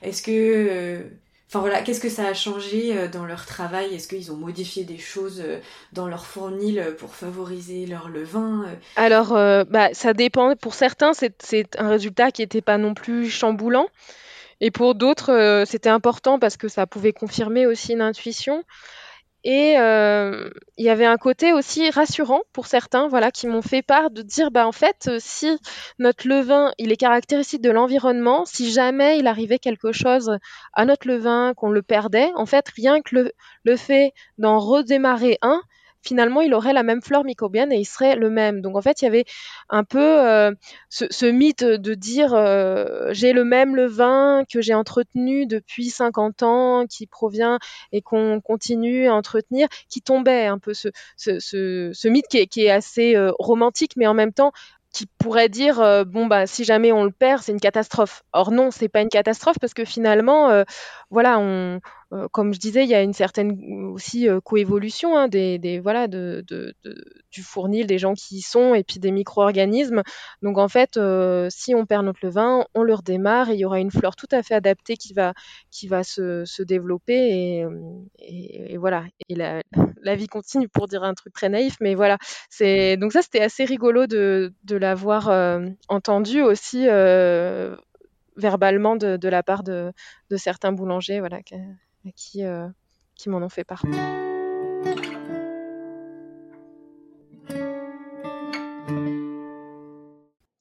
Est-ce 0.00 0.22
que 0.22 1.10
Enfin 1.48 1.60
voilà, 1.60 1.80
qu'est-ce 1.82 2.00
que 2.00 2.08
ça 2.08 2.26
a 2.26 2.34
changé 2.34 2.96
euh, 2.96 3.06
dans 3.06 3.24
leur 3.24 3.46
travail? 3.46 3.94
Est-ce 3.94 4.08
qu'ils 4.08 4.32
ont 4.32 4.36
modifié 4.36 4.82
des 4.82 4.98
choses 4.98 5.40
euh, 5.44 5.60
dans 5.92 6.08
leur 6.08 6.26
fournil 6.26 6.80
euh, 6.80 6.92
pour 6.92 7.14
favoriser 7.14 7.86
leur 7.86 8.08
levain 8.08 8.66
Alors, 8.96 9.28
bah, 9.30 9.90
ça 9.92 10.12
dépend. 10.12 10.56
Pour 10.56 10.74
certains, 10.74 11.12
c'est 11.14 11.78
un 11.78 11.88
résultat 11.88 12.32
qui 12.32 12.42
n'était 12.42 12.62
pas 12.62 12.78
non 12.78 12.94
plus 12.94 13.30
chamboulant. 13.30 13.86
Et 14.60 14.70
pour 14.70 14.94
d'autres, 14.94 15.64
c'était 15.66 15.90
important 15.90 16.38
parce 16.38 16.56
que 16.56 16.66
ça 16.66 16.86
pouvait 16.86 17.12
confirmer 17.12 17.66
aussi 17.66 17.92
une 17.92 18.00
intuition. 18.00 18.64
Et 19.48 19.78
euh, 19.78 20.50
il 20.76 20.84
y 20.84 20.88
avait 20.88 21.06
un 21.06 21.18
côté 21.18 21.52
aussi 21.52 21.88
rassurant 21.90 22.42
pour 22.52 22.66
certains, 22.66 23.06
voilà, 23.06 23.30
qui 23.30 23.46
m'ont 23.46 23.62
fait 23.62 23.80
part 23.80 24.10
de 24.10 24.22
dire, 24.22 24.50
bah 24.50 24.66
en 24.66 24.72
fait, 24.72 25.06
euh, 25.06 25.18
si 25.20 25.56
notre 26.00 26.26
levain, 26.26 26.72
il 26.78 26.90
est 26.90 26.96
caractéristique 26.96 27.60
de 27.62 27.70
l'environnement, 27.70 28.44
si 28.44 28.72
jamais 28.72 29.18
il 29.20 29.28
arrivait 29.28 29.60
quelque 29.60 29.92
chose 29.92 30.36
à 30.72 30.84
notre 30.84 31.06
levain, 31.06 31.54
qu'on 31.54 31.70
le 31.70 31.82
perdait, 31.82 32.32
en 32.34 32.44
fait, 32.44 32.66
rien 32.74 33.00
que 33.00 33.14
le, 33.14 33.32
le 33.62 33.76
fait 33.76 34.14
d'en 34.36 34.58
redémarrer 34.58 35.38
un, 35.42 35.62
finalement, 36.06 36.40
il 36.40 36.54
aurait 36.54 36.72
la 36.72 36.82
même 36.82 37.02
flore 37.02 37.24
microbienne 37.24 37.72
et 37.72 37.76
il 37.76 37.84
serait 37.84 38.16
le 38.16 38.30
même. 38.30 38.60
Donc, 38.60 38.76
en 38.76 38.82
fait, 38.82 39.02
il 39.02 39.04
y 39.06 39.08
avait 39.08 39.24
un 39.68 39.84
peu 39.84 39.98
euh, 40.00 40.52
ce, 40.88 41.26
mythe 41.26 41.64
de 41.64 41.94
dire 41.94 42.34
euh, 42.34 43.08
j'ai 43.12 43.32
le 43.32 43.44
même 43.44 43.76
levain 43.76 44.44
que 44.50 44.60
j'ai 44.60 44.74
entretenu 44.74 45.46
depuis 45.46 45.90
50 45.90 46.42
ans, 46.42 46.86
qui 46.86 47.06
provient 47.06 47.58
et 47.92 48.02
qu'on 48.02 48.40
continue 48.40 49.08
à 49.08 49.14
entretenir, 49.14 49.68
qui 49.88 50.00
tombait 50.02 50.46
un 50.46 50.58
peu 50.58 50.72
ce, 50.74 52.08
mythe 52.08 52.28
qui 52.28 52.38
est, 52.38 52.46
qui 52.46 52.64
est 52.64 52.70
assez 52.70 53.16
euh, 53.16 53.32
romantique, 53.38 53.92
mais 53.96 54.06
en 54.06 54.14
même 54.14 54.32
temps 54.32 54.52
qui 54.92 55.06
pourrait 55.18 55.50
dire 55.50 56.06
bon 56.06 56.26
bah 56.26 56.46
si 56.46 56.64
jamais 56.64 56.90
on 56.90 57.04
le 57.04 57.10
perd 57.10 57.42
c'est 57.42 57.52
une 57.52 57.60
catastrophe. 57.60 58.22
Or 58.32 58.50
non 58.50 58.70
c'est 58.70 58.88
pas 58.88 59.02
une 59.02 59.10
catastrophe 59.10 59.58
parce 59.60 59.74
que 59.74 59.84
finalement 59.84 60.64
voilà 61.10 61.38
on, 61.38 61.80
euh, 62.12 62.28
comme 62.30 62.54
je 62.54 62.60
disais, 62.60 62.84
il 62.84 62.88
y 62.88 62.94
a 62.94 63.02
une 63.02 63.12
certaine 63.12 63.58
aussi 63.92 64.28
euh, 64.28 64.40
coévolution 64.40 65.16
hein, 65.16 65.28
des, 65.28 65.80
voilà 65.82 66.06
du 66.08 67.42
fournil, 67.42 67.86
des 67.86 67.98
gens 67.98 68.14
qui 68.14 68.36
y 68.36 68.40
sont 68.42 68.74
et 68.74 68.84
puis 68.84 69.00
des 69.00 69.10
micro-organismes. 69.10 70.02
Donc 70.42 70.58
en 70.58 70.68
fait, 70.68 70.96
euh, 70.96 71.48
si 71.50 71.74
on 71.74 71.84
perd 71.84 72.04
notre 72.04 72.20
levain, 72.24 72.64
on 72.74 72.82
le 72.82 72.94
redémarre 72.94 73.50
et 73.50 73.54
il 73.54 73.60
y 73.60 73.64
aura 73.64 73.80
une 73.80 73.90
fleur 73.90 74.14
tout 74.16 74.28
à 74.30 74.42
fait 74.42 74.54
adaptée 74.54 74.96
qui 74.96 75.14
va 75.14 75.34
qui 75.70 75.88
va 75.88 76.04
se, 76.04 76.62
développer 76.62 77.64
et, 78.18 78.76
voilà. 78.76 79.04
Et 79.28 79.34
la, 80.02 80.14
vie 80.14 80.28
continue 80.28 80.68
pour 80.68 80.86
dire 80.86 81.02
un 81.02 81.14
truc 81.14 81.32
très 81.32 81.48
naïf, 81.48 81.76
mais 81.80 81.94
voilà. 81.94 82.18
C'est 82.50 82.96
donc 82.96 83.12
ça 83.12 83.22
c'était 83.22 83.42
assez 83.42 83.64
rigolo 83.64 84.06
de, 84.06 84.52
l'avoir 84.70 85.28
euh, 85.28 85.66
entendu 85.88 86.40
aussi. 86.42 86.86
Euh, 86.88 87.76
verbalement 88.36 88.96
de, 88.96 89.28
la 89.28 89.42
part 89.42 89.62
de, 89.62 89.92
certains 90.36 90.72
boulangers 90.72 91.20
voilà, 91.20 91.40
euh, 92.44 92.68
qui 93.14 93.28
m'en 93.28 93.38
ont 93.38 93.48
fait 93.48 93.64
part. 93.64 93.84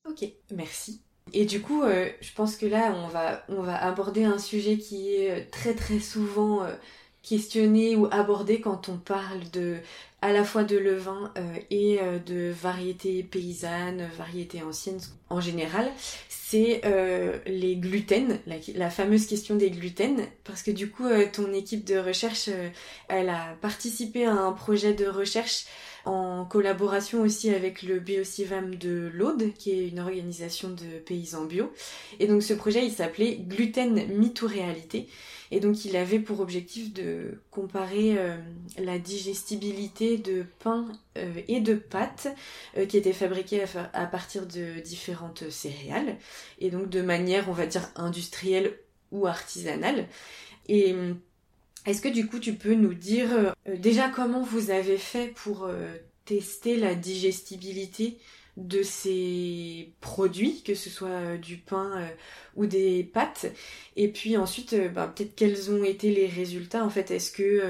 Ok, 0.08 0.26
merci. 0.52 1.04
Et 1.34 1.46
du 1.46 1.62
coup, 1.62 1.84
euh, 1.84 2.10
je 2.22 2.34
pense 2.34 2.56
que 2.56 2.66
là, 2.66 2.94
on 3.50 3.62
va, 3.62 3.76
aborder 3.76 4.24
un 4.24 4.38
sujet 4.38 4.78
qui 4.78 5.16
est 5.16 5.52
très 5.52 5.74
très 5.74 6.00
souvent 6.00 6.64
euh, 6.64 6.74
questionné 7.28 7.96
ou 7.96 8.08
abordé 8.12 8.62
quand 8.62 8.88
on 8.88 8.98
parle 8.98 9.50
de 9.52 9.78
à 10.22 10.32
la 10.32 10.44
fois 10.44 10.64
de 10.64 10.76
levain 10.76 11.32
euh, 11.38 11.56
et 11.70 12.00
euh, 12.02 12.18
de 12.18 12.52
variétés 12.52 13.22
paysannes, 13.22 14.10
variétés 14.18 14.64
anciennes. 14.64 15.00
En 15.30 15.40
général, 15.40 15.92
c'est 16.30 16.82
euh, 16.86 17.38
les 17.46 17.76
gluten, 17.76 18.40
la, 18.48 18.56
la, 18.74 18.90
fameuse 18.90 19.28
question 19.28 19.56
des 19.56 19.70
gluten, 19.70 20.22
parce 20.44 20.64
que 20.64 20.72
du 20.72 20.90
coup, 20.90 21.08
ton 21.32 21.54
équipe 21.54 21.86
de 21.86 21.98
recherche, 21.98 22.50
elle 23.08 23.30
a 23.30 23.56
participé 23.62 24.26
à 24.26 24.34
un 24.34 24.52
projet 24.52 24.94
de 24.94 25.06
recherche 25.06 25.66
en 26.06 26.46
collaboration 26.46 27.22
aussi 27.22 27.50
avec 27.50 27.82
le 27.82 28.00
Biocivam 28.00 28.76
de 28.76 29.12
l'Aude, 29.14 29.54
qui 29.58 29.72
est 29.72 29.88
une 29.88 30.00
organisation 30.00 30.70
de 30.70 31.00
paysans 31.00 31.46
bio. 31.46 31.72
Et 32.20 32.28
donc 32.28 32.44
ce 32.44 32.54
projet, 32.54 32.86
il 32.86 32.92
s'appelait 32.92 33.38
Gluten 33.38 34.08
Mythe 34.16 34.42
ou 34.42 34.48
Réalité. 34.48 35.08
Et 35.52 35.60
donc 35.60 35.86
il 35.86 35.96
avait 35.96 36.20
pour 36.20 36.40
objectif 36.40 36.94
de 36.94 37.40
comparer 37.52 38.18
euh, 38.18 38.38
la 38.78 38.98
digestibilité 38.98 40.18
de 40.18 40.46
pain 40.60 40.88
euh, 41.18 41.42
et 41.48 41.60
de 41.60 41.76
pâtes 41.76 42.28
euh, 42.78 42.86
qui 42.86 42.98
étaient 42.98 43.14
fabriquées 43.14 43.64
à, 43.64 43.68
à, 43.94 44.06
partir 44.06 44.46
de 44.46 44.80
différentes 44.82 45.50
céréales, 45.50 46.18
et 46.60 46.72
donc 46.72 46.90
de 46.90 47.02
manière, 47.02 47.50
on 47.50 47.54
va 47.54 47.68
dire, 47.68 47.90
industrielle 47.96 48.78
ou 49.12 49.28
artisanale. 49.28 50.08
Et 50.68 50.96
est-ce 51.86 52.02
que 52.02 52.10
du 52.10 52.28
coup 52.28 52.40
tu 52.40 52.54
peux 52.54 52.74
nous 52.74 52.94
dire 52.94 53.28
euh, 53.34 53.78
déjà 53.78 54.10
comment 54.10 54.42
vous 54.42 54.72
avez 54.72 54.98
fait 54.98 55.28
pour 55.28 55.66
euh, 55.66 55.96
tester 56.26 56.78
la 56.78 56.96
digestibilité 56.96 58.18
de 58.58 58.84
ces 58.84 59.94
produits, 60.00 60.64
que 60.64 60.76
ce 60.76 60.90
soit 60.90 61.10
euh, 61.10 61.38
du 61.38 61.58
pain 61.58 62.10
ou 62.56 62.66
des 62.66 63.04
pâtes, 63.04 63.48
et 63.96 64.08
puis 64.08 64.38
ensuite 64.38 64.76
bah, 64.94 65.12
peut-être 65.14 65.36
quels 65.36 65.72
ont 65.72 65.84
été 65.84 66.12
les 66.12 66.28
résultats 66.28 66.84
en 66.84 66.90
fait? 66.90 67.12
Est-ce 67.12 67.32
que 67.32 67.62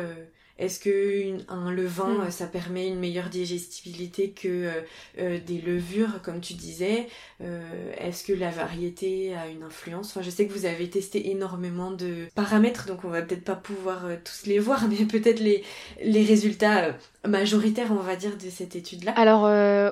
est-ce 0.57 0.79
que 0.79 1.35
un 1.49 1.69
levain, 1.69 2.25
mm. 2.25 2.31
ça 2.31 2.47
permet 2.47 2.87
une 2.87 2.99
meilleure 2.99 3.29
digestibilité 3.29 4.31
que 4.31 4.47
euh, 4.47 4.81
euh, 5.19 5.39
des 5.45 5.59
levures, 5.59 6.21
comme 6.23 6.39
tu 6.39 6.53
disais? 6.53 7.07
Euh, 7.41 7.91
Est-ce 7.97 8.23
que 8.23 8.31
la 8.31 8.51
variété 8.51 9.35
a 9.35 9.47
une 9.47 9.63
influence? 9.63 10.11
Enfin, 10.11 10.21
je 10.21 10.29
sais 10.29 10.47
que 10.47 10.53
vous 10.53 10.65
avez 10.65 10.89
testé 10.89 11.29
énormément 11.29 11.91
de 11.91 12.27
paramètres, 12.35 12.85
donc 12.87 13.03
on 13.03 13.09
va 13.09 13.21
peut-être 13.21 13.43
pas 13.43 13.55
pouvoir 13.55 14.05
euh, 14.05 14.15
tous 14.23 14.47
les 14.47 14.59
voir, 14.59 14.87
mais 14.89 15.03
peut-être 15.05 15.41
les, 15.41 15.61
les 16.01 16.23
résultats 16.23 16.95
majoritaires, 17.27 17.91
on 17.91 17.95
va 17.95 18.15
dire, 18.15 18.37
de 18.37 18.49
cette 18.49 18.77
étude-là. 18.77 19.11
Alors, 19.17 19.43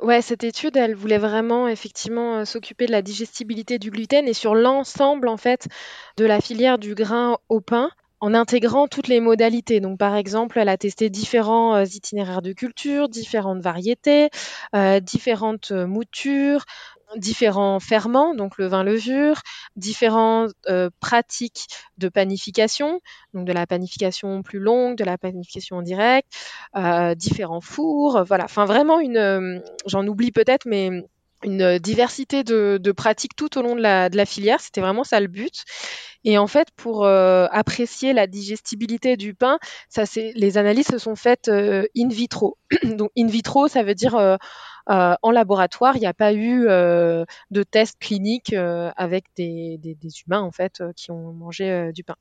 ouais, 0.04 0.22
cette 0.22 0.46
étude, 0.46 0.78
elle 0.78 0.96
voulait 0.96 1.18
vraiment 1.18 1.68
effectivement 1.68 2.46
s'occuper 2.46 2.86
de 2.86 2.92
la 2.92 3.02
digestibilité 3.02 3.80
du 3.80 3.90
gluten 3.90 4.28
et 4.28 4.34
sur 4.34 4.56
l'ensemble, 4.56 5.28
en 5.28 5.38
fait, 5.38 5.68
de 6.18 6.26
la 6.26 6.40
filière 6.40 6.78
du 6.78 6.94
grain 6.94 7.38
au 7.50 7.60
pain 7.60 7.90
en 8.24 8.34
intégrant 8.34 8.88
toutes 8.88 9.10
les 9.10 9.20
modalités. 9.20 9.82
Donc, 9.82 10.00
par 10.00 10.16
exemple, 10.16 10.58
elle 10.58 10.70
a 10.70 10.78
testé 10.78 11.10
différents 11.10 11.76
euh, 11.76 11.84
itinéraires 11.84 12.42
de 12.42 12.54
culture, 12.54 13.10
différentes 13.10 13.60
variétés, 13.60 14.30
euh, 14.74 15.02
différentes 15.02 15.72
euh, 15.72 15.86
moutures, 15.88 16.64
différents 17.18 17.82
ferments, 17.82 18.34
donc 18.34 18.58
le 18.58 18.68
vin 18.68 18.86
levure, 18.86 19.42
différentes 19.76 20.54
pratiques 21.00 21.68
de 22.00 22.10
panification, 22.10 23.02
donc 23.36 23.46
de 23.46 23.52
la 23.52 23.68
panification 23.68 24.42
plus 24.42 24.58
longue, 24.58 24.98
de 24.98 25.04
la 25.04 25.20
panification 25.20 25.78
en 25.78 25.82
direct, 25.84 26.28
différents 27.16 27.62
fours, 27.62 28.24
voilà. 28.26 28.46
Enfin, 28.46 28.66
vraiment 28.66 29.00
une, 29.00 29.62
j'en 29.86 30.08
oublie 30.08 30.32
peut-être, 30.32 30.66
mais 30.66 31.04
une 31.44 31.80
diversité 31.80 32.44
de, 32.44 32.80
de, 32.82 32.92
pratiques 32.92 33.36
tout 33.36 33.58
au 33.58 33.62
long 33.62 33.76
de 33.76 33.82
la, 33.82 34.10
de 34.10 34.18
la 34.18 34.26
filière. 34.26 34.60
C'était 34.60 34.82
vraiment 34.82 35.04
ça 35.04 35.20
le 35.20 35.28
but. 35.28 35.64
Et 36.24 36.38
en 36.38 36.48
fait, 36.48 36.70
pour 36.76 37.06
euh, 37.06 37.48
apprécier 37.52 38.14
la 38.14 38.28
digestibilité 38.28 39.18
du 39.18 39.34
pain, 39.34 39.60
ça, 39.90 40.04
les 40.36 40.58
analyses 40.58 40.88
se 40.88 40.98
sont 40.98 41.16
faites 41.16 41.50
euh, 41.50 41.86
in 41.98 42.08
vitro. 42.10 42.58
Donc 42.84 43.12
in 43.18 43.28
vitro, 43.28 43.68
ça 43.68 43.84
veut 43.84 43.96
dire 43.96 44.38
euh, 44.90 45.16
en 45.22 45.32
laboratoire, 45.32 45.96
il 45.96 46.02
n'y 46.02 46.06
a 46.06 46.14
pas 46.14 46.34
eu 46.34 46.68
euh, 46.68 47.24
de 47.52 47.64
tests 47.64 47.98
cliniques 48.00 48.54
euh, 48.54 48.92
avec 48.98 49.26
des, 49.38 49.80
humains 50.28 50.42
en 50.42 50.52
fait 50.52 50.84
qui 50.96 51.12
ont 51.12 51.32
mangé 51.32 51.92
du 51.94 52.04
pain. 52.04 52.16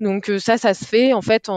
Donc 0.00 0.30
ça, 0.38 0.56
ça 0.56 0.74
se 0.74 0.84
fait 0.84 1.12
en 1.12 1.22
fait 1.22 1.50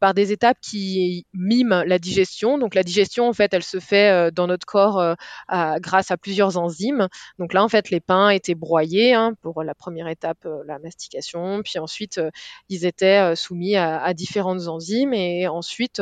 par 0.00 0.14
des 0.14 0.32
étapes 0.32 0.58
qui 0.60 1.26
miment 1.32 1.82
la 1.84 1.98
digestion. 1.98 2.58
Donc 2.58 2.74
la 2.74 2.82
digestion 2.82 3.28
en 3.28 3.32
fait, 3.32 3.52
elle 3.52 3.64
se 3.64 3.80
fait 3.80 4.30
dans 4.32 4.46
notre 4.46 4.66
corps 4.66 5.16
grâce 5.48 6.10
à 6.10 6.16
plusieurs 6.16 6.56
enzymes. 6.56 7.08
Donc 7.38 7.52
là 7.52 7.64
en 7.64 7.68
fait, 7.68 7.90
les 7.90 8.00
pains 8.00 8.30
étaient 8.30 8.54
broyés 8.54 9.14
hein, 9.14 9.34
pour 9.42 9.62
la 9.62 9.74
première 9.74 10.08
étape, 10.08 10.46
la 10.66 10.78
mastication. 10.78 11.62
Puis 11.62 11.78
ensuite, 11.78 12.20
ils 12.68 12.86
étaient 12.86 13.34
soumis 13.36 13.76
à, 13.76 14.00
à, 14.02 14.14
différentes 14.14 14.68
enzymes 14.68 15.12
et 15.12 15.48
ensuite 15.48 16.00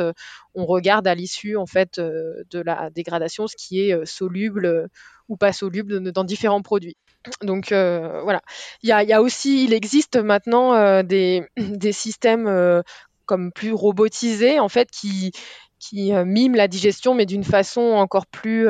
on 0.55 0.65
regarde 0.65 1.07
à 1.07 1.15
l'issue 1.15 1.57
en 1.57 1.65
fait 1.65 1.99
de 1.99 2.59
la 2.59 2.89
dégradation 2.89 3.47
ce 3.47 3.55
qui 3.55 3.81
est 3.81 3.86
soluble 4.05 4.89
ou 5.29 5.37
pas 5.37 5.53
soluble 5.53 6.11
dans 6.11 6.23
différents 6.23 6.61
produits. 6.61 6.97
Donc 7.41 7.71
euh, 7.71 8.21
voilà. 8.23 8.41
Il 8.83 8.89
y 8.89 8.91
a, 8.91 9.21
aussi, 9.21 9.63
il 9.65 9.73
existe 9.73 10.17
maintenant 10.17 10.73
euh, 10.73 11.03
des, 11.03 11.43
systèmes 11.91 12.47
euh, 12.47 12.81
comme 13.25 13.51
plus 13.51 13.73
robotisés 13.73 14.59
en 14.59 14.69
fait 14.69 14.89
qui 14.91 15.31
qui 15.79 16.11
miment 16.11 16.55
la 16.55 16.67
digestion 16.67 17.13
mais 17.13 17.27
d'une 17.27 17.43
façon 17.43 17.81
encore 17.81 18.25
plus 18.25 18.67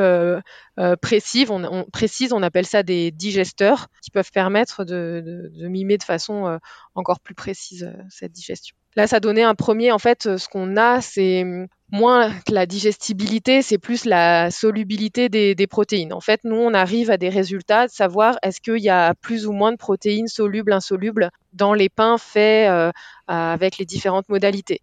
précise. 1.01 1.49
On, 1.49 2.43
appelle 2.43 2.65
ça 2.65 2.83
des 2.83 3.11
digesteurs 3.11 3.87
qui 4.03 4.11
peuvent 4.11 4.31
permettre 4.33 4.83
de, 4.83 5.49
de 5.53 5.67
mimer 5.69 5.97
de 5.97 6.03
façon 6.03 6.59
encore 6.95 7.21
plus 7.21 7.33
précise 7.33 7.89
cette 8.09 8.33
digestion. 8.33 8.75
Là, 8.97 9.07
ça 9.07 9.21
donnait 9.21 9.43
un 9.43 9.55
premier, 9.55 9.93
en 9.93 9.99
fait, 9.99 10.37
ce 10.37 10.49
qu'on 10.49 10.75
a, 10.75 10.99
c'est 10.99 11.45
moins 11.91 12.33
la 12.49 12.65
digestibilité, 12.65 13.61
c'est 13.61 13.77
plus 13.77 14.05
la 14.05 14.51
solubilité 14.51 15.29
des, 15.29 15.67
protéines. 15.67 16.13
En 16.13 16.19
fait, 16.19 16.41
nous, 16.43 16.55
on 16.55 16.73
arrive 16.73 17.09
à 17.11 17.17
des 17.17 17.29
résultats 17.29 17.87
de 17.87 17.91
savoir 17.91 18.37
est-ce 18.43 18.59
qu'il 18.59 18.83
y 18.83 18.89
a 18.89 19.13
plus 19.15 19.47
ou 19.47 19.53
moins 19.53 19.71
de 19.71 19.77
protéines 19.77 20.27
solubles, 20.27 20.73
insolubles 20.73 21.31
dans 21.53 21.73
les 21.73 21.89
pains 21.89 22.17
faits 22.17 22.69
euh, 22.69 22.91
avec 23.27 23.77
les 23.77 23.85
différentes 23.85 24.27
modalités. 24.29 24.81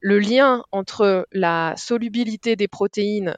Le 0.00 0.18
lien 0.18 0.62
entre 0.72 1.26
la 1.32 1.74
solubilité 1.76 2.56
des 2.56 2.68
protéines 2.68 3.36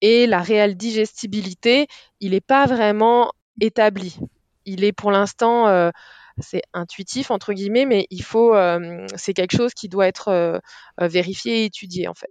et 0.00 0.26
la 0.26 0.40
réelle 0.40 0.76
digestibilité, 0.76 1.86
il 2.20 2.32
n'est 2.32 2.40
pas 2.40 2.66
vraiment 2.66 3.32
établi. 3.60 4.16
Il 4.64 4.84
est 4.84 4.92
pour 4.92 5.10
l'instant 5.10 5.68
euh, 5.68 5.90
c'est 6.38 6.62
intuitif 6.72 7.30
entre 7.30 7.52
guillemets, 7.52 7.86
mais 7.86 8.06
il 8.10 8.22
faut, 8.22 8.54
euh, 8.54 9.06
c'est 9.16 9.34
quelque 9.34 9.56
chose 9.56 9.74
qui 9.74 9.88
doit 9.88 10.06
être 10.06 10.60
vérifié 10.98 11.62
et 11.62 11.64
étudié 11.64 12.08
en 12.08 12.14
fait. 12.14 12.30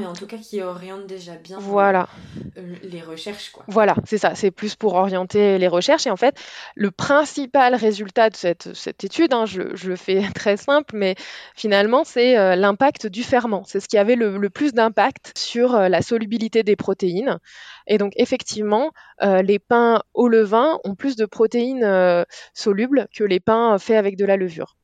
Mais 0.00 0.06
en 0.06 0.12
tout 0.12 0.26
cas, 0.26 0.38
qui 0.38 0.60
oriente 0.60 1.06
déjà 1.06 1.36
bien 1.36 1.56
voilà. 1.60 2.08
euh, 2.56 2.74
les 2.82 3.00
recherches. 3.00 3.50
Quoi. 3.52 3.62
Voilà, 3.68 3.94
c'est 4.04 4.18
ça. 4.18 4.34
C'est 4.34 4.50
plus 4.50 4.74
pour 4.74 4.94
orienter 4.94 5.56
les 5.56 5.68
recherches. 5.68 6.08
Et 6.08 6.10
en 6.10 6.16
fait, 6.16 6.36
le 6.74 6.90
principal 6.90 7.76
résultat 7.76 8.28
de 8.28 8.34
cette, 8.34 8.74
cette 8.74 9.04
étude, 9.04 9.32
hein, 9.32 9.46
je, 9.46 9.76
je, 9.76 9.90
le 9.90 9.94
fais 9.94 10.22
très 10.34 10.56
simple, 10.56 10.96
mais 10.96 11.14
finalement, 11.54 12.02
c'est 12.02 12.36
euh, 12.36 12.56
l'impact 12.56 13.06
du 13.06 13.22
ferment. 13.22 13.62
C'est 13.66 13.78
ce 13.78 13.86
qui 13.86 13.96
avait 13.96 14.16
le, 14.16 14.36
le 14.36 14.50
plus 14.50 14.72
d'impact 14.72 15.32
sur 15.38 15.76
euh, 15.76 15.88
la 15.88 16.02
solubilité 16.02 16.64
des 16.64 16.74
protéines. 16.74 17.38
Et 17.86 17.96
donc, 17.96 18.14
effectivement, 18.16 18.90
euh, 19.22 19.42
les 19.42 19.60
pains 19.60 20.02
au 20.12 20.26
levain 20.26 20.80
ont 20.82 20.96
plus 20.96 21.14
de 21.14 21.24
protéines 21.24 22.24
solubles 22.52 23.06
que 23.14 23.22
les 23.22 23.38
pains 23.38 23.78
faits 23.78 23.96
avec 23.96 24.16
de 24.16 24.24
la 24.24 24.36
levure. 24.36 24.74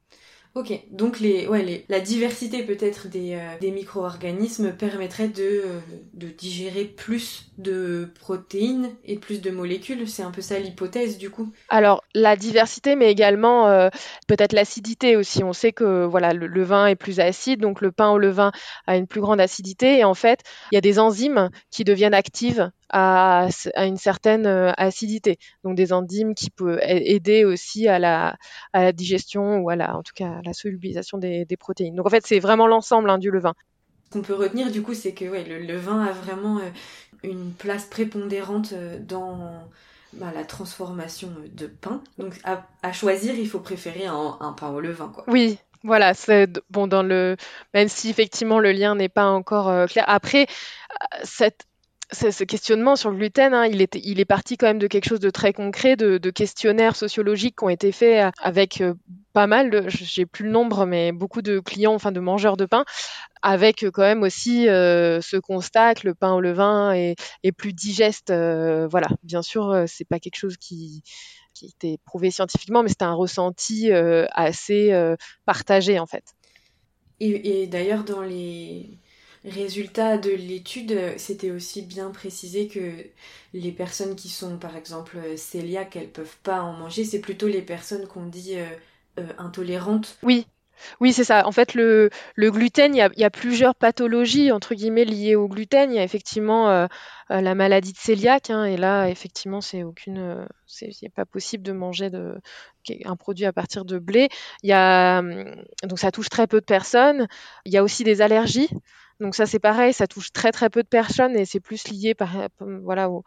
Ok, 0.57 0.73
donc 0.91 1.21
les, 1.21 1.47
ouais, 1.47 1.63
les, 1.63 1.85
la 1.89 2.01
diversité 2.01 2.65
peut-être 2.65 3.07
des, 3.07 3.35
euh, 3.35 3.59
des 3.61 3.71
micro-organismes 3.71 4.73
permettrait 4.73 5.29
de, 5.29 5.43
euh, 5.43 5.81
de 6.15 6.27
digérer 6.27 6.85
plus 6.85 7.53
de 7.57 8.09
protéines 8.19 8.91
et 9.05 9.17
plus 9.17 9.41
de 9.41 9.53
molécules. 9.53 10.09
C'est 10.09 10.25
un 10.25 10.33
peu 10.33 10.41
ça 10.41 10.59
l'hypothèse 10.59 11.19
du 11.19 11.31
coup. 11.31 11.53
Alors 11.69 12.03
la 12.17 12.35
diversité, 12.35 12.97
mais 12.97 13.13
également 13.13 13.69
euh, 13.69 13.91
peut-être 14.27 14.53
l'acidité 14.53 15.17
aussi. 15.17 15.45
On 15.45 15.53
sait 15.53 15.71
que 15.71 16.05
voilà 16.05 16.33
le, 16.33 16.49
le, 16.49 16.63
vin 16.65 16.89
est 16.89 16.97
plus 16.97 17.21
acide, 17.21 17.61
donc 17.61 17.81
le 17.81 17.93
pain 17.93 18.11
au 18.11 18.19
levain 18.19 18.51
a 18.89 18.97
une 18.97 19.07
plus 19.07 19.21
grande 19.21 19.41
acidité. 19.41 19.99
Et 19.99 20.05
en 20.05 20.15
fait, 20.15 20.41
il 20.73 20.75
y 20.75 20.79
a 20.79 20.83
des 20.83 20.99
enzymes 20.99 21.51
qui 21.71 21.85
deviennent 21.85 22.15
actives 22.15 22.73
à, 22.91 23.49
à, 23.75 23.87
une 23.87 23.97
certaine 23.97 24.47
acidité. 24.77 25.39
Donc 25.65 25.77
des 25.77 25.93
enzymes 25.93 26.35
qui 26.35 26.51
peuvent 26.51 26.81
aider 26.83 27.45
aussi 27.45 27.89
à 27.89 27.99
la, 27.99 28.37
à 28.73 28.83
la 28.83 28.93
digestion 28.93 29.59
ou 29.59 29.71
à 29.71 29.77
la, 29.77 29.97
en 29.97 30.03
tout 30.03 30.13
cas 30.15 30.41
la 30.45 30.53
solubilisation 30.53 31.19
des, 31.19 31.45
des, 31.45 31.57
protéines. 31.57 31.95
Donc 31.95 32.07
en 32.07 32.11
fait, 32.11 32.27
c'est 32.27 32.41
vraiment 32.41 32.67
l'ensemble 32.67 33.11
hein, 33.11 33.19
du 33.19 33.31
levain. 33.31 33.55
Ce 34.07 34.13
qu'on 34.13 34.23
peut 34.23 34.35
retenir 34.35 34.71
du 34.71 34.83
coup, 34.83 34.95
c'est 34.95 35.13
que 35.13 35.25
ouais, 35.25 35.45
le 35.45 35.59
levain 35.59 36.03
a 36.03 36.13
vraiment 36.13 36.59
euh, 36.59 36.69
une 37.23 37.53
place 37.53 37.85
prépondérante 37.85 38.73
euh, 38.73 38.99
dans 38.99 39.53
bah, 40.15 40.33
la 40.35 40.45
transformation 40.45 41.31
de 41.53 41.67
pain. 41.67 42.03
Donc 42.19 42.35
à, 42.45 42.67
à, 42.83 42.93
choisir, 42.93 43.35
il 43.35 43.49
faut 43.49 43.61
préférer 43.61 44.07
un, 44.07 44.37
un 44.41 44.53
pain 44.53 44.71
au 44.71 44.81
levain. 44.81 45.13
Quoi. 45.15 45.25
Oui, 45.29 45.59
voilà, 45.85 46.15
c'est 46.15 46.51
bon 46.71 46.87
dans 46.87 47.03
le 47.03 47.37
même 47.73 47.89
si 47.89 48.11
effectivement 48.11 48.59
le 48.59 48.73
lien 48.73 48.95
n'est 48.97 49.09
pas 49.09 49.27
encore 49.27 49.69
euh, 49.69 49.87
clair. 49.87 50.05
Après, 50.09 50.47
cette 51.23 51.67
ce 52.13 52.45
questionnement 52.45 52.97
sur 52.97 53.11
le 53.11 53.17
gluten, 53.17 53.55
hein, 53.55 53.67
il, 53.67 53.81
est, 53.81 54.25
parti 54.25 54.57
quand 54.57 54.67
même 54.67 54.79
de 54.79 54.87
quelque 54.87 55.09
chose 55.09 55.21
de 55.21 55.31
très 55.31 55.53
concret, 55.53 55.97
de, 55.97 56.31
questionnaires 56.31 56.97
sociologiques 56.97 57.57
qui 57.59 57.65
ont 57.65 57.69
été 57.69 57.93
faits 57.93 58.33
avec 58.41 58.81
euh, 58.81 58.95
pas 59.33 59.47
mal, 59.47 59.87
j'ai 59.89 60.27
plus 60.27 60.45
le 60.45 60.51
nombre, 60.51 60.87
mais 60.87 61.13
beaucoup 61.13 61.43
de 61.43 61.61
clients, 61.61 61.95
enfin 61.95 62.13
de 62.13 62.21
mangeurs 62.21 62.57
de 62.57 62.67
pain, 62.67 62.85
avec 63.43 63.85
quand 63.93 64.03
même 64.03 64.23
aussi 64.23 64.69
euh, 64.69 65.21
ce 65.21 65.37
constat 65.37 65.95
que 65.95 66.09
le 66.09 66.15
pain 66.15 66.33
au 66.33 66.41
levain 66.41 66.93
est, 66.93 67.17
plus 67.57 67.73
digeste. 67.73 68.31
Euh, 68.31 68.87
voilà, 68.89 69.09
bien 69.23 69.43
sûr, 69.43 69.71
euh, 69.71 69.85
c'est 69.87 70.05
pas 70.05 70.19
quelque 70.19 70.37
chose 70.37 70.57
qui 70.57 71.03
était 71.63 71.99
prouvé 72.05 72.31
scientifiquement, 72.31 72.83
mais 72.83 72.89
c'était 72.89 73.05
un 73.05 73.15
ressenti 73.15 73.93
euh, 73.93 74.27
assez 74.33 74.93
euh, 74.93 75.17
partagé 75.47 75.99
en 75.99 76.07
fait. 76.07 76.25
Et 77.23 77.67
d'ailleurs, 77.67 78.03
dans 78.05 78.23
les 78.23 78.99
résultats 79.45 80.19
de 80.19 80.31
l'étude, 80.31 80.99
c'était 81.17 81.51
aussi 81.51 81.83
bien 81.83 82.11
précisé 82.11 82.69
que 82.69 82.93
les 83.55 83.73
personnes 83.73 84.15
qui 84.15 84.29
sont 84.29 84.59
par 84.59 84.77
exemple 84.77 85.19
cœliaques, 85.53 85.97
elles 85.97 86.11
peuvent 86.11 86.37
pas 86.43 86.61
en 86.63 86.73
manger. 86.73 87.05
C'est 87.05 87.21
plutôt 87.21 87.49
les 87.49 87.63
personnes 87.63 88.07
qu'on 88.07 88.27
dit 88.27 88.57
euh, 88.57 88.67
euh, 89.19 89.27
intolérantes. 89.39 90.19
Oui. 90.23 90.47
Oui, 90.99 91.13
c'est 91.13 91.25
ça. 91.25 91.47
En 91.47 91.53
fait, 91.53 91.75
le, 91.75 92.09
gluten, 92.39 92.95
il 92.95 92.99
y, 92.99 93.25
a, 93.25 93.31
plusieurs 93.31 93.75
pathologies, 93.75 94.51
entre 94.51 94.75
guillemets, 94.75 95.05
liées 95.05 95.37
au 95.37 95.47
gluten. 95.47 95.93
Il 95.93 95.97
y 95.97 95.99
a 95.99 96.03
effectivement 96.03 96.71
euh, 96.71 96.87
la 97.29 97.55
maladie 97.55 97.93
de 97.93 97.99
cœliaque, 97.99 98.49
hein, 98.49 98.65
et 98.65 98.79
là, 98.79 99.11
effectivement, 99.11 99.61
c'est 99.61 99.83
aucune, 99.83 100.49
c'est 100.67 101.13
pas 101.15 101.27
possible 101.27 101.63
de 101.63 101.73
manger 101.73 102.09
de, 102.09 102.41
un 103.05 103.17
produit 103.17 103.45
à 103.45 103.53
partir 103.53 103.85
de 103.85 103.99
blé. 103.99 104.31
A, 104.71 105.21
donc 105.83 105.99
ça 105.99 106.11
touche 106.13 106.31
très 106.31 106.47
peu 106.47 106.61
de 106.61 106.65
personnes. 106.65 107.29
Il 107.67 107.75
y 107.75 107.77
a 107.77 107.83
aussi 107.83 108.03
des 108.03 108.23
allergies. 108.23 108.71
Donc 109.21 109.35
ça 109.35 109.47
c'est 109.47 109.59
pareil, 109.59 109.93
ça 109.93 110.07
touche 110.07 110.33
très 110.33 110.51
très 110.51 110.71
peu 110.71 110.83
de 110.83 110.89
personnes 110.89 111.37
et 111.37 111.45
c'est 111.45 111.61
plus 111.61 111.89
lié 111.89 112.15
par 112.15 112.31
voilà 112.59 113.11
aux, 113.11 113.23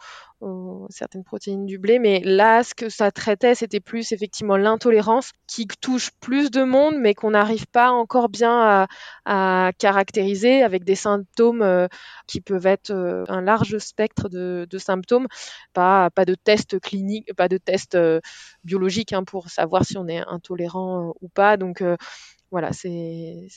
certaines 0.89 1.23
protéines 1.23 1.65
du 1.65 1.77
blé. 1.77 1.99
Mais 1.99 2.19
là, 2.23 2.63
ce 2.63 2.73
que 2.73 2.89
ça 2.89 3.11
traitait, 3.11 3.55
c'était 3.55 3.79
plus 3.79 4.11
effectivement 4.11 4.57
l'intolérance 4.57 5.31
qui 5.47 5.67
touche 5.67 6.11
plus 6.19 6.51
de 6.51 6.63
monde, 6.63 6.95
mais 6.97 7.13
qu'on 7.13 7.31
n'arrive 7.31 7.67
pas 7.67 7.91
encore 7.91 8.29
bien 8.29 8.87
à, 9.25 9.71
caractériser 9.77 10.63
avec 10.63 10.83
des 10.83 10.95
symptômes 10.95 11.61
euh, 11.61 11.87
qui 12.27 12.41
peuvent 12.41 12.65
être 12.65 12.91
euh, 12.91 13.23
un 13.27 13.41
large 13.41 13.77
spectre 13.77 14.29
de, 14.29 14.67
symptômes. 14.77 15.27
Pas 15.73 16.09
pas 16.09 16.25
de 16.25 16.35
test 16.35 16.79
clinique, 16.79 17.33
pas 17.35 17.47
de 17.47 17.57
test 17.57 17.95
euh, 17.95 18.19
biologique 18.63 19.13
hein, 19.13 19.23
pour 19.23 19.49
savoir 19.49 19.85
si 19.85 19.97
on 19.97 20.07
est 20.07 20.23
intolérant 20.27 21.09
euh, 21.09 21.11
ou 21.21 21.29
pas. 21.29 21.57
Donc 21.57 21.83
voilà, 22.53 22.71
c'est 22.71 23.49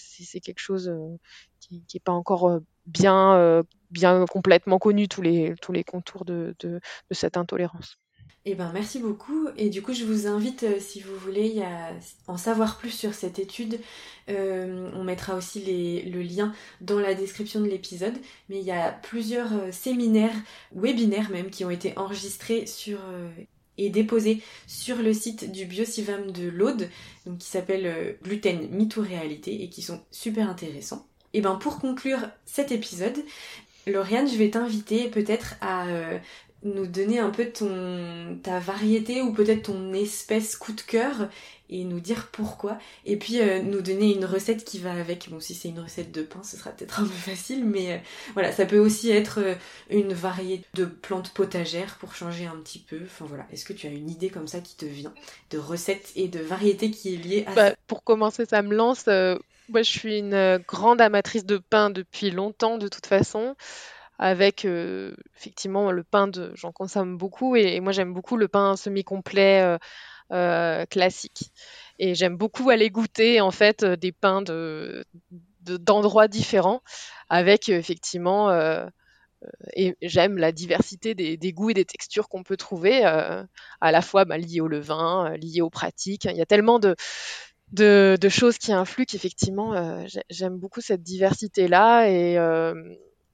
quelque 0.43 0.59
chose 0.59 0.89
euh, 0.89 1.17
qui 1.61 1.85
n'est 1.93 2.01
pas 2.01 2.13
encore 2.13 2.61
bien, 2.87 3.63
bien 3.91 4.25
complètement 4.27 4.79
connu, 4.79 5.07
tous 5.07 5.23
les, 5.23 5.55
tous 5.61 5.73
les 5.73 5.85
contours 5.85 6.25
de, 6.25 6.55
de, 6.61 6.81
cette 7.11 7.37
intolérance. 7.37 7.99
Eh 8.49 8.55
ben, 8.55 8.71
merci 8.73 9.01
beaucoup. 9.01 9.49
Et 9.57 9.71
du 9.71 9.83
coup, 9.83 9.93
je 9.93 10.05
vous 10.05 10.29
invite, 10.29 10.63
euh, 10.63 10.79
si 10.79 11.01
vous 11.01 11.17
voulez, 11.17 11.63
à 11.63 11.93
en 12.29 12.37
savoir 12.37 12.79
plus 12.79 12.91
sur 12.91 13.13
cette 13.13 13.41
étude. 13.41 13.81
Euh, 14.29 14.89
on 14.95 15.03
mettra 15.03 15.35
aussi 15.35 16.03
le 16.03 16.23
lien 16.23 16.53
dans 16.81 17.01
la 17.01 17.15
description 17.15 17.61
de 17.61 17.67
l'épisode. 17.67 18.15
Mais 18.49 18.61
il 18.61 18.65
y 18.65 18.71
a 18.71 18.93
plusieurs 18.93 19.53
euh, 19.53 19.73
séminaires, 19.73 20.37
webinaires 20.73 21.31
même, 21.31 21.51
qui 21.51 21.65
ont 21.65 21.71
été 21.71 21.99
enregistrés 21.99 22.67
sur 22.67 23.01
et 23.79 23.91
déposés 23.91 24.43
sur 24.67 24.97
le 24.97 25.13
site 25.13 25.53
du 25.53 25.67
Biocivam 25.67 26.31
de 26.31 26.49
l'Aude, 26.49 26.89
qui 27.39 27.47
s'appelle 27.47 28.17
Gluten 28.23 28.69
Mytho 28.71 29.03
Réalité 29.03 29.63
et 29.63 29.69
qui 29.69 29.83
sont 29.83 30.01
super 30.11 30.49
intéressants. 30.49 31.07
Et 31.33 31.41
ben 31.41 31.57
pour 31.57 31.79
conclure 31.79 32.21
cet 32.47 32.73
épisode, 32.73 33.17
Lauriane, 33.87 34.29
je 34.29 34.37
vais 34.37 34.51
t'inviter 34.51 35.09
peut-être 35.09 35.55
à 35.61 35.87
euh, 35.89 36.19
nous 36.65 36.87
donner 36.87 37.19
un 37.19 37.31
peu 37.31 37.47
ton 37.47 38.39
ta 38.43 38.59
variété 38.59 39.23
ou 39.23 39.33
peut-être 39.33 39.65
ton 39.65 39.93
espèce 39.93 40.57
coup 40.57 40.73
de 40.73 40.81
cœur 40.81 41.29
et 41.71 41.85
nous 41.85 42.01
dire 42.01 42.29
pourquoi. 42.33 42.79
Et 43.05 43.17
puis 43.17 43.41
euh, 43.41 43.63
nous 43.63 43.81
donner 43.81 44.15
une 44.15 44.25
recette 44.25 44.65
qui 44.65 44.79
va 44.79 44.93
avec. 44.93 45.29
Bon 45.31 45.41
si 45.41 45.55
c'est 45.55 45.69
une 45.69 45.81
recette 45.81 46.13
de 46.13 46.23
pain 46.23 46.43
ce 46.43 46.57
sera 46.57 46.71
peut-être 46.71 47.01
un 47.01 47.05
peu 47.05 47.11
facile 47.11 47.65
mais 47.65 47.93
euh, 47.93 47.99
voilà 48.35 48.53
ça 48.53 48.67
peut 48.67 48.79
aussi 48.79 49.11
être 49.11 49.41
euh, 49.41 49.55
une 49.91 50.13
variété 50.13 50.67
de 50.75 50.85
plantes 50.85 51.31
potagères 51.31 51.97
pour 51.97 52.15
changer 52.15 52.47
un 52.47 52.57
petit 52.57 52.79
peu. 52.79 53.01
Enfin 53.05 53.25
voilà. 53.27 53.47
Est-ce 53.53 53.65
que 53.65 53.73
tu 53.73 53.87
as 53.87 53.91
une 53.91 54.11
idée 54.11 54.29
comme 54.29 54.49
ça 54.49 54.61
qui 54.61 54.77
te 54.77 54.85
vient 54.85 55.15
de 55.51 55.59
recette 55.59 56.13
et 56.17 56.29
de 56.29 56.41
variété 56.41 56.91
qui 56.91 57.15
est 57.15 57.19
liée 57.19 57.45
à 57.47 57.55
bah, 57.55 57.73
pour 57.87 58.05
commencer 58.05 58.45
ça 58.47 58.63
me 58.63 58.75
lance 58.75 59.07
moi 59.69 59.83
je 59.83 59.91
suis 59.91 60.19
une 60.19 60.59
grande 60.67 61.01
amatrice 61.01 61.45
de 61.45 61.59
pain 61.59 61.91
depuis 61.91 62.31
longtemps 62.31 62.79
de 62.79 62.89
toute 62.89 63.07
façon. 63.07 63.57
Avec 64.19 64.65
euh, 64.65 65.15
effectivement 65.37 65.91
le 65.93 66.03
pain 66.03 66.27
de 66.27 66.51
j'en 66.55 66.73
consomme 66.73 67.19
beaucoup 67.19 67.55
et, 67.55 67.75
et 67.75 67.81
moi 67.81 67.93
j'aime 67.93 68.15
beaucoup 68.15 68.39
le 68.39 68.49
pain 68.49 68.75
semi-complet 68.75 69.61
euh, 69.63 69.75
euh, 69.75 69.79
classique 70.29 71.53
et 71.99 72.15
j'aime 72.15 72.37
beaucoup 72.37 72.69
aller 72.71 72.91
goûter 72.91 73.41
en 73.41 73.51
fait 73.51 73.85
des 73.85 74.13
pains 74.13 74.43
de 74.43 75.05
d'endroits 75.61 76.29
différents 76.29 76.83
avec 77.29 77.69
effectivement 77.69 78.51
et 79.75 79.97
j'aime 80.03 80.39
la 80.39 80.53
diversité 80.53 81.15
des, 81.15 81.37
des, 81.37 81.53
goûts 81.53 81.71
et 81.71 81.75
des 81.75 81.85
textures 81.85 82.29
qu'on 82.29 82.43
peut 82.43 82.57
trouver 82.57 83.05
à 83.05 83.47
la 83.81 84.03
fois 84.03 84.25
bah, 84.25 84.39
liées 84.39 84.61
au 84.61 84.69
levain 84.69 85.35
liées 85.37 85.61
aux 85.61 85.71
pratiques 85.71 86.25
il 86.25 86.37
y 86.37 86.43
a 86.43 86.47
tellement 86.47 86.79
de 86.79 86.97
de, 87.73 88.29
choses 88.29 88.59
qui 88.59 88.73
influent 88.73 89.07
qu'effectivement 89.07 90.05
j'aime 90.29 90.59
beaucoup 90.59 90.81
cette 90.81 91.03
diversité 91.03 91.69
là 91.69 92.09
et 92.09 92.39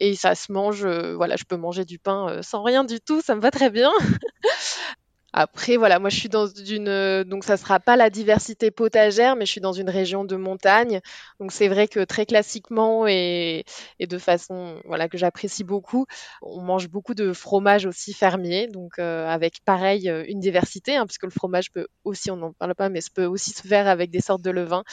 et 0.02 0.16
ça 0.16 0.34
se 0.34 0.50
mange, 0.50 0.84
euh, 0.84 1.14
voilà, 1.14 1.36
je 1.36 1.44
peux 1.44 1.56
manger 1.56 1.84
du 1.84 2.00
pain 2.00 2.28
euh, 2.28 2.42
sans 2.42 2.64
rien 2.64 2.82
du 2.82 3.00
tout, 3.00 3.20
ça 3.20 3.36
me 3.36 3.40
va 3.40 3.52
très 3.52 3.70
bien. 3.70 3.92
Après, 5.34 5.76
voilà, 5.78 5.98
moi 5.98 6.10
je 6.10 6.16
suis 6.18 6.28
dans 6.28 6.46
une, 6.46 6.88
euh, 6.88 7.24
donc 7.24 7.44
ça 7.44 7.56
sera 7.56 7.80
pas 7.80 7.96
la 7.96 8.10
diversité 8.10 8.70
potagère, 8.70 9.34
mais 9.34 9.46
je 9.46 9.52
suis 9.52 9.60
dans 9.62 9.72
une 9.72 9.88
région 9.88 10.24
de 10.24 10.36
montagne, 10.36 11.00
donc 11.40 11.52
c'est 11.52 11.68
vrai 11.68 11.88
que 11.88 12.00
très 12.04 12.26
classiquement 12.26 13.06
et, 13.08 13.64
et 13.98 14.06
de 14.06 14.18
façon, 14.18 14.80
voilà, 14.84 15.08
que 15.08 15.16
j'apprécie 15.16 15.64
beaucoup, 15.64 16.04
on 16.42 16.60
mange 16.60 16.88
beaucoup 16.90 17.14
de 17.14 17.32
fromage 17.32 17.86
aussi 17.86 18.12
fermier, 18.12 18.66
donc 18.68 18.98
euh, 18.98 19.26
avec 19.26 19.60
pareil 19.64 20.12
une 20.28 20.40
diversité, 20.40 20.96
hein, 20.96 21.06
puisque 21.06 21.24
le 21.24 21.30
fromage 21.30 21.70
peut 21.72 21.86
aussi, 22.04 22.30
on 22.30 22.36
n'en 22.36 22.52
parle 22.52 22.74
pas, 22.74 22.90
mais 22.90 23.00
ça 23.00 23.08
peut 23.14 23.24
aussi 23.24 23.52
se 23.52 23.66
faire 23.66 23.88
avec 23.88 24.10
des 24.10 24.20
sortes 24.20 24.42
de 24.42 24.50
levain, 24.50 24.84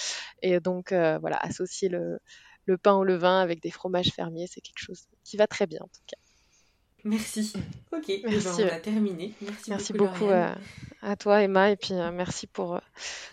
et 0.42 0.60
donc 0.62 0.94
euh, 0.94 1.18
voilà, 1.20 1.38
associer 1.38 1.90
le 1.90 2.20
le 2.66 2.78
pain 2.78 2.94
au 2.96 3.04
levain 3.04 3.42
avec 3.42 3.62
des 3.64 3.72
fromages 3.72 4.12
fermiers, 4.16 4.46
c'est 4.48 4.62
quelque 4.62 4.78
chose 4.80 5.08
qui 5.24 5.38
va 5.38 5.48
très 5.48 5.66
bien 5.66 5.80
en 5.82 5.88
tout 5.88 6.02
cas. 6.08 6.19
Merci. 7.04 7.54
Ok, 7.92 8.12
merci. 8.26 8.48
Ben, 8.58 8.70
on 8.72 8.76
a 8.76 8.80
terminé. 8.80 9.34
Merci, 9.42 9.70
merci 9.70 9.94
beaucoup, 9.94 10.14
beaucoup 10.20 10.32
à, 10.32 10.56
à, 11.02 11.16
toi 11.16 11.42
Emma 11.42 11.72
et 11.72 11.76
puis 11.76 11.94
euh, 11.94 12.12
merci 12.12 12.48
pour 12.48 12.76
euh, 12.76 12.80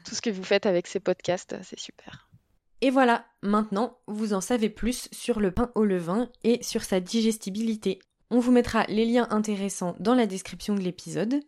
tout 0.04 0.14
ce 0.14 0.20
que 0.20 0.30
vous 0.30 0.44
faites 0.44 0.66
avec 0.66 0.86
ces 0.86 1.00
podcasts, 1.00 1.56
c'est 1.62 1.78
super. 1.78 2.28
Et 2.80 2.90
voilà, 2.90 3.26
maintenant 3.42 3.98
vous 4.06 4.32
en 4.32 4.40
savez 4.40 4.68
plus 4.68 5.08
sur 5.12 5.40
le 5.40 5.50
pain 5.50 5.70
au 5.74 5.84
levain 5.84 6.28
et 6.44 6.62
sur 6.62 6.82
sa 6.82 7.00
digestibilité. 7.00 7.98
On 8.30 8.40
vous 8.40 8.52
mettra 8.52 8.84
les 8.88 9.04
liens 9.04 9.28
intéressants 9.30 9.94
dans 10.00 10.14
la 10.14 10.26
description 10.26 10.74
de 10.74 10.80
l'épisode. 10.80 11.40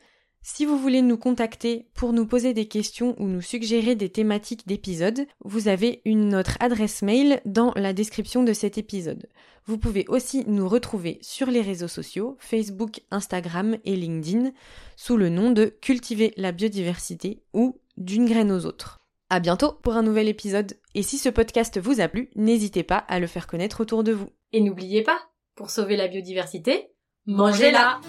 Si 0.51 0.64
vous 0.64 0.78
voulez 0.78 1.03
nous 1.03 1.18
contacter 1.18 1.88
pour 1.92 2.14
nous 2.14 2.26
poser 2.26 2.55
des 2.55 2.66
questions 2.66 3.14
ou 3.18 3.28
nous 3.28 3.42
suggérer 3.42 3.94
des 3.94 4.09
thématiques 4.09 4.66
d'épisodes, 4.66 5.26
vous 5.44 5.68
avez 5.68 6.01
une 6.07 6.30
notre 6.30 6.57
adresse 6.61 7.03
mail 7.03 7.42
dans 7.44 7.72
la 7.76 7.92
description 7.92 8.42
de 8.42 8.55
cet 8.55 8.78
épisode. 8.78 9.28
Vous 9.66 9.76
pouvez 9.76 10.07
aussi 10.09 10.44
nous 10.49 10.66
retrouver 10.66 11.18
sur 11.20 11.49
les 11.49 11.61
réseaux 11.61 11.86
sociaux, 11.86 12.38
Facebook, 12.40 13.01
Instagram 13.11 13.76
et 13.84 13.94
LinkedIn, 13.94 14.53
sous 14.96 15.18
le 15.18 15.28
nom 15.28 15.51
de 15.51 15.66
Cultiver 15.66 16.32
la 16.38 16.51
biodiversité 16.51 17.42
ou 17.53 17.78
d'une 17.99 18.24
graine 18.24 18.51
aux 18.51 18.64
autres. 18.64 18.96
À 19.28 19.40
bientôt 19.40 19.74
pour 19.82 19.96
un 19.96 20.03
nouvel 20.03 20.28
épisode. 20.28 20.78
Et 20.94 21.03
si 21.03 21.18
ce 21.18 21.28
podcast 21.28 21.78
vous 21.78 22.01
a 22.01 22.09
plu, 22.09 22.30
n'hésitez 22.36 22.84
pas 22.84 22.96
à 22.96 23.20
le 23.20 23.26
faire 23.26 23.49
connaître 23.49 23.82
autour 23.82 24.03
de 24.03 24.12
vous. 24.12 24.30
Et 24.53 24.62
n'oubliez 24.62 25.03
pas, 25.03 25.20
pour 25.57 25.68
sauver 25.68 25.96
la 25.96 26.09
biodiversité, 26.09 26.88
mangez-la 27.26 28.01